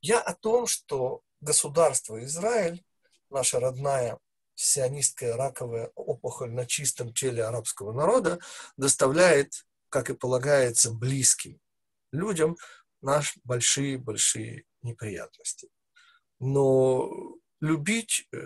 Я 0.00 0.20
о 0.20 0.34
том, 0.34 0.66
что 0.66 1.22
государство 1.40 2.22
Израиль, 2.24 2.84
наша 3.30 3.60
родная 3.60 4.18
сионистская 4.54 5.36
раковая 5.36 5.90
опухоль 5.94 6.52
на 6.52 6.66
чистом 6.66 7.12
теле 7.12 7.44
арабского 7.44 7.92
народа, 7.92 8.38
доставляет, 8.76 9.66
как 9.88 10.10
и 10.10 10.14
полагается, 10.14 10.92
близким 10.92 11.60
людям 12.12 12.56
наши 13.00 13.40
большие-большие 13.44 14.64
неприятности. 14.82 15.68
Но 16.38 17.36
любить 17.60 18.28
э, 18.32 18.38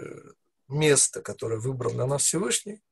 место, 0.69 1.23
которое 1.23 1.59
выбрал 1.59 1.93
для 1.93 2.07
нас 2.07 2.23
Всевышний, 2.23 2.83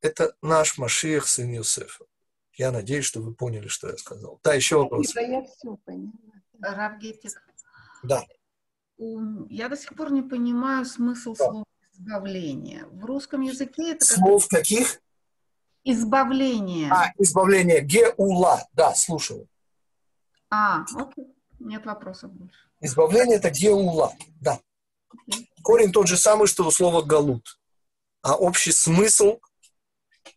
это 0.00 0.34
наш 0.42 0.78
Машиах, 0.78 1.26
сын 1.26 1.50
Юсефа. 1.52 2.04
Я 2.52 2.70
надеюсь, 2.70 3.04
что 3.04 3.20
вы 3.20 3.34
поняли, 3.34 3.68
что 3.68 3.88
я 3.88 3.96
сказал. 3.96 4.40
Да, 4.44 4.54
еще 4.54 4.78
вопрос. 4.78 5.14
Я 5.14 5.42
все 5.42 5.76
поняла. 5.84 6.12
Равгетик. 6.60 7.32
Да. 8.02 8.24
Я 8.96 9.68
до 9.68 9.76
сих 9.76 9.94
пор 9.96 10.12
не 10.12 10.22
понимаю 10.22 10.84
смысл 10.84 11.34
да. 11.34 11.44
слова 11.44 11.64
избавление. 11.94 12.84
В 12.90 13.04
русском 13.04 13.40
языке 13.40 13.92
это... 13.92 14.04
Слов 14.04 14.48
каких? 14.48 15.00
Избавление. 15.84 16.90
А, 16.90 17.12
избавление. 17.18 17.80
Геула. 17.82 18.66
Да, 18.72 18.94
слушаю. 18.94 19.46
А, 20.50 20.84
окей. 20.96 21.26
Нет 21.58 21.84
вопросов 21.86 22.32
больше. 22.32 22.58
Избавление– 22.80 23.36
это 23.38 23.50
геула. 23.50 24.12
Да. 24.40 24.60
Окей. 25.08 25.50
Корень 25.62 25.92
тот 25.92 26.08
же 26.08 26.16
самый, 26.16 26.46
что 26.46 26.66
у 26.66 26.70
слова 26.70 27.02
галут. 27.02 27.58
А 28.22 28.36
общий 28.36 28.72
смысл 28.72 29.38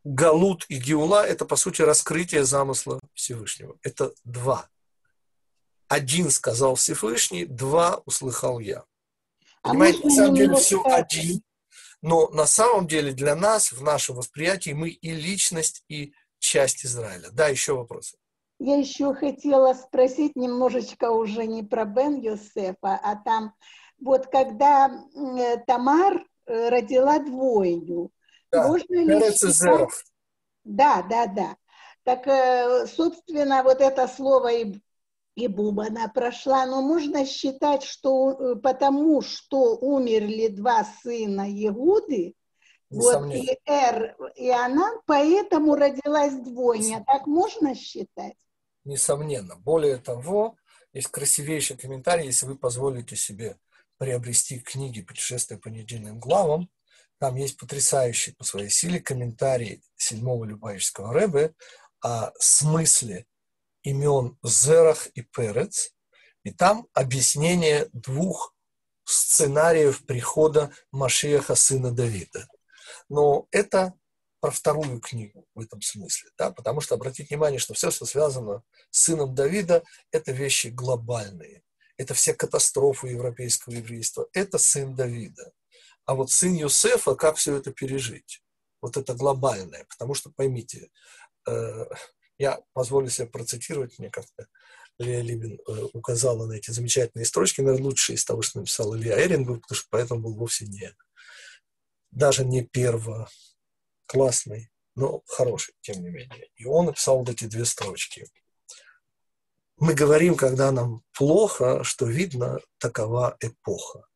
Галут 0.04 0.66
и 0.70 0.78
Геула– 0.78 1.26
это, 1.28 1.46
по 1.46 1.56
сути, 1.56 1.82
раскрытие 1.82 2.46
замысла 2.46 3.00
Всевышнего. 3.14 3.78
Это 3.82 4.14
два. 4.24 4.70
Один 5.90 6.30
сказал 6.32 6.76
Всевышний, 6.76 7.46
два 7.46 8.02
услыхал 8.06 8.60
я. 8.60 8.84
А 9.64 9.70
Понимаете, 9.70 10.00
на 10.04 10.10
самом 10.10 10.36
деле 10.36 10.56
все 10.56 10.82
один, 10.84 11.42
но 12.02 12.30
на 12.30 12.46
самом 12.46 12.88
деле 12.88 13.12
для 13.12 13.36
нас, 13.36 13.72
в 13.72 13.82
нашем 13.82 14.16
восприятии, 14.16 14.72
мы 14.72 14.90
и 14.90 15.12
личность, 15.12 15.84
и 15.88 16.14
часть 16.40 16.86
Израиля. 16.86 17.30
Да, 17.32 17.48
еще 17.48 17.74
вопросы. 17.74 18.18
Я 18.60 18.78
еще 18.78 19.14
хотела 19.14 19.74
спросить 19.74 20.36
немножечко 20.36 21.12
уже 21.12 21.46
не 21.46 21.64
про 21.64 21.86
Бен 21.86 22.20
Йосефа, 22.20 23.00
а 23.04 23.16
там 23.16 23.54
вот 24.00 24.28
когда 24.28 24.90
э, 24.90 25.58
Тамар 25.66 26.26
э, 26.46 26.70
родила 26.70 27.20
двойню, 27.20 28.12
Да, 28.52 28.68
можно 28.68 28.96
ли 28.96 29.32
считать-. 29.32 29.90
Да, 30.64 31.02
да, 31.04 31.28
да. 31.28 31.58
Так, 32.04 32.28
э, 32.28 32.88
собственно, 32.88 33.64
вот 33.64 33.82
это 33.82 34.08
слово 34.08 34.54
и, 34.54 34.82
и 35.38 35.48
Буба, 35.48 35.86
она 35.86 36.08
прошла, 36.08 36.66
но 36.66 36.82
можно 36.82 37.24
считать, 37.24 37.84
что 37.84 38.32
э, 38.32 38.56
потому, 38.56 39.22
что 39.22 39.78
умерли 39.78 40.48
два 40.48 40.84
сына 41.04 41.48
Егуды, 41.48 42.34
вот 42.90 43.32
и 43.32 43.56
Эр, 43.66 44.16
и 44.36 44.50
она, 44.50 44.94
поэтому 45.06 45.76
родилась 45.76 46.34
двойня. 46.34 47.04
Так 47.06 47.28
можно 47.28 47.76
считать? 47.76 48.34
Несомненно. 48.84 49.58
Более 49.58 49.98
того, 49.98 50.56
есть 50.92 51.10
красивейший 51.10 51.78
комментарий, 51.78 52.26
если 52.26 52.48
вы 52.48 52.58
позволите 52.58 53.16
себе 53.16 53.58
приобрести 54.00 54.60
книги 54.60 55.04
«Путешествие 55.04 55.60
по 55.60 55.68
недельным 55.68 56.20
главам». 56.20 56.68
Там 57.20 57.36
есть 57.36 57.58
потрясающий 57.58 58.32
по 58.32 58.44
своей 58.44 58.70
силе 58.70 59.00
комментарий 59.00 59.84
седьмого 59.98 60.46
Любавического 60.46 61.14
Рэбе 61.14 61.54
о 62.02 62.32
смысле 62.40 63.28
имен 63.90 64.38
Зерах 64.44 65.08
и 65.16 65.22
Перец. 65.22 65.94
И 66.44 66.52
там 66.52 66.88
объяснение 66.94 67.90
двух 67.94 68.56
сценариев 69.06 70.06
прихода 70.06 70.72
Машеха, 70.92 71.56
сына 71.56 71.92
Давида. 71.92 72.48
Но 73.10 73.48
это 73.52 73.94
про 74.40 74.52
вторую 74.52 75.00
книгу 75.00 75.46
в 75.56 75.62
этом 75.62 75.82
смысле, 75.82 76.30
да, 76.38 76.52
потому 76.52 76.82
что 76.82 76.96
обратите 76.96 77.28
внимание, 77.30 77.60
что 77.60 77.74
все, 77.74 77.90
что 77.90 78.06
связано 78.06 78.64
с 78.92 79.04
сыном 79.04 79.34
Давида, 79.34 79.84
это 80.12 80.32
вещи 80.32 80.68
глобальные. 80.68 81.64
Это 81.98 82.14
все 82.14 82.34
катастрофы 82.34 83.08
европейского 83.08 83.74
еврейства. 83.74 84.28
Это 84.34 84.58
сын 84.60 84.96
Давида. 84.96 85.52
А 86.06 86.14
вот 86.14 86.30
сын 86.32 86.54
Юсефа, 86.54 87.16
как 87.16 87.38
все 87.38 87.56
это 87.56 87.72
пережить? 87.72 88.44
Вот 88.82 88.98
это 88.98 89.16
глобальное. 89.16 89.86
Потому 89.90 90.14
что, 90.14 90.30
поймите, 90.30 90.92
э, 91.48 91.86
я 92.38 92.60
позволю 92.74 93.10
себе 93.10 93.28
процитировать, 93.28 94.00
мне 94.00 94.10
как-то 94.10 94.48
Илья 95.00 95.22
Либин 95.22 95.60
э, 95.68 95.88
указала 95.94 96.48
на 96.48 96.54
эти 96.54 96.72
замечательные 96.72 97.26
строчки, 97.26 97.62
наверное, 97.62 97.86
лучшие 97.86 98.16
из 98.16 98.26
того, 98.26 98.42
что 98.42 98.60
написал 98.60 98.96
Илья 98.96 99.24
Эренбург, 99.24 99.62
потому 99.62 99.78
что 99.78 99.88
поэтому 99.92 100.22
был 100.22 100.34
вовсе 100.36 100.66
не, 100.66 100.96
даже 102.12 102.46
не 102.46 102.64
первоклассный, 102.64 104.72
но 104.96 105.22
хороший, 105.28 105.76
тем 105.82 106.02
не 106.02 106.10
менее. 106.10 106.50
И 106.56 106.66
он 106.66 106.88
написал 106.88 107.20
вот 107.20 107.30
эти 107.30 107.46
две 107.46 107.66
строчки. 107.66 108.26
Мы 109.78 109.94
говорим, 109.94 110.36
когда 110.36 110.72
нам 110.72 111.04
плохо, 111.14 111.84
что 111.84 112.08
видно, 112.08 112.60
такова 112.80 113.38
эпоха. 113.40 114.08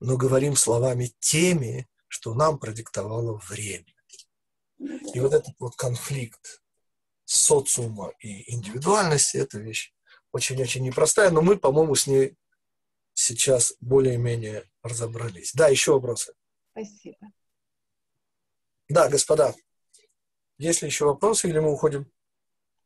Но 0.00 0.16
говорим 0.16 0.56
словами 0.56 1.12
теми, 1.20 1.88
что 2.08 2.34
нам 2.34 2.58
продиктовало 2.58 3.40
время. 3.48 3.94
И 4.80 5.20
вот 5.20 5.32
этот 5.32 5.54
вот 5.60 5.76
конфликт 5.76 6.63
социума 7.34 8.12
и 8.20 8.52
индивидуальности– 8.54 9.36
это 9.38 9.58
вещь 9.58 9.92
очень-очень 10.32 10.82
непростая, 10.82 11.30
но 11.30 11.42
мы, 11.42 11.56
по-моему, 11.58 11.94
с 11.94 12.06
ней 12.06 12.36
сейчас 13.12 13.74
более-менее 13.80 14.64
разобрались. 14.82 15.52
Да, 15.54 15.68
еще 15.68 15.92
вопросы? 15.92 16.34
Спасибо. 16.72 17.16
Да, 18.88 19.08
господа, 19.08 19.54
есть 20.58 20.82
ли 20.82 20.88
еще 20.88 21.04
вопросы 21.06 21.48
или 21.48 21.58
мы 21.60 21.72
уходим? 21.72 22.10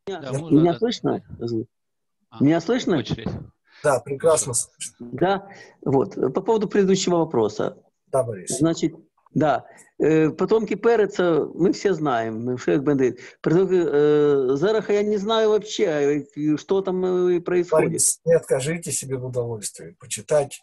Да, 0.06 0.20
Да. 0.20 0.32
можно, 0.32 0.58
Меня 0.58 0.72
да. 0.72 0.78
слышно? 0.78 1.24
А, 2.30 2.44
Меня 2.44 2.60
слышно? 2.60 2.98
очередь. 2.98 3.28
Да, 3.82 4.00
прекрасно. 4.00 4.52
Да. 4.98 5.50
Вот. 5.80 6.14
По 6.14 6.40
поводу 6.42 6.68
предыдущего 6.68 7.16
вопроса. 7.18 7.82
Да, 8.08 8.22
Борис. 8.24 8.58
Значит, 8.58 8.94
да. 9.32 9.64
Потомки 9.98 10.74
Переца 10.74 11.44
мы 11.54 11.72
все 11.72 11.92
знаем, 11.92 12.44
мы 12.44 12.56
Шейх 12.58 12.82
Бендит. 12.82 13.18
Потомки 13.42 14.56
Зараха 14.56 14.92
я 14.92 15.02
не 15.02 15.16
знаю 15.16 15.50
вообще, 15.50 16.24
что 16.56 16.82
там 16.82 17.42
происходит. 17.42 18.00
Не 18.24 18.34
откажите 18.34 18.92
себе 18.92 19.16
в 19.16 19.26
удовольствии 19.26 19.96
почитать 19.98 20.60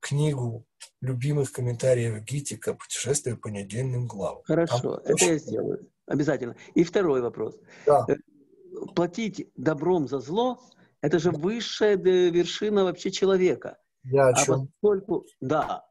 книгу 0.00 0.64
любимых 1.02 1.52
комментариев 1.52 2.22
Гитика 2.24 2.72
«Путешествие 2.74 3.36
по 3.36 3.48
недельным 3.48 4.06
главам». 4.06 4.42
Хорошо, 4.44 4.78
Там 4.96 5.00
это 5.04 5.12
очень- 5.14 5.28
я 5.28 5.38
сделаю. 5.38 5.88
Обязательно. 6.06 6.56
И 6.74 6.84
второй 6.84 7.20
вопрос. 7.20 7.58
Да. 7.84 8.06
Э, 8.08 8.14
Платить 8.94 9.50
добром 9.56 10.08
за 10.08 10.20
зло– 10.20 10.60
это 11.02 11.18
же 11.18 11.30
высшая 11.30 11.96
э, 11.96 12.30
вершина 12.30 12.84
вообще 12.84 13.10
человека. 13.10 13.76
Я 14.04 14.28
о 14.28 14.30
А 14.30 14.34
чем? 14.44 14.68
поскольку, 14.80 15.26
да, 15.40 15.84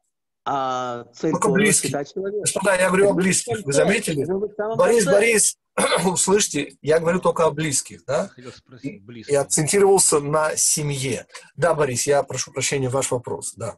а 0.50 1.04
цель 1.12 1.32
Только 1.32 1.48
Торы 1.48 1.62
близкий. 1.62 1.88
всегда 1.88 2.04
человек. 2.06 2.40
Господа, 2.40 2.74
я 2.76 2.88
говорю 2.88 3.04
о 3.04 3.06
Это 3.08 3.12
в 3.12 3.16
близких. 3.16 3.66
Вы 3.66 3.72
заметили? 3.74 4.22
это 4.22 4.76
Борис. 4.76 5.04
Борис, 5.04 5.58
услышьте, 6.06 6.78
я 6.80 7.00
говорю 7.00 7.20
только 7.20 7.44
о 7.44 7.50
близких, 7.50 8.02
да? 8.06 8.30
Спросить. 8.56 9.02
И 9.28 9.34
акцентировался 9.34 10.20
на 10.20 10.56
семье. 10.56 11.26
Да, 11.54 11.74
Борис, 11.74 12.06
я 12.06 12.22
прошу 12.22 12.50
прощения, 12.50 12.88
ваш 12.88 13.10
вопрос, 13.10 13.52
да. 13.56 13.76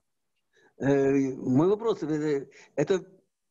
Э, 0.78 1.10
Мой 1.10 1.66
вопрос, 1.66 2.04
э, 2.04 2.46
это 2.76 3.04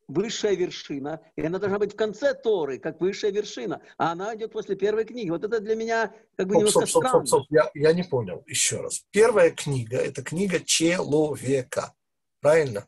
высшая 0.08 0.54
вершина, 0.54 1.20
и 1.36 1.42
она 1.44 1.58
должна 1.58 1.78
быть 1.78 1.92
в 1.92 1.96
конце 1.96 2.32
Торы, 2.32 2.78
как 2.78 3.02
высшая 3.02 3.32
вершина, 3.32 3.82
а 3.98 4.12
она 4.12 4.34
идет 4.34 4.50
после 4.50 4.76
первой 4.76 5.04
книги. 5.04 5.28
Вот 5.28 5.44
это 5.44 5.60
для 5.60 5.76
меня 5.76 6.10
как 6.36 6.46
бы 6.46 6.54
Стоп, 6.54 6.56
немножко 6.56 6.86
стоп, 6.86 6.88
стоп, 6.88 7.04
странно. 7.04 7.26
стоп, 7.26 7.42
стоп. 7.44 7.46
Я, 7.50 7.70
я 7.74 7.92
не 7.92 8.02
понял. 8.02 8.42
Еще 8.46 8.80
раз. 8.80 9.04
Первая 9.10 9.50
книга– 9.50 9.96
это 9.98 10.22
книга 10.22 10.58
человека. 10.60 11.92
Правильно? 12.40 12.86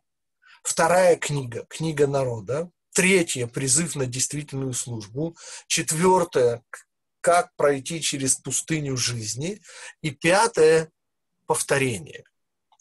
Вторая 0.63 1.17
книга– 1.17 1.67
книга 1.69 2.07
народа. 2.07 2.71
Третья– 2.95 3.47
призыв 3.49 3.97
на 3.97 4.07
действительную 4.07 4.73
службу. 4.73 5.37
Четвертая– 5.67 6.63
как 7.21 7.55
пройти 7.57 8.01
через 8.01 8.37
пустыню 8.37 8.97
жизни. 8.97 9.61
И 10.01 10.11
пятое– 10.11 10.91
повторение. 11.47 12.25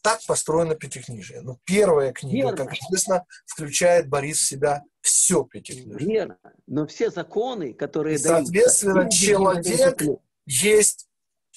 Так 0.02 0.20
построено 0.26 0.74
Пятикнижие. 0.76 1.42
Но 1.42 1.60
первая 1.64 2.12
книга, 2.12 2.50
Верно. 2.50 2.66
как 2.66 2.74
известно, 2.74 3.26
включает, 3.46 4.10
Борис, 4.10 4.40
в 4.40 4.48
себя 4.48 4.84
все 5.02 5.44
Пятикнижие. 5.44 6.10
Верно. 6.10 6.40
Но 6.66 6.88
все 6.88 7.12
законы, 7.12 7.74
которые 7.74 8.16
И, 8.16 8.18
соответственно, 8.18 9.04
даются, 9.04 9.18
человек 9.20 10.02
есть 10.46 11.08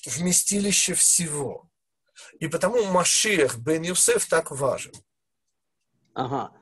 вместилище 0.07 0.95
всего. 0.95 1.71
И 2.39 2.49
потому 2.49 2.85
Машех 2.85 3.59
бен 3.59 3.83
Юсеф 3.83 4.27
так 4.27 4.51
важен. 4.51 4.93
Ага. 6.15 6.53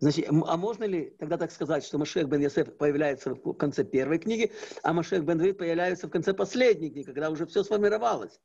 Значит, 0.00 0.26
а 0.28 0.56
можно 0.56 0.84
ли 0.84 1.10
тогда 1.18 1.38
так 1.38 1.50
сказать, 1.50 1.84
что 1.84 1.98
Машех 1.98 2.28
бен 2.28 2.40
Йосеф 2.40 2.76
появляется 2.76 3.34
в 3.34 3.52
конце 3.54 3.82
первой 3.82 4.18
книги, 4.18 4.52
а 4.82 4.92
Машех 4.92 5.24
бен 5.24 5.38
Давид 5.38 5.58
появляется 5.58 6.06
в 6.06 6.10
конце 6.10 6.34
последней 6.34 6.90
книги, 6.90 7.06
когда 7.06 7.30
уже 7.30 7.46
все 7.46 7.64
сформировалось? 7.64 8.38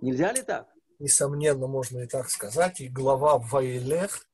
Нельзя 0.00 0.32
ли 0.32 0.42
так? 0.42 0.68
Несомненно, 0.98 1.66
можно 1.66 2.00
и 2.00 2.06
так 2.06 2.28
сказать. 2.28 2.80
И 2.80 2.88
глава 2.88 3.38
Ваилех, 3.38 4.26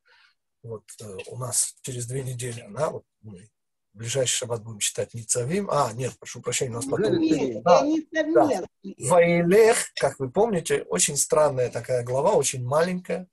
вот 0.63 0.85
э, 1.01 1.05
у 1.29 1.37
нас 1.37 1.77
через 1.83 2.07
две 2.07 2.23
недели 2.23 2.61
она, 2.61 2.91
вот 2.91 3.05
мы 3.23 3.49
в 3.95 3.99
ближайший 3.99 4.37
шаббат 4.37 4.65
будем 4.65 4.81
читать 4.81 5.15
Ницавим. 5.15 5.71
А, 5.71 5.93
нет, 5.93 6.13
прошу 6.19 6.41
прощения, 6.41 6.73
у 6.73 6.75
нас 6.75 6.87
потом. 6.87 7.17
Нет, 7.19 7.63
Да, 7.63 7.79
совместно. 7.79 8.67
Ваилех, 8.99 9.77
как 9.95 10.19
вы 10.19 10.31
помните, 10.31 10.83
очень 10.89 11.17
странная 11.17 11.71
такая 11.71 12.05
глава, 12.05 12.33
очень 12.33 12.65
маленькая, 12.65 13.29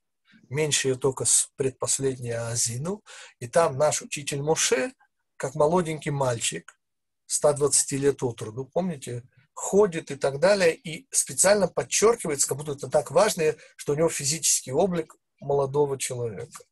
меньше 0.49 0.89
ее 0.89 0.95
только 0.95 1.25
с 1.25 1.49
предпоследней 1.55 2.35
Азину. 2.35 3.03
И 3.39 3.47
там 3.47 3.77
наш 3.77 4.01
учитель 4.01 4.41
Моше, 4.41 4.93
как 5.37 5.55
молоденький 5.55 6.11
мальчик, 6.11 6.77
120 7.27 7.91
лет 7.93 8.23
от 8.23 8.41
роду, 8.41 8.65
помните, 8.65 9.23
ходит 9.53 10.11
и 10.11 10.15
так 10.15 10.39
далее, 10.39 10.75
и 10.75 11.07
специально 11.11 11.67
подчеркивается, 11.67 12.47
как 12.47 12.57
будто 12.57 12.73
это 12.73 12.87
так 12.89 13.11
важно, 13.11 13.55
что 13.75 13.93
у 13.93 13.95
него 13.95 14.09
физический 14.09 14.71
облик 14.71 15.15
молодого 15.39 15.97
человека. 15.97 16.63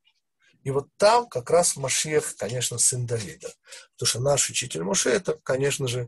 И 0.64 0.72
вот 0.72 0.88
там 0.98 1.28
как 1.28 1.50
раз 1.50 1.76
Машех, 1.76 2.36
конечно, 2.38 2.78
сын 2.78 3.06
Давида. 3.06 3.54
Потому 3.94 4.08
что 4.08 4.20
наш 4.20 4.50
учитель 4.50 4.84
Моше– 4.84 5.10
это, 5.12 5.34
конечно 5.44 5.88
же, 5.88 6.08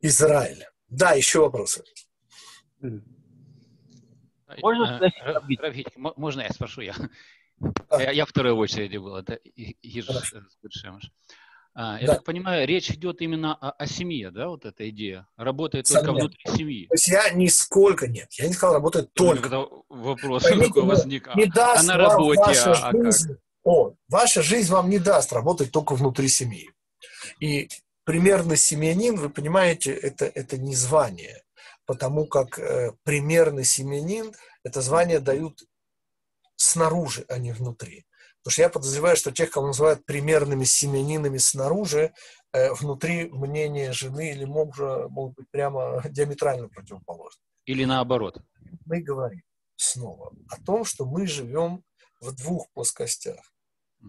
Израиль. 0.00 0.66
Да, 0.88 1.12
еще 1.12 1.40
вопросы. 1.40 1.82
Э, 4.48 4.54
спросить, 4.56 5.60
Равгит, 5.60 5.96
мо- 5.96 6.14
можно 6.16 6.42
я 6.42 6.50
спрошу 6.50 6.80
я? 6.82 6.94
Я, 7.90 8.10
я 8.10 8.26
второй 8.26 8.52
в 8.52 8.58
очереди 8.58 8.96
был, 8.98 9.16
это 9.16 9.38
Хорошо. 10.06 10.42
Скоршемыш. 10.50 11.10
А, 11.78 11.98
я 12.00 12.06
Да. 12.06 12.14
так 12.14 12.24
понимаю, 12.24 12.66
речь 12.66 12.90
идет 12.90 13.20
именно 13.20 13.54
о, 13.54 13.70
о 13.70 13.86
семье, 13.86 14.30
да, 14.30 14.48
вот 14.48 14.64
эта 14.64 14.88
идея? 14.88 15.26
Работает 15.36 15.86
только 15.86 16.02
Несомненно. 16.04 16.28
внутри 16.28 16.56
семьи. 16.56 16.86
То 16.86 16.94
есть 16.94 17.08
я 17.08 17.30
нисколько 17.30 18.06
нет. 18.08 18.32
Я 18.34 18.46
не 18.46 18.54
сказал, 18.54 18.74
работает 18.76 19.12
только. 19.12 19.42
Когда 19.42 19.66
вопрос 19.90 20.42
Поймите, 20.44 20.68
такой 20.68 20.82
ну, 20.82 20.88
возник. 20.88 21.28
А- 21.28 21.34
Не 21.34 21.46
даст 21.46 21.84
а 21.84 21.86
на 21.86 21.96
работе, 21.98 22.40
ваша 22.40 22.72
а- 22.72 22.88
а 22.88 22.92
как? 22.92 23.04
жизнь. 23.04 23.36
О, 23.64 23.94
ваша 24.08 24.42
жизнь 24.42 24.70
вам 24.72 24.88
не 24.88 24.98
даст 24.98 25.32
работать 25.32 25.70
только 25.72 25.94
внутри 25.96 26.28
семьи. 26.28 26.70
И 27.40 27.68
примерно 28.04 28.56
семьянин, 28.56 29.16
вы 29.16 29.28
понимаете, 29.28 29.92
это, 29.92 30.24
это 30.26 30.56
не 30.56 30.74
звание. 30.74 31.42
Потому 31.86 32.26
как 32.26 32.58
э, 32.58 32.92
примерный 33.04 33.64
семенин 33.64 34.32
это 34.64 34.80
звание 34.80 35.20
дают 35.20 35.62
снаружи, 36.56 37.24
а 37.28 37.38
не 37.38 37.52
внутри. 37.52 38.06
Потому 38.42 38.52
что 38.52 38.62
я 38.62 38.68
подозреваю, 38.68 39.16
что 39.16 39.32
тех, 39.32 39.50
кого 39.50 39.68
называют 39.68 40.04
примерными 40.04 40.64
семенинами 40.64 41.38
снаружи, 41.38 42.12
э, 42.52 42.72
внутри 42.74 43.30
мнение 43.30 43.92
жены 43.92 44.30
или 44.30 44.44
мужа 44.44 45.08
могут 45.08 45.36
быть 45.36 45.50
прямо 45.50 46.02
диаметрально 46.08 46.68
противоположны. 46.68 47.40
Или 47.64 47.84
наоборот. 47.84 48.38
Мы 48.84 49.00
говорим 49.00 49.42
снова 49.76 50.32
о 50.48 50.60
том, 50.62 50.84
что 50.84 51.04
мы 51.04 51.26
живем 51.26 51.82
в 52.20 52.34
двух 52.34 52.70
плоскостях. 52.72 53.40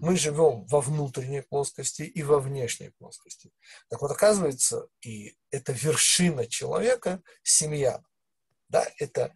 Мы 0.01 0.15
живем 0.15 0.65
во 0.65 0.81
внутренней 0.81 1.41
плоскости 1.41 2.03
и 2.03 2.23
во 2.23 2.39
внешней 2.39 2.89
плоскости. 2.89 3.51
Так 3.89 4.01
вот, 4.01 4.11
оказывается, 4.11 4.87
и 5.01 5.35
это 5.51 5.71
вершина 5.71 6.45
человека, 6.45 7.21
семья. 7.43 8.01
Да, 8.69 8.85
это 8.97 9.33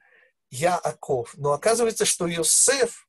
Яаков. 0.49 1.33
Но 1.37 1.53
оказывается, 1.53 2.05
что 2.05 2.27
Йосеф, 2.27 3.07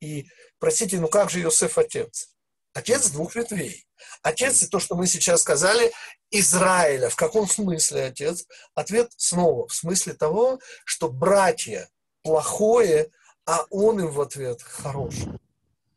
и, 0.00 0.28
простите, 0.58 1.00
ну 1.00 1.08
как 1.08 1.30
же 1.30 1.40
Йосеф 1.40 1.78
отец? 1.78 2.34
Отец 2.74 3.10
двух 3.10 3.36
ветвей. 3.36 3.86
Отец, 4.22 4.68
то, 4.68 4.80
что 4.80 4.96
мы 4.96 5.06
сейчас 5.06 5.42
сказали, 5.42 5.92
Израиля. 6.30 7.08
В 7.08 7.16
каком 7.16 7.48
смысле 7.48 8.06
отец? 8.06 8.46
Ответ 8.74 9.12
снова 9.16 9.68
в 9.68 9.74
смысле 9.74 10.14
того, 10.14 10.58
что 10.84 11.08
братья 11.08 11.88
плохое, 12.22 13.10
а 13.46 13.64
он 13.70 14.00
им 14.00 14.10
в 14.10 14.20
ответ 14.20 14.60
хороший. 14.62 15.38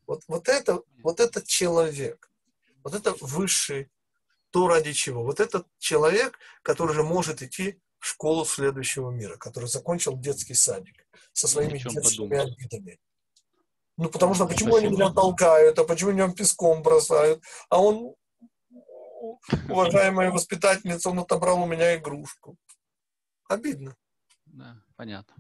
Вот, 0.08 0.24
вот, 0.28 0.48
это, 0.48 0.82
вот 1.04 1.20
этот 1.20 1.46
человек, 1.48 2.32
вот 2.84 2.96
это 2.96 3.14
высший, 3.20 3.92
то 4.52 4.68
ради 4.68 4.94
чего. 4.94 5.24
Вот 5.24 5.42
этот 5.42 5.68
человек, 5.78 6.40
который 6.64 6.96
же 6.96 7.04
может 7.04 7.42
идти 7.42 7.80
в 8.00 8.08
школу 8.08 8.46
следующего 8.46 9.12
мира, 9.12 9.36
который 9.36 9.68
закончил 9.68 10.18
детский 10.18 10.54
садик 10.54 11.06
со 11.34 11.48
своими 11.48 11.78
детскими 11.78 12.38
обидами. 12.38 13.00
Ну, 13.98 14.10
потому 14.10 14.34
что 14.34 14.48
почему 14.48 14.76
они 14.76 14.88
меня 14.88 15.12
толкают, 15.12 15.78
а 15.80 15.84
почему 15.84 16.12
меня 16.12 16.32
песком 16.32 16.84
бросают? 16.84 17.44
А 17.70 17.82
он, 17.82 18.16
уважаемая 19.68 20.32
воспитательница, 20.32 21.10
он 21.10 21.20
отобрал 21.20 21.64
у 21.64 21.66
меня 21.66 21.98
игрушку. 21.98 22.56
Обидно. 23.50 23.96
Да, 24.46 24.82
понятно. 24.96 25.36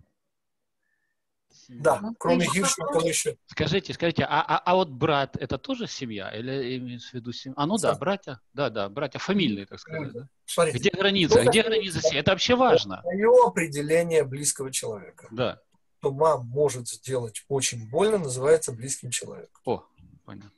Да, 1.70 2.00
ну, 2.02 2.16
кроме 2.18 2.48
Гиршмана 2.48 3.06
еще. 3.06 3.38
Скажите, 3.48 3.94
скажите, 3.94 4.24
а, 4.24 4.42
а, 4.42 4.58
а 4.58 4.76
вот 4.76 4.90
брат 4.90 5.36
это 5.36 5.58
тоже 5.58 5.88
семья? 5.88 6.30
Или 6.32 6.78
имеется 6.78 7.10
в 7.10 7.14
виду 7.16 7.32
семья? 7.34 7.56
А 7.58 7.66
ну 7.66 7.78
да, 7.78 7.96
братья, 7.96 8.40
да, 8.54 8.70
да, 8.70 8.90
братья 8.90 9.20
фамильные, 9.20 9.66
так 9.66 9.80
сказать. 9.80 10.14
Да? 10.14 10.28
Смотрите, 10.46 10.80
Где 10.80 10.90
граница? 10.92 11.44
Где 11.44 11.64
граница 11.64 12.02
семьи? 12.02 12.20
Это 12.20 12.32
вообще 12.32 12.56
важно. 12.56 13.02
Мое 13.04 13.30
определение 13.46 14.24
близкого 14.24 14.72
человека. 14.72 15.28
Да. 15.32 15.60
Что 16.00 16.12
мам 16.12 16.48
может 16.48 16.88
сделать 16.88 17.44
очень 17.50 17.90
больно, 17.90 18.20
называется 18.20 18.72
близким 18.72 19.10
человеком. 19.10 19.62
О, 19.66 19.86
понятно. 20.26 20.52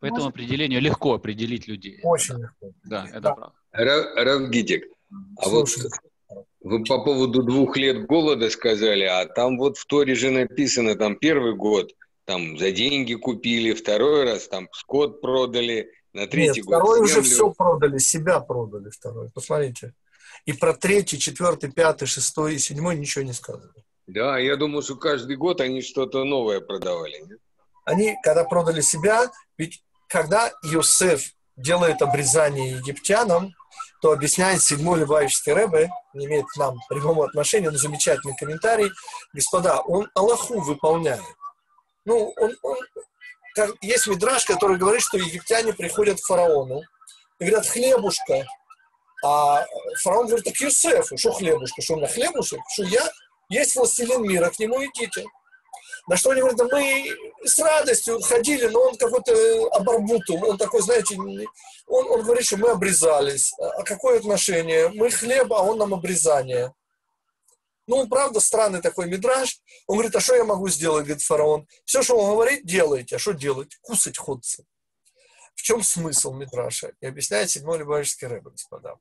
По 0.00 0.06
этому 0.06 0.24
может... 0.24 0.34
определению 0.34 0.80
легко 0.80 1.14
определить 1.14 1.66
людей. 1.66 2.00
Очень 2.02 2.36
да. 2.36 2.40
легко. 2.40 2.72
Да, 2.84 3.06
это 3.08 3.20
да. 3.20 3.34
правда. 3.34 3.54
Равгитик, 3.72 4.84
а 5.38 5.48
Слушай, 5.48 5.84
вот 5.84 5.92
вы 6.60 6.84
по 6.84 7.02
поводу 7.04 7.42
двух 7.42 7.76
лет 7.76 8.06
голода 8.06 8.50
сказали, 8.50 9.04
а 9.04 9.26
там 9.26 9.58
вот 9.58 9.78
в 9.78 9.86
Торе 9.86 10.14
же 10.14 10.30
написано, 10.30 10.96
там 10.96 11.16
первый 11.16 11.54
год, 11.54 11.92
там 12.24 12.58
за 12.58 12.72
деньги 12.72 13.14
купили, 13.14 13.72
второй 13.72 14.24
раз 14.24 14.48
там 14.48 14.68
скот 14.72 15.20
продали, 15.20 15.90
на 16.12 16.26
третий 16.26 16.60
Нет, 16.60 16.66
год 16.66 16.76
второй 16.76 17.08
землю. 17.08 17.20
уже 17.20 17.22
все 17.22 17.50
продали, 17.52 17.98
себя 17.98 18.40
продали 18.40 18.90
второй, 18.90 19.30
посмотрите. 19.30 19.94
И 20.46 20.52
про 20.52 20.72
третий, 20.72 21.18
четвертый, 21.18 21.70
пятый, 21.70 22.06
шестой 22.06 22.54
и 22.54 22.58
седьмой 22.58 22.96
ничего 22.96 23.24
не 23.24 23.32
сказано. 23.32 23.72
Да, 24.06 24.38
я 24.38 24.56
думаю, 24.56 24.82
что 24.82 24.96
каждый 24.96 25.36
год 25.36 25.60
они 25.60 25.82
что-то 25.82 26.24
новое 26.24 26.60
продавали. 26.60 27.22
Нет? 27.28 27.38
Они, 27.84 28.16
когда 28.22 28.44
продали 28.44 28.80
себя, 28.80 29.30
ведь 29.56 29.82
когда 30.08 30.50
Йосеф 30.62 31.34
делает 31.58 32.02
обрезание 32.02 32.72
египтянам, 32.72 33.54
то 34.00 34.12
объясняет 34.12 34.62
седьмой 34.62 35.00
Любавический 35.00 35.52
Рэбе, 35.52 35.90
не 36.14 36.26
имеет 36.26 36.46
к 36.46 36.56
нам 36.56 36.78
прямого 36.88 37.26
отношения, 37.26 37.70
но 37.70 37.76
замечательный 37.76 38.36
комментарий. 38.36 38.90
Господа, 39.32 39.80
он 39.80 40.08
Аллаху 40.14 40.60
выполняет. 40.60 41.22
Ну, 42.04 42.32
он, 42.36 42.56
он, 42.62 42.76
как, 43.54 43.72
есть 43.80 44.06
мидраж, 44.06 44.44
который 44.44 44.78
говорит, 44.78 45.02
что 45.02 45.18
египтяне 45.18 45.72
приходят 45.72 46.20
к 46.20 46.24
фараону 46.24 46.80
и 47.40 47.44
говорят, 47.44 47.66
хлебушка. 47.66 48.46
А 49.24 49.66
фараон 50.02 50.26
говорит, 50.26 50.44
так 50.44 50.56
Юсефу, 50.56 51.18
что 51.18 51.32
хлебушка, 51.32 51.82
что 51.82 51.94
у 51.94 51.96
меня 51.96 52.06
хлебушек, 52.06 52.60
что 52.72 52.84
я, 52.84 53.02
есть 53.48 53.74
властелин 53.74 54.22
мира, 54.22 54.50
к 54.50 54.58
нему 54.60 54.82
идите. 54.84 55.24
На 56.08 56.16
что 56.16 56.30
они 56.30 56.40
говорят, 56.40 56.58
да 56.58 56.66
мы 56.72 57.06
с 57.44 57.58
радостью 57.58 58.20
ходили, 58.22 58.66
но 58.66 58.80
он 58.80 58.96
какой-то 58.96 59.68
оборбутум, 59.72 60.42
он 60.42 60.56
такой, 60.56 60.80
знаете, 60.80 61.16
он, 61.16 62.10
он 62.10 62.22
говорит, 62.22 62.46
что 62.46 62.56
мы 62.56 62.70
обрезались. 62.70 63.52
А 63.58 63.82
какое 63.82 64.18
отношение? 64.18 64.88
Мы 64.88 65.10
хлеб, 65.10 65.52
а 65.52 65.62
он 65.62 65.76
нам 65.76 65.92
обрезание. 65.92 66.72
Ну, 67.86 68.06
правда, 68.08 68.40
странный 68.40 68.80
такой 68.80 69.06
мидраж. 69.06 69.60
Он 69.86 69.96
говорит, 69.96 70.16
а 70.16 70.20
что 70.20 70.34
я 70.34 70.44
могу 70.44 70.68
сделать, 70.68 71.04
говорит 71.04 71.22
фараон. 71.22 71.66
Все, 71.84 72.02
что 72.02 72.16
он 72.16 72.32
говорит, 72.32 72.64
делайте. 72.66 73.16
А 73.16 73.18
что 73.18 73.32
делать? 73.32 73.76
Кусать 73.82 74.18
ходцы. 74.18 74.64
В 75.54 75.62
чем 75.62 75.82
смысл 75.82 76.32
мидраша? 76.32 76.92
И 77.00 77.06
объясняет 77.06 77.50
седьмой 77.50 77.78
Любавический 77.78 78.28
рэбе, 78.28 78.50
господа. 78.50 78.96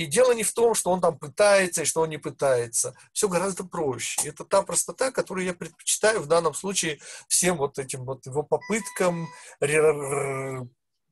И 0.00 0.06
дело 0.06 0.32
не 0.32 0.44
в 0.44 0.52
том, 0.54 0.74
что 0.74 0.92
он 0.92 1.02
там 1.02 1.18
пытается 1.18 1.82
и 1.82 1.84
что 1.84 2.00
он 2.00 2.08
не 2.08 2.16
пытается. 2.16 2.94
Все 3.12 3.28
гораздо 3.28 3.64
проще. 3.64 4.30
Это 4.30 4.46
та 4.46 4.62
простота, 4.62 5.10
которую 5.10 5.44
я 5.44 5.52
предпочитаю 5.52 6.22
в 6.22 6.26
данном 6.26 6.54
случае 6.54 7.00
всем 7.28 7.58
вот 7.58 7.78
этим 7.78 8.06
вот 8.06 8.24
его 8.24 8.42
попыткам 8.42 9.28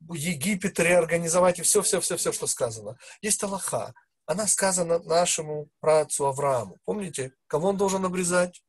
Египет 0.09 0.79
реорганизовать 0.79 1.59
и 1.59 1.61
все-все-все-все, 1.61 2.31
что 2.31 2.47
сказано. 2.47 2.97
Есть 3.21 3.43
Аллаха. 3.43 3.93
Она 4.25 4.47
сказана 4.47 4.97
нашему 4.97 5.69
працу 5.81 6.25
Аврааму. 6.25 6.79
Помните, 6.83 7.33
кого 7.45 7.69
он 7.69 7.77
должен 7.77 8.03
обрезать? 8.03 8.63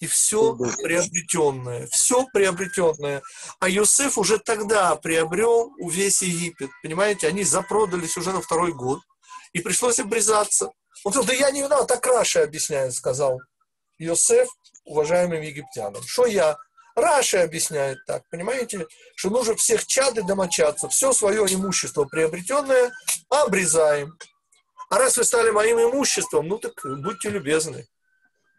И 0.00 0.06
все 0.06 0.54
приобретенное, 0.54 1.86
все 1.86 2.26
приобретенное. 2.30 3.22
А 3.58 3.70
Йосеф 3.70 4.18
уже 4.18 4.38
тогда 4.38 4.96
приобрел 4.96 5.72
весь 5.78 6.20
Египет. 6.20 6.68
Понимаете, 6.82 7.26
они 7.26 7.42
запродались 7.42 8.18
уже 8.18 8.30
на 8.30 8.42
второй 8.42 8.74
год. 8.74 9.00
И 9.54 9.60
пришлось 9.60 9.98
обрезаться. 9.98 10.70
Он 11.04 11.12
сказал, 11.12 11.28
да 11.28 11.32
я 11.32 11.50
не 11.50 11.62
виноват, 11.62 11.88
так 11.88 12.06
Раши 12.06 12.42
объясняет, 12.42 12.92
сказал 12.92 13.40
Йосеф 13.98 14.48
уважаемым 14.84 15.40
египтянам. 15.40 16.02
Что 16.02 16.26
я? 16.26 16.58
Раши 16.94 17.42
объясняет 17.42 17.98
так, 18.06 18.22
понимаете, 18.30 18.86
что 19.16 19.30
нужно 19.30 19.56
всех 19.56 19.84
чад 19.86 20.15
и 20.15 20.22
домочадцев, 20.22 20.92
все 20.92 21.12
свое 21.12 21.42
имущество 21.52 22.04
приобретенное 22.04 22.92
обрезаем. 23.30 24.16
А 24.90 24.98
раз 24.98 25.16
вы 25.16 25.24
стали 25.24 25.50
моим 25.50 25.80
имуществом, 25.80 26.46
ну 26.46 26.58
так 26.58 26.74
будьте 26.84 27.30
любезны 27.30 27.88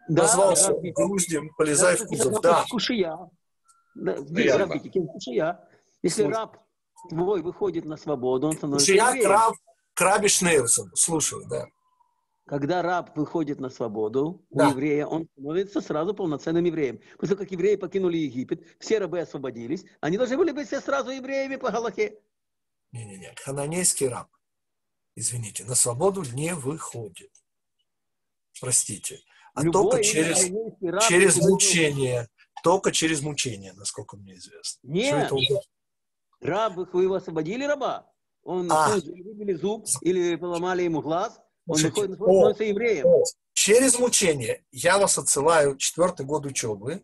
да, 0.08 0.22
назвался 0.22 0.72
да, 0.72 0.90
груздем, 0.94 1.50
полезай 1.56 1.96
да, 1.96 2.04
в 2.04 2.08
кузов. 2.08 2.40
Да. 2.40 2.64
Кушия. 2.70 3.18
Да, 3.94 4.16
кушия. 4.16 5.60
Если 6.02 6.22
раб 6.24 6.58
твой 7.08 7.42
выходит 7.42 7.84
на 7.84 7.96
свободу, 7.96 8.48
он 8.48 8.56
становится 8.56 8.92
Кушия, 8.92 9.08
евреем. 9.08 9.54
Краб, 9.96 10.14
краби 10.14 10.28
Шнейрсон. 10.28 10.92
Слушай, 10.94 11.44
да. 11.48 11.66
Когда 12.46 12.82
раб 12.82 13.16
выходит 13.16 13.58
на 13.58 13.70
свободу, 13.70 14.46
да. 14.50 14.68
у 14.68 14.70
еврея 14.70 15.06
он 15.06 15.28
становится 15.32 15.80
сразу 15.80 16.14
полноценным 16.14 16.64
евреем. 16.64 17.00
После 17.18 17.34
того, 17.34 17.44
как 17.44 17.50
евреи 17.50 17.74
покинули 17.74 18.18
Египет, 18.18 18.64
все 18.78 18.98
рабы 18.98 19.18
освободились, 19.20 19.84
они 20.00 20.16
должны 20.16 20.36
были 20.36 20.52
быть 20.52 20.68
все 20.68 20.80
сразу 20.80 21.10
евреями 21.10 21.56
по 21.56 21.72
Галахе. 21.72 22.20
Не-не-не, 22.92 23.34
хананейский 23.34 24.06
раб, 24.06 24.28
извините, 25.16 25.64
на 25.64 25.74
свободу 25.74 26.22
не 26.34 26.54
выходит. 26.54 27.32
Простите 28.60 29.18
а 29.56 29.62
Любой 29.62 29.90
только 29.90 30.02
через, 30.04 30.50
через 31.08 31.36
мучение. 31.38 32.28
Только 32.62 32.92
через 32.92 33.22
мучение, 33.22 33.72
насколько 33.72 34.16
мне 34.16 34.34
известно. 34.34 34.86
Нет, 34.86 35.32
раб, 36.40 36.74
вы 36.92 37.02
его 37.02 37.14
освободили, 37.14 37.64
раба? 37.64 38.12
Он 38.46 38.70
а. 38.70 38.94
выбили 38.94 39.54
зуб 39.54 39.86
или 40.02 40.36
поломали 40.36 40.84
ему 40.84 41.02
глаз, 41.02 41.40
он 41.66 41.82
выходит, 41.82 42.14
становится 42.14 42.62
евреем. 42.62 43.06
О, 43.06 43.24
через 43.52 43.98
мучение. 43.98 44.64
Я 44.70 44.98
вас 44.98 45.18
отсылаю 45.18 45.76
четвертый 45.76 46.24
год 46.24 46.46
учебы. 46.46 47.02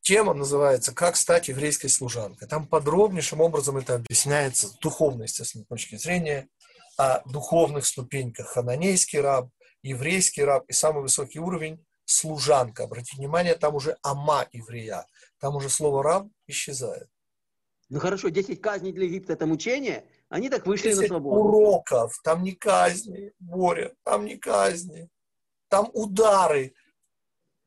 Тема 0.00 0.32
называется 0.32 0.94
«Как 0.94 1.16
стать 1.16 1.48
еврейской 1.48 1.88
служанкой». 1.88 2.46
Там 2.46 2.68
подробнейшим 2.68 3.40
образом 3.40 3.78
это 3.78 3.96
объясняется 3.96 4.68
с 4.68 4.78
духовной, 4.78 5.24
естественно, 5.24 5.64
точки 5.64 5.96
зрения, 5.96 6.48
о 6.96 7.20
духовных 7.28 7.84
ступеньках. 7.84 8.46
Хананейский 8.46 9.20
раб, 9.20 9.50
еврейский 9.82 10.44
раб 10.44 10.64
и 10.68 10.72
самый 10.72 11.02
высокий 11.02 11.40
уровень– 11.40 11.84
служанка. 12.04 12.84
Обратите 12.84 13.16
внимание, 13.16 13.56
там 13.56 13.74
уже 13.74 13.96
ама 14.02 14.46
еврея, 14.52 15.04
там 15.40 15.56
уже 15.56 15.68
слово 15.68 16.04
раб 16.04 16.28
исчезает. 16.46 17.08
Ну 17.88 17.98
хорошо, 17.98 18.28
10 18.28 18.60
казней 18.60 18.92
для 18.92 19.06
Египта– 19.06 19.32
это 19.34 19.46
мучение, 19.46 20.04
Они 20.30 20.48
так 20.48 20.64
вышли 20.64 20.94
на 20.94 21.06
свободу. 21.06 21.40
уроков, 21.40 22.20
там 22.22 22.44
не 22.44 22.52
казни, 22.52 23.32
Боря, 23.40 23.92
там 24.04 24.24
не 24.24 24.36
казни, 24.36 25.10
там 25.68 25.90
удары. 25.92 26.72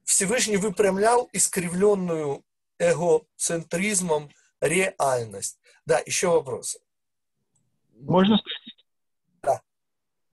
Всевышний 0.06 0.56
выпрямлял 0.56 1.30
искривленную 1.34 2.42
эгоцентризмом 2.80 4.30
реальность. 4.62 5.60
Да, 5.86 6.00
еще 6.06 6.30
вопросы. 6.30 6.80
Можно 8.00 8.38
спросить? 8.38 8.86
Да. 9.42 9.62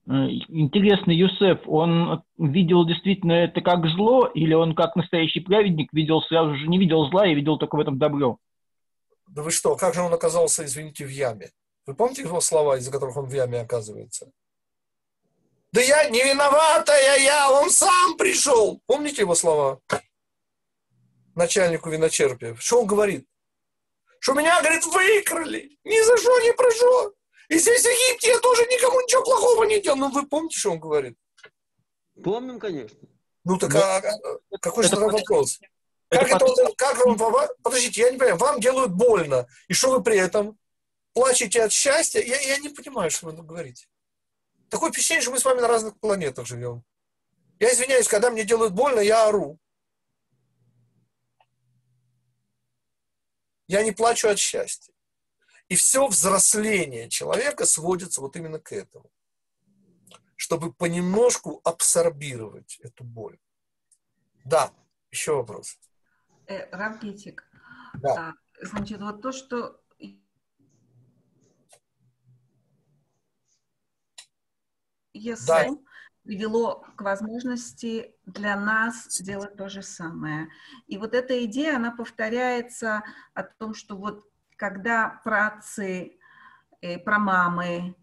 Э, 0.07 0.29
интересно, 0.47 1.11
Юсеф, 1.11 1.59
он 1.67 2.23
видел 2.37 2.85
действительно 2.85 3.33
это 3.33 3.59
как 3.59 3.85
зло, 3.87 4.27
или 4.27 4.53
он 4.53 4.73
как 4.73 4.95
настоящий 4.95 5.41
праведник 5.41 5.91
видел 5.91 6.21
сразу 6.21 6.55
же, 6.55 6.67
не 6.67 6.77
видел 6.77 7.09
зла 7.09 7.27
и 7.27 7.35
видел 7.35 7.57
только 7.57 7.75
в 7.75 7.81
этом 7.81 7.99
добро? 7.99 8.37
Да 9.27 9.43
вы 9.43 9.51
что, 9.51 9.75
как 9.75 9.93
же 9.93 10.01
он 10.01 10.13
оказался, 10.13 10.63
извините, 10.63 11.05
в 11.05 11.09
яме? 11.09 11.51
Вы 11.85 11.95
помните 11.95 12.21
его 12.21 12.41
слова, 12.41 12.77
из-за 12.77 12.91
которых 12.91 13.17
он 13.17 13.25
в 13.25 13.33
яме 13.33 13.61
оказывается? 13.61 14.31
Да 15.71 15.81
я 15.81 16.09
не 16.09 16.21
виноватая 16.23 17.17
я, 17.19 17.51
он 17.51 17.69
сам 17.71 18.17
пришел. 18.17 18.81
Помните 18.85 19.21
его 19.21 19.35
слова? 19.35 19.79
Начальнику 21.33 21.89
виночерпия. 21.89 22.55
Что 22.55 22.81
он 22.81 22.87
говорит? 22.87 23.25
Что 24.19 24.33
меня, 24.33 24.61
говорит, 24.61 24.85
выкрали. 24.85 25.77
Ни 25.83 26.03
за 26.03 26.17
что, 26.17 26.39
ни 26.41 26.51
про 26.51 26.69
что. 26.71 27.13
И 27.47 27.57
здесь 27.57 27.81
в 27.81 27.85
Египте 27.85 28.29
я 28.29 28.39
тоже 28.39 28.63
никому 28.63 29.01
ничего 29.01 29.23
плохого 29.23 29.63
не 29.63 29.81
делал. 29.81 29.97
Ну, 29.97 30.11
вы 30.11 30.27
помните, 30.27 30.59
что 30.59 30.71
он 30.71 30.79
говорит? 30.79 31.17
Помним, 32.21 32.59
конечно. 32.59 32.97
Ну, 33.43 33.57
так 33.57 33.73
а, 33.75 33.97
а, 33.97 34.57
какой 34.59 34.83
же 34.83 34.89
тогда 34.89 35.07
вопрос? 35.07 35.59
Как, 36.09 36.29
это, 36.29 36.45
он, 36.45 36.75
как 36.75 37.05
он, 37.05 37.17
подождите, 37.63 38.01
я 38.01 38.11
не 38.11 38.17
понимаю, 38.17 38.37
вам 38.37 38.59
делают 38.59 38.91
больно, 38.91 39.47
и 39.67 39.73
что 39.73 39.91
вы 39.91 40.03
при 40.03 40.17
этом 40.17 40.59
плачете 41.13 41.63
от 41.63 41.71
счастья? 41.71 42.21
Я, 42.21 42.39
я 42.39 42.57
не 42.57 42.69
понимаю, 42.69 43.11
что 43.11 43.27
вы 43.27 43.33
говорите. 43.33 43.87
Такое 44.69 44.91
впечатление, 44.91 45.21
что 45.21 45.31
мы 45.31 45.39
с 45.39 45.45
вами 45.45 45.59
на 45.59 45.67
разных 45.67 45.99
планетах 45.99 46.45
живем. 46.45 46.83
Я 47.59 47.73
извиняюсь, 47.73 48.07
когда 48.07 48.31
мне 48.31 48.43
делают 48.43 48.73
больно, 48.73 48.99
я 48.99 49.27
ору. 49.27 49.59
Я 53.67 53.83
не 53.83 53.91
плачу 53.91 54.29
от 54.29 54.39
счастья. 54.39 54.93
И 55.67 55.75
все 55.75 56.07
взросление 56.07 57.09
человека 57.09 57.65
сводится 57.65 58.19
вот 58.21 58.35
именно 58.35 58.59
к 58.59 58.71
этому. 58.71 59.11
Чтобы 60.35 60.73
понемножку 60.73 61.61
абсорбировать 61.63 62.77
эту 62.79 63.03
боль. 63.03 63.39
Да, 64.43 64.73
еще 65.11 65.35
вопрос. 65.35 65.77
Э, 66.47 66.67
Равгитик. 66.71 67.47
Да. 67.93 68.13
А, 68.15 68.65
значит, 68.65 68.99
вот 69.01 69.21
то, 69.21 69.31
что 69.31 69.80
ЕСМ 75.13 75.47
да. 75.47 75.67
привело 76.23 76.85
к 76.95 77.01
возможности 77.01 78.15
для 78.25 78.55
нас 78.55 79.05
сделать 79.09 79.55
то 79.55 79.69
же 79.69 79.81
самое. 79.81 80.49
И 80.87 80.97
вот 80.97 81.13
эта 81.13 81.43
идея, 81.45 81.75
она 81.77 81.91
повторяется 81.91 83.03
о 83.33 83.43
том, 83.43 83.73
что 83.73 83.95
вот 83.95 84.25
когда 84.55 85.21
працы, 85.23 86.17
э, 86.81 86.99
прамамы 86.99 87.95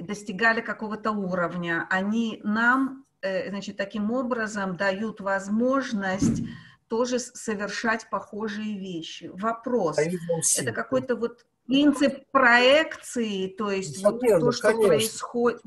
достигали 0.00 0.60
какого-то 0.60 1.10
уровня, 1.10 1.86
они 1.90 2.40
нам, 2.44 3.04
э, 3.20 3.50
значит, 3.50 3.76
таким 3.76 4.12
образом 4.12 4.76
дают 4.76 5.20
возможность 5.20 6.42
тоже 6.88 7.18
совершать 7.18 8.08
похожие 8.10 8.78
вещи. 8.78 9.30
Вопрос, 9.34 9.98
это 9.98 10.72
какой-то 10.72 11.16
вот 11.16 11.44
принцип 11.66 12.30
проекции, 12.30 13.48
то 13.48 13.70
есть 13.70 14.02
вот 14.02 14.20
то, 14.20 14.52
что 14.52 14.68
конечно. 14.68 14.88
происходит. 14.88 15.62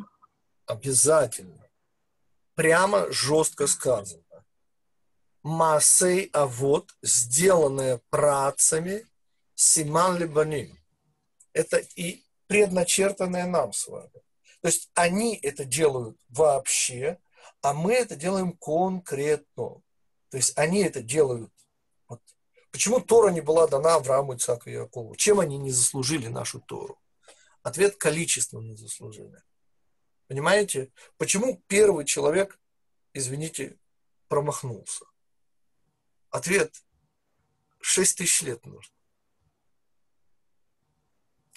Обязательно. 0.72 1.70
Прямо 2.56 3.12
жестко 3.12 3.68
сказано. 3.68 4.24
Масей, 5.44 6.30
а 6.32 6.46
вот 6.46 6.96
сделанное 7.02 8.00
працами, 8.10 9.06
Симан 9.54 10.18
Либаним. 10.18 10.80
Это 11.52 11.78
и 11.98 12.24
предначертанное 12.48 13.48
нам 13.48 13.74
с 13.74 13.86
вами. 13.88 14.14
То 14.62 14.68
есть 14.68 14.90
они 14.94 15.36
это 15.36 15.66
делают 15.66 16.18
вообще, 16.30 17.18
а 17.62 17.74
мы 17.74 17.92
это 17.94 18.16
делаем 18.16 18.54
конкретно. 18.54 19.82
То 20.30 20.38
есть 20.38 20.58
они 20.58 20.84
это 20.84 21.02
делают. 21.02 21.52
Вот. 22.08 22.22
Почему 22.72 23.02
Тора 23.02 23.32
не 23.32 23.42
была 23.42 23.68
дана 23.68 23.96
Аврааму, 23.96 24.36
Ицаку 24.36 24.70
и 24.70 24.74
Якову? 24.74 25.18
Чем 25.18 25.42
они 25.42 25.58
не 25.58 25.72
заслужили 25.72 26.28
нашу 26.28 26.62
Тору? 26.62 26.98
Ответ– 27.62 27.96
количеством 27.98 28.70
не 28.70 28.78
заслужили. 28.78 29.44
Понимаете? 30.32 30.94
Почему 31.18 31.62
первый 31.68 32.06
человек, 32.06 32.58
извините, 33.12 33.78
промахнулся? 34.30 35.04
Ответ– 36.30 36.74
6 37.82 38.18
тысяч 38.20 38.42
лет 38.44 38.66
нужно. 38.66 38.96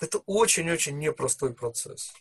Это 0.01 0.19
очень-очень 0.27 0.99
непростой 0.99 1.55
процесс. 1.55 2.13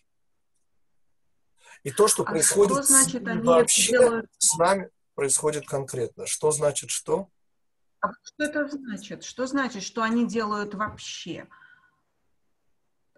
И 1.82 1.90
то, 1.90 2.08
что 2.08 2.22
а 2.22 2.28
происходит 2.28 2.74
что 2.74 2.84
значит, 2.84 3.28
они 3.28 3.42
вообще 3.42 3.92
делают... 3.94 4.32
с 4.38 4.56
нами, 4.56 4.92
происходит 5.16 5.66
конкретно. 5.66 6.28
Что 6.28 6.52
значит 6.52 6.92
что? 6.92 7.32
А 8.00 8.12
что 8.22 8.44
это 8.44 8.68
значит? 8.68 9.24
Что 9.24 9.48
значит, 9.48 9.82
что 9.82 10.04
они 10.04 10.28
делают 10.28 10.76
вообще? 10.76 11.48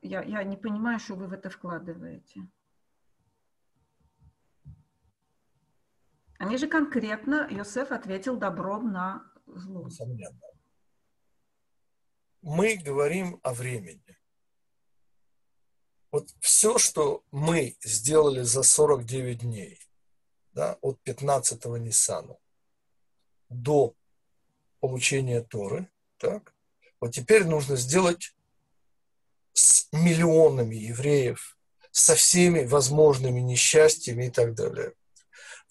Я, 0.01 0.23
я 0.23 0.41
не 0.45 0.55
понимаю, 0.55 0.99
что 0.99 1.15
вы 1.15 1.27
в 1.27 1.33
это 1.33 1.49
вкладываете. 1.49 2.47
Они 6.37 6.57
же 6.57 6.67
конкретно, 6.67 7.47
Йосеф 7.49 7.91
ответил 7.91 8.37
добром 8.37 8.91
на 8.91 9.31
зло. 9.45 9.85
Несомненно. 9.85 10.41
Мы 12.41 12.75
говорим 12.75 13.39
о 13.43 13.53
времени. 13.53 14.01
Вот 16.11 16.29
все, 16.39 16.77
что 16.77 17.23
мы 17.31 17.75
сделали 17.81 18.41
за 18.41 18.63
49 18.63 19.39
дней, 19.39 19.79
да, 20.53 20.77
от 20.81 20.99
15-го 21.05 21.77
Ниссана 21.77 22.37
до 23.49 23.95
получения 24.79 25.41
Торы, 25.41 25.89
так, 26.17 26.53
вот 27.01 27.11
теперь 27.13 27.45
нужно 27.45 27.75
сделать 27.75 28.35
с 29.53 29.87
миллионами 29.91 30.75
евреев, 30.75 31.57
со 31.91 32.15
всеми 32.15 32.65
возможными 32.65 33.39
несчастьями 33.39 34.25
и 34.25 34.29
так 34.29 34.53
далее. 34.53 34.93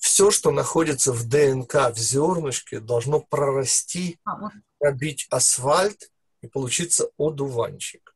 Все, 0.05 0.31
что 0.31 0.51
находится 0.51 1.15
в 1.15 1.27
ДНК, 1.27 1.91
в 1.91 1.97
зернышке, 1.97 2.79
должно 2.79 3.21
прорасти, 3.21 4.21
а, 4.27 4.51
пробить 4.79 5.27
асфальт 5.31 6.13
и 6.43 6.47
получиться 6.47 7.09
одуванчик. 7.17 8.15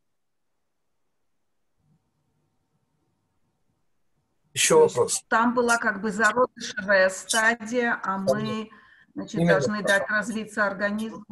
Еще 4.52 4.74
То 4.74 4.86
вопрос. 4.88 5.24
Там 5.28 5.54
была 5.54 5.78
как 5.78 6.02
бы 6.02 6.12
зародышевая 6.12 7.08
стадия, 7.08 7.98
а 8.04 8.18
мы 8.18 8.68
значит, 9.14 9.48
должны 9.48 9.78
так. 9.78 9.86
дать 9.86 10.10
развиться 10.10 10.66
организму. 10.66 11.24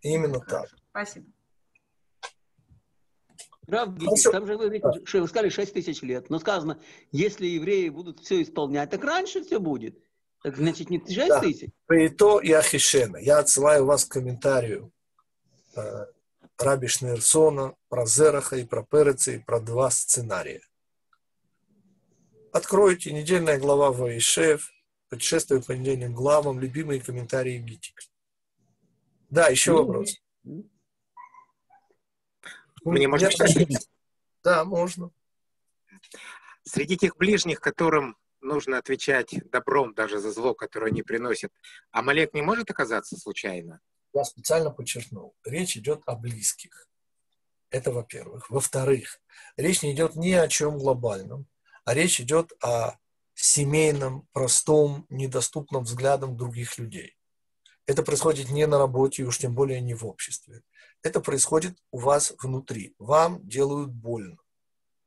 Именно 0.00 0.40
Хорошо. 0.40 0.66
так. 0.66 0.78
Спасибо. 0.90 1.33
Прав, 3.66 3.96
Гити, 3.96 4.30
там 4.30 4.46
же 4.46 4.56
вы, 4.56 4.68
вы 4.68 5.28
сказали 5.28 5.48
6 5.48 5.72
тысяч 5.72 6.02
лет, 6.02 6.30
но 6.30 6.38
сказано, 6.38 6.80
если 7.12 7.46
евреи 7.46 7.88
будут 7.88 8.20
все 8.20 8.42
исполнять, 8.42 8.90
так 8.90 9.04
раньше 9.04 9.42
все 9.42 9.58
будет. 9.58 9.98
Так 10.42 10.56
значит 10.56 10.90
не 10.90 10.98
6 10.98 11.28
да. 11.28 11.40
тысяч? 11.40 11.70
И 11.90 12.52
Ахишена. 12.52 13.18
Я 13.18 13.38
отсылаю 13.38 13.86
вас 13.86 14.04
к 14.04 14.12
комментарию 14.12 14.92
э, 15.76 16.06
Раби 16.58 16.86
Шнерсона 16.86 17.74
про 17.88 18.06
Зераха 18.06 18.56
и 18.56 18.64
про 18.64 18.82
Переца 18.82 19.32
и 19.32 19.38
про 19.38 19.60
два 19.60 19.90
сценария. 19.90 20.60
Откройте 22.52 23.12
недельная 23.12 23.58
глава 23.58 23.90
Ваишев, 23.90 24.70
путешествие 25.08 25.62
по 25.62 25.72
недельным 25.72 26.14
главам, 26.14 26.60
любимые 26.60 27.00
комментарии 27.00 27.58
Гитик. 27.58 28.00
Да, 29.30 29.48
еще 29.48 29.72
ну, 29.72 29.78
вопрос. 29.78 30.16
Мне 32.84 33.08
можно 33.08 33.30
спросить? 33.30 33.88
Да, 34.42 34.64
можно. 34.64 35.10
Среди 36.64 36.96
тех 36.96 37.16
ближних, 37.16 37.60
которым 37.60 38.16
нужно 38.40 38.78
отвечать 38.78 39.34
добром 39.50 39.94
даже 39.94 40.18
за 40.18 40.30
зло, 40.32 40.54
которое 40.54 40.88
они 40.88 41.02
приносят, 41.02 41.52
Амалек 41.90 42.34
не 42.34 42.42
может 42.42 42.70
оказаться 42.70 43.16
случайно? 43.16 43.80
Я 44.12 44.24
специально 44.24 44.70
подчеркнул. 44.70 45.34
Речь 45.44 45.76
идет 45.76 46.02
о 46.06 46.14
близких. 46.14 46.88
Это 47.70 47.90
во-первых. 47.90 48.50
Во-вторых, 48.50 49.20
речь 49.56 49.82
не 49.82 49.92
идет 49.92 50.14
ни 50.14 50.32
о 50.32 50.46
чем 50.46 50.78
глобальном 50.78 51.48
а 51.84 51.94
речь 51.94 52.20
идет 52.20 52.52
о 52.62 52.98
семейном, 53.34 54.26
простом, 54.32 55.06
недоступном 55.10 55.84
взглядам 55.84 56.36
других 56.36 56.78
людей. 56.78 57.16
Это 57.86 58.02
происходит 58.02 58.50
не 58.50 58.66
на 58.66 58.78
работе, 58.78 59.24
уж 59.24 59.38
тем 59.38 59.54
более 59.54 59.80
не 59.80 59.94
в 59.94 60.06
обществе. 60.06 60.62
Это 61.04 61.20
происходит 61.20 61.76
у 61.90 61.98
вас 61.98 62.32
внутри. 62.42 62.94
Вам 62.98 63.46
делают 63.46 63.90
больно. 63.90 64.38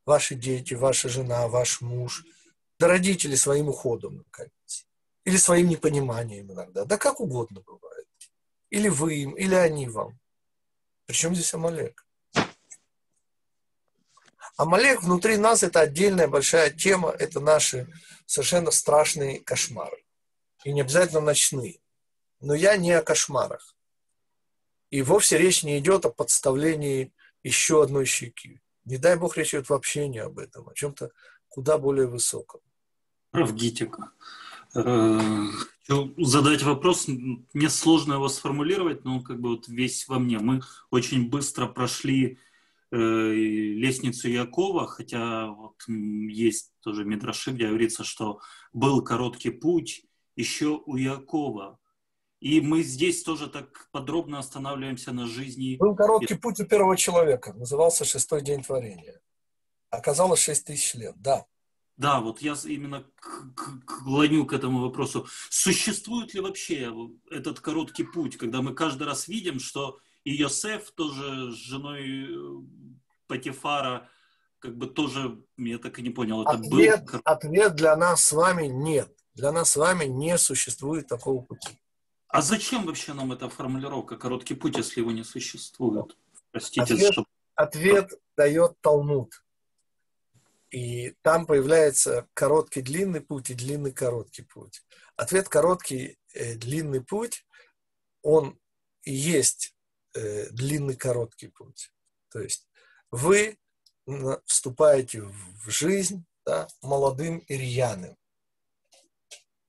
ваши 0.05 0.35
дети, 0.35 0.73
ваша 0.75 1.09
жена, 1.09 1.47
ваш 1.49 1.81
муж, 1.81 2.23
да 2.79 2.87
родители 2.87 3.35
своим 3.35 3.67
уходом, 3.69 4.17
наконец. 4.17 4.85
Или 5.25 5.37
своим 5.37 5.67
непониманием 5.67 6.49
иногда. 6.51 6.85
Да 6.85 6.97
как 6.97 7.19
угодно 7.19 7.61
бывает. 7.61 8.07
Или 8.69 8.89
вы 8.89 9.15
им, 9.15 9.31
или 9.31 9.55
они 9.55 9.89
вам. 9.89 10.17
Причем 11.07 11.33
здесь 11.33 11.53
Амалек? 11.53 12.05
Амалек 14.55 15.01
внутри 15.01 15.37
нас 15.37 15.63
это 15.63 15.81
отдельная 15.81 16.27
большая 16.27 16.69
тема, 16.69 17.09
это 17.09 17.39
наши 17.39 17.87
совершенно 18.27 18.69
страшные 18.71 19.39
кошмары. 19.39 20.05
И 20.63 20.71
не 20.71 20.81
обязательно 20.81 21.21
ночные. 21.21 21.79
Но 22.39 22.53
я 22.53 22.77
не 22.77 22.91
о 22.91 23.01
кошмарах. 23.01 23.76
И 24.89 25.01
вовсе 25.01 25.37
речь 25.37 25.63
не 25.63 25.79
идет 25.79 26.05
о 26.05 26.09
подставлении 26.09 27.13
еще 27.43 27.83
одной 27.83 28.05
щеки. 28.05 28.61
Не 28.85 28.97
дай 28.97 29.17
бог 29.17 29.37
речь 29.37 29.53
идет 29.53 29.69
вообще 29.69 30.07
не 30.07 30.19
об 30.19 30.39
этом, 30.39 30.69
о 30.69 30.73
чем-то 30.73 31.11
куда 31.49 31.77
более 31.77 32.07
высоком. 32.07 32.61
Правгитика. 33.31 34.11
Э, 34.75 35.19
задать 36.17 36.63
вопрос, 36.63 37.07
мне 37.07 37.69
сложно 37.69 38.13
его 38.13 38.29
сформулировать, 38.29 39.03
но 39.03 39.17
он 39.17 39.23
как 39.23 39.39
бы 39.39 39.49
вот 39.49 39.67
весь 39.67 40.07
во 40.07 40.19
мне. 40.19 40.39
Мы 40.39 40.61
очень 40.89 41.29
быстро 41.29 41.67
прошли 41.67 42.37
э, 42.91 42.97
лестницу 42.97 44.29
Якова, 44.29 44.87
хотя 44.87 45.47
вот 45.47 45.83
есть 45.87 46.73
тоже 46.81 47.05
Мидраши, 47.05 47.51
где 47.51 47.67
говорится, 47.67 48.03
что 48.03 48.39
был 48.73 49.03
короткий 49.03 49.51
путь 49.51 50.05
еще 50.35 50.81
у 50.85 50.95
Якова. 50.95 51.79
И 52.39 52.61
мы 52.61 52.83
здесь 52.83 53.23
тоже 53.23 53.47
так 53.47 53.89
подробно 53.91 54.39
останавливаемся 54.39 55.11
на 55.11 55.25
жизни. 55.25 55.77
Был 55.77 55.95
короткий 55.95 56.35
путь 56.35 56.59
у 56.59 56.65
первого 56.65 56.95
человека, 56.95 57.53
назывался 57.53 58.05
шестой 58.05 58.41
день 58.41 58.63
творения. 58.63 59.19
Оказалось 59.89 60.41
шесть 60.41 60.65
тысяч 60.65 60.93
лет, 60.93 61.15
да. 61.17 61.45
Да, 61.95 62.19
вот 62.19 62.41
я 62.43 62.55
именно 62.65 63.05
клоню 63.85 64.45
к 64.45 64.53
этому 64.53 64.81
вопросу. 64.81 65.27
Существует 65.49 66.33
ли 66.35 66.41
вообще 66.41 66.93
этот 67.31 67.59
короткий 67.59 68.03
путь, 68.03 68.37
когда 68.37 68.61
мы 68.61 68.75
каждый 68.75 69.07
раз 69.07 69.27
видим, 69.27 69.59
что 69.59 69.99
и 70.23 70.31
Йосеф 70.35 70.91
тоже 70.91 71.51
с 71.53 71.55
женой 71.55 72.27
э, 72.29 72.61
Патифара, 73.27 74.09
как 74.59 74.77
бы 74.77 74.85
тоже, 74.85 75.41
я 75.57 75.79
так 75.79 75.97
и 75.97 76.01
не 76.03 76.11
понял, 76.11 76.43
это 76.43 76.51
ответ, 76.51 77.05
был... 77.05 77.21
Ответ 77.23 77.75
для 77.75 77.95
нас 77.95 78.23
с 78.23 78.31
вами 78.31 78.67
нет. 78.67 79.11
Для 79.33 79.51
нас 79.51 79.71
с 79.71 79.75
вами 79.75 80.05
не 80.05 80.37
существует 80.37 81.07
такого 81.07 81.41
пути. 81.41 81.79
А 82.27 82.41
зачем 82.41 82.85
вообще 82.85 83.13
нам 83.13 83.31
эта 83.31 83.49
формулировка 83.49 84.17
«короткий 84.17 84.55
путь», 84.55 84.77
если 84.77 84.99
его 84.99 85.11
не 85.11 85.23
существует? 85.23 86.17
Простите, 86.51 86.81
ответ, 86.93 87.13
что... 87.13 87.25
ответ 87.55 88.11
дает 88.35 88.79
Талмуд. 88.81 89.43
И 90.69 91.15
там 91.21 91.45
появляется 91.45 92.27
короткий 92.33 92.81
длинный 92.81 93.21
путь 93.21 93.49
и 93.49 93.53
длинный 93.53 93.93
короткий 93.93 94.41
путь. 94.41 94.83
Ответ 95.15 95.47
короткий 95.47 96.19
э, 96.33 96.55
длинный 96.55 97.01
путь, 97.01 97.45
он 98.21 98.59
и 99.03 99.13
есть 99.13 99.73
э, 100.13 100.49
длинный 100.49 100.97
короткий 100.97 101.47
путь. 101.47 101.93
То 102.29 102.41
есть 102.41 102.67
вы 103.09 103.57
вступаете 104.45 105.21
в 105.21 105.69
жизнь 105.69 106.25
да, 106.45 106.67
молодым 106.81 107.39
и 107.39 107.55
рьяным 107.55 108.17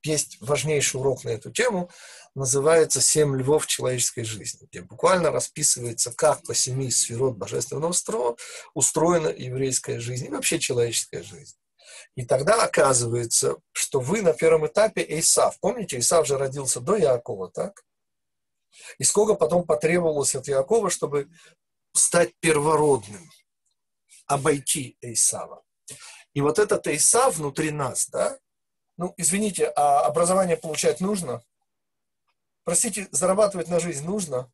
есть 0.02 0.38
важнейший 0.40 1.00
урок 1.00 1.24
на 1.24 1.30
эту 1.30 1.50
тему, 1.50 1.90
называется 2.34 3.00
«Семь 3.00 3.36
львов 3.36 3.66
человеческой 3.66 4.24
жизни», 4.24 4.66
где 4.70 4.82
буквально 4.82 5.30
расписывается, 5.30 6.12
как 6.12 6.42
по 6.44 6.54
семи 6.54 6.90
сферот 6.90 7.36
божественного 7.36 7.92
строя 7.92 8.36
устроена 8.74 9.28
еврейская 9.28 9.98
жизнь 9.98 10.26
и 10.26 10.30
вообще 10.30 10.58
человеческая 10.58 11.22
жизнь. 11.22 11.56
И 12.14 12.24
тогда 12.24 12.62
оказывается, 12.64 13.56
что 13.72 14.00
вы 14.00 14.22
на 14.22 14.32
первом 14.32 14.66
этапе 14.66 15.04
Исав. 15.18 15.58
Помните, 15.60 15.98
Исав 15.98 16.26
же 16.26 16.38
родился 16.38 16.80
до 16.80 16.96
Якова, 16.96 17.50
так? 17.50 17.84
И 18.98 19.04
сколько 19.04 19.34
потом 19.34 19.66
потребовалось 19.66 20.34
от 20.34 20.48
Якова, 20.48 20.90
чтобы 20.90 21.28
стать 21.92 22.34
первородным, 22.40 23.30
обойти 24.26 24.96
Исава. 25.00 25.62
И 26.34 26.40
вот 26.40 26.58
этот 26.58 26.86
Исав 26.86 27.36
внутри 27.36 27.70
нас, 27.70 28.08
да, 28.08 28.38
ну, 28.98 29.14
извините, 29.16 29.68
а 29.76 30.06
образование 30.06 30.56
получать 30.56 31.00
нужно? 31.00 31.42
Простите, 32.64 33.08
зарабатывать 33.12 33.68
на 33.68 33.78
жизнь 33.78 34.04
нужно? 34.04 34.52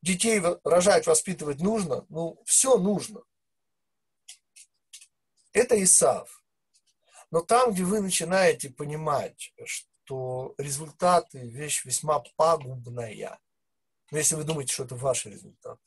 Детей 0.00 0.40
рожать, 0.64 1.06
воспитывать 1.06 1.60
нужно? 1.60 2.06
Ну, 2.08 2.40
все 2.46 2.78
нужно. 2.78 3.22
Это 5.52 5.80
Исав. 5.82 6.42
Но 7.32 7.40
там, 7.40 7.72
где 7.72 7.82
вы 7.82 8.00
начинаете 8.00 8.70
понимать, 8.70 9.52
что 9.64 10.54
результаты– 10.58 11.38
вещь 11.40 11.84
весьма 11.84 12.22
пагубная, 12.36 13.38
ну, 14.12 14.18
если 14.18 14.36
вы 14.36 14.44
думаете, 14.44 14.72
что 14.72 14.84
это 14.84 14.94
ваши 14.94 15.28
результаты. 15.28 15.80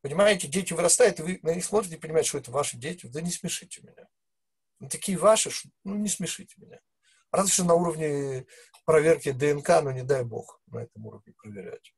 Понимаете, 0.00 0.48
дети 0.48 0.72
вырастают, 0.72 1.20
и 1.20 1.22
вы 1.22 1.40
на 1.42 1.54
них 1.54 1.64
смотрите 1.64 1.96
и 1.96 2.00
понимаете, 2.00 2.30
что 2.30 2.38
это 2.38 2.50
ваши 2.50 2.76
дети. 2.76 3.06
Да 3.06 3.20
не 3.20 3.30
смешите 3.30 3.82
меня. 3.82 4.08
Ну, 4.80 4.88
такие 4.88 5.16
ваши, 5.18 5.50
ну, 5.84 5.94
не 5.94 6.08
смешите 6.08 6.54
меня. 6.56 6.80
Разве 7.32 7.52
что 7.52 7.64
на 7.64 7.74
уровне 7.74 8.46
проверки 8.84 9.32
ДНК, 9.32 9.68
но 9.82 9.90
не 9.90 10.02
дай 10.02 10.24
бог 10.24 10.60
на 10.68 10.78
этом 10.78 11.06
уровне 11.06 11.34
проверять. 11.36 11.92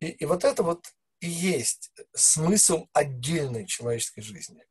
И, 0.00 0.08
и 0.08 0.24
вот 0.24 0.44
это 0.44 0.62
вот 0.62 0.92
и 1.20 1.28
есть 1.28 1.92
смысл 2.14 2.88
отдельной 2.92 3.66
человеческой 3.66 4.22
жизни. 4.22 4.66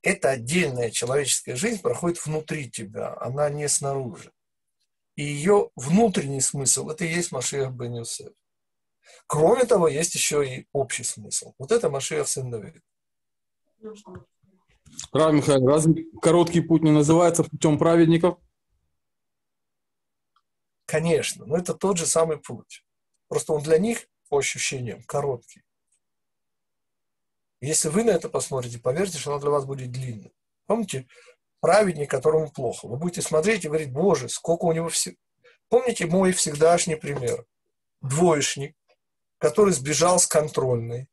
Эта 0.00 0.30
отдельная 0.30 0.90
человеческая 0.90 1.56
жизнь 1.56 1.82
проходит 1.82 2.24
внутри 2.24 2.70
тебя, 2.70 3.16
она 3.20 3.50
не 3.50 3.68
снаружи. 3.68 4.32
И 5.16 5.24
ее 5.24 5.70
внутренний 5.74 6.40
смысл– 6.40 6.88
это 6.90 7.04
и 7.04 7.12
есть 7.12 7.32
Машиах 7.32 7.72
бен. 7.72 8.04
Кроме 9.26 9.64
того, 9.64 9.88
есть 9.88 10.14
еще 10.14 10.46
и 10.46 10.68
общий 10.72 11.02
смысл. 11.02 11.54
Вот 11.58 11.72
это 11.72 11.90
Машиах 11.90 12.28
сын 12.28 12.48
Давид. 12.48 12.80
Рав 15.12 15.32
Михаил, 15.32 15.66
разве 15.66 16.04
короткий 16.20 16.60
путь 16.60 16.82
не 16.82 16.90
называется 16.90 17.44
путем 17.44 17.78
праведников? 17.78 18.38
Конечно, 20.86 21.44
но 21.46 21.56
это 21.56 21.74
тот 21.74 21.98
же 21.98 22.06
самый 22.06 22.38
путь. 22.38 22.84
Просто 23.28 23.52
он 23.52 23.62
для 23.62 23.78
них, 23.78 24.08
по 24.28 24.38
ощущениям, 24.38 25.02
короткий. 25.02 25.62
Если 27.60 27.88
вы 27.88 28.04
на 28.04 28.10
это 28.10 28.28
посмотрите, 28.28 28.78
поверьте, 28.78 29.18
что 29.18 29.32
оно 29.32 29.40
для 29.40 29.50
вас 29.50 29.64
будет 29.64 29.90
длинным. 29.90 30.32
Помните, 30.66 31.06
праведник, 31.60 32.10
которому 32.10 32.50
плохо. 32.50 32.86
Вы 32.86 32.96
будете 32.96 33.22
смотреть 33.22 33.64
и 33.64 33.68
говорить, 33.68 33.92
боже, 33.92 34.28
сколько 34.28 34.64
у 34.64 34.72
него 34.72 34.88
всего. 34.88 35.16
Помните 35.68 36.06
мой 36.06 36.32
всегдашний 36.32 36.96
пример? 36.96 37.44
Двоечник, 38.00 38.76
который 39.38 39.72
сбежал 39.72 40.18
с 40.18 40.26
контрольной, 40.26 41.08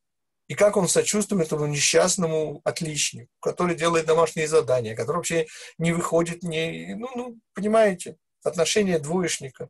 и 0.48 0.54
как 0.54 0.78
он 0.78 0.88
сочувствует 0.88 1.48
этому 1.48 1.66
несчастному 1.66 2.62
отличнику, 2.64 3.32
который 3.40 3.76
делает 3.76 4.06
домашние 4.06 4.48
задания, 4.48 4.96
который 4.96 5.18
вообще 5.18 5.48
не 5.78 5.92
выходит, 5.92 6.44
не, 6.44 6.96
ну, 6.96 7.10
ну, 7.16 7.40
понимаете, 7.54 8.18
отношение 8.44 9.00
двоечника 9.00 9.70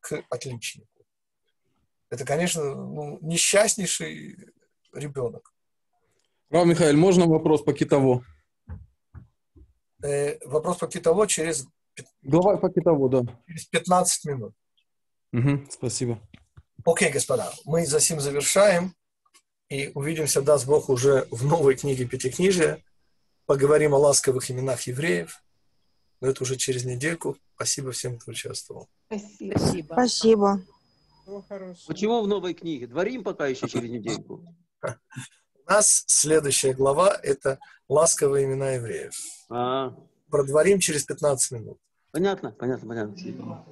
к 0.00 0.22
отличнику. 0.28 0.88
Это, 2.10 2.24
конечно, 2.24 2.62
ну, 2.62 3.18
несчастнейший 3.20 4.36
ребенок. 4.92 5.52
Рав 6.50 6.66
Михаил, 6.66 6.96
можно 6.96 7.26
вопрос 7.26 7.62
по 7.62 7.72
Китово? 7.72 8.24
Э, 10.02 10.38
вопрос 10.44 10.78
по 10.78 10.86
Китово 10.86 11.26
через... 11.26 11.66
Глава 12.22 12.56
по 12.58 12.68
Китово, 12.68 13.08
да. 13.08 13.42
Через 13.46 13.66
15 13.66 14.24
минут. 14.26 14.54
Угу, 15.32 15.66
спасибо. 15.70 16.20
Окей, 16.84 17.10
господа, 17.10 17.52
мы 17.64 17.84
за 17.84 18.00
сим 18.00 18.20
завершаем. 18.20 18.94
И 19.68 19.90
увидимся, 19.94 20.42
даст 20.42 20.66
Бог, 20.66 20.88
уже 20.88 21.26
в 21.30 21.44
новой 21.44 21.74
книге 21.74 22.06
Пятикнижия. 22.06 22.82
Поговорим 23.46 23.94
о 23.94 23.98
ласковых 23.98 24.50
именах 24.50 24.82
евреев. 24.82 25.42
Но 26.20 26.28
это 26.28 26.44
уже 26.44 26.56
через 26.56 26.84
недельку. 26.84 27.36
Спасибо 27.56 27.90
всем, 27.90 28.18
кто 28.18 28.30
участвовал. 28.30 28.88
Спасибо. 29.06 29.92
Спасибо. 29.92 30.62
Почему 31.86 32.22
в 32.22 32.28
новой 32.28 32.54
книге? 32.54 32.86
Дворим 32.86 33.24
пока 33.24 33.48
еще 33.48 33.68
через 33.68 33.90
недельку. 33.90 34.44
У 34.82 35.70
нас 35.70 36.04
следующая 36.06 36.72
глава– 36.72 37.18
это 37.22 37.58
ласковые 37.88 38.46
имена 38.46 38.72
евреев. 38.72 39.14
А-а-а. 39.48 39.96
Продворим 40.30 40.78
через 40.78 41.04
15 41.04 41.50
минут. 41.52 41.78
Понятно, 42.12 42.52
понятно, 42.52 42.88
понятно. 42.88 43.66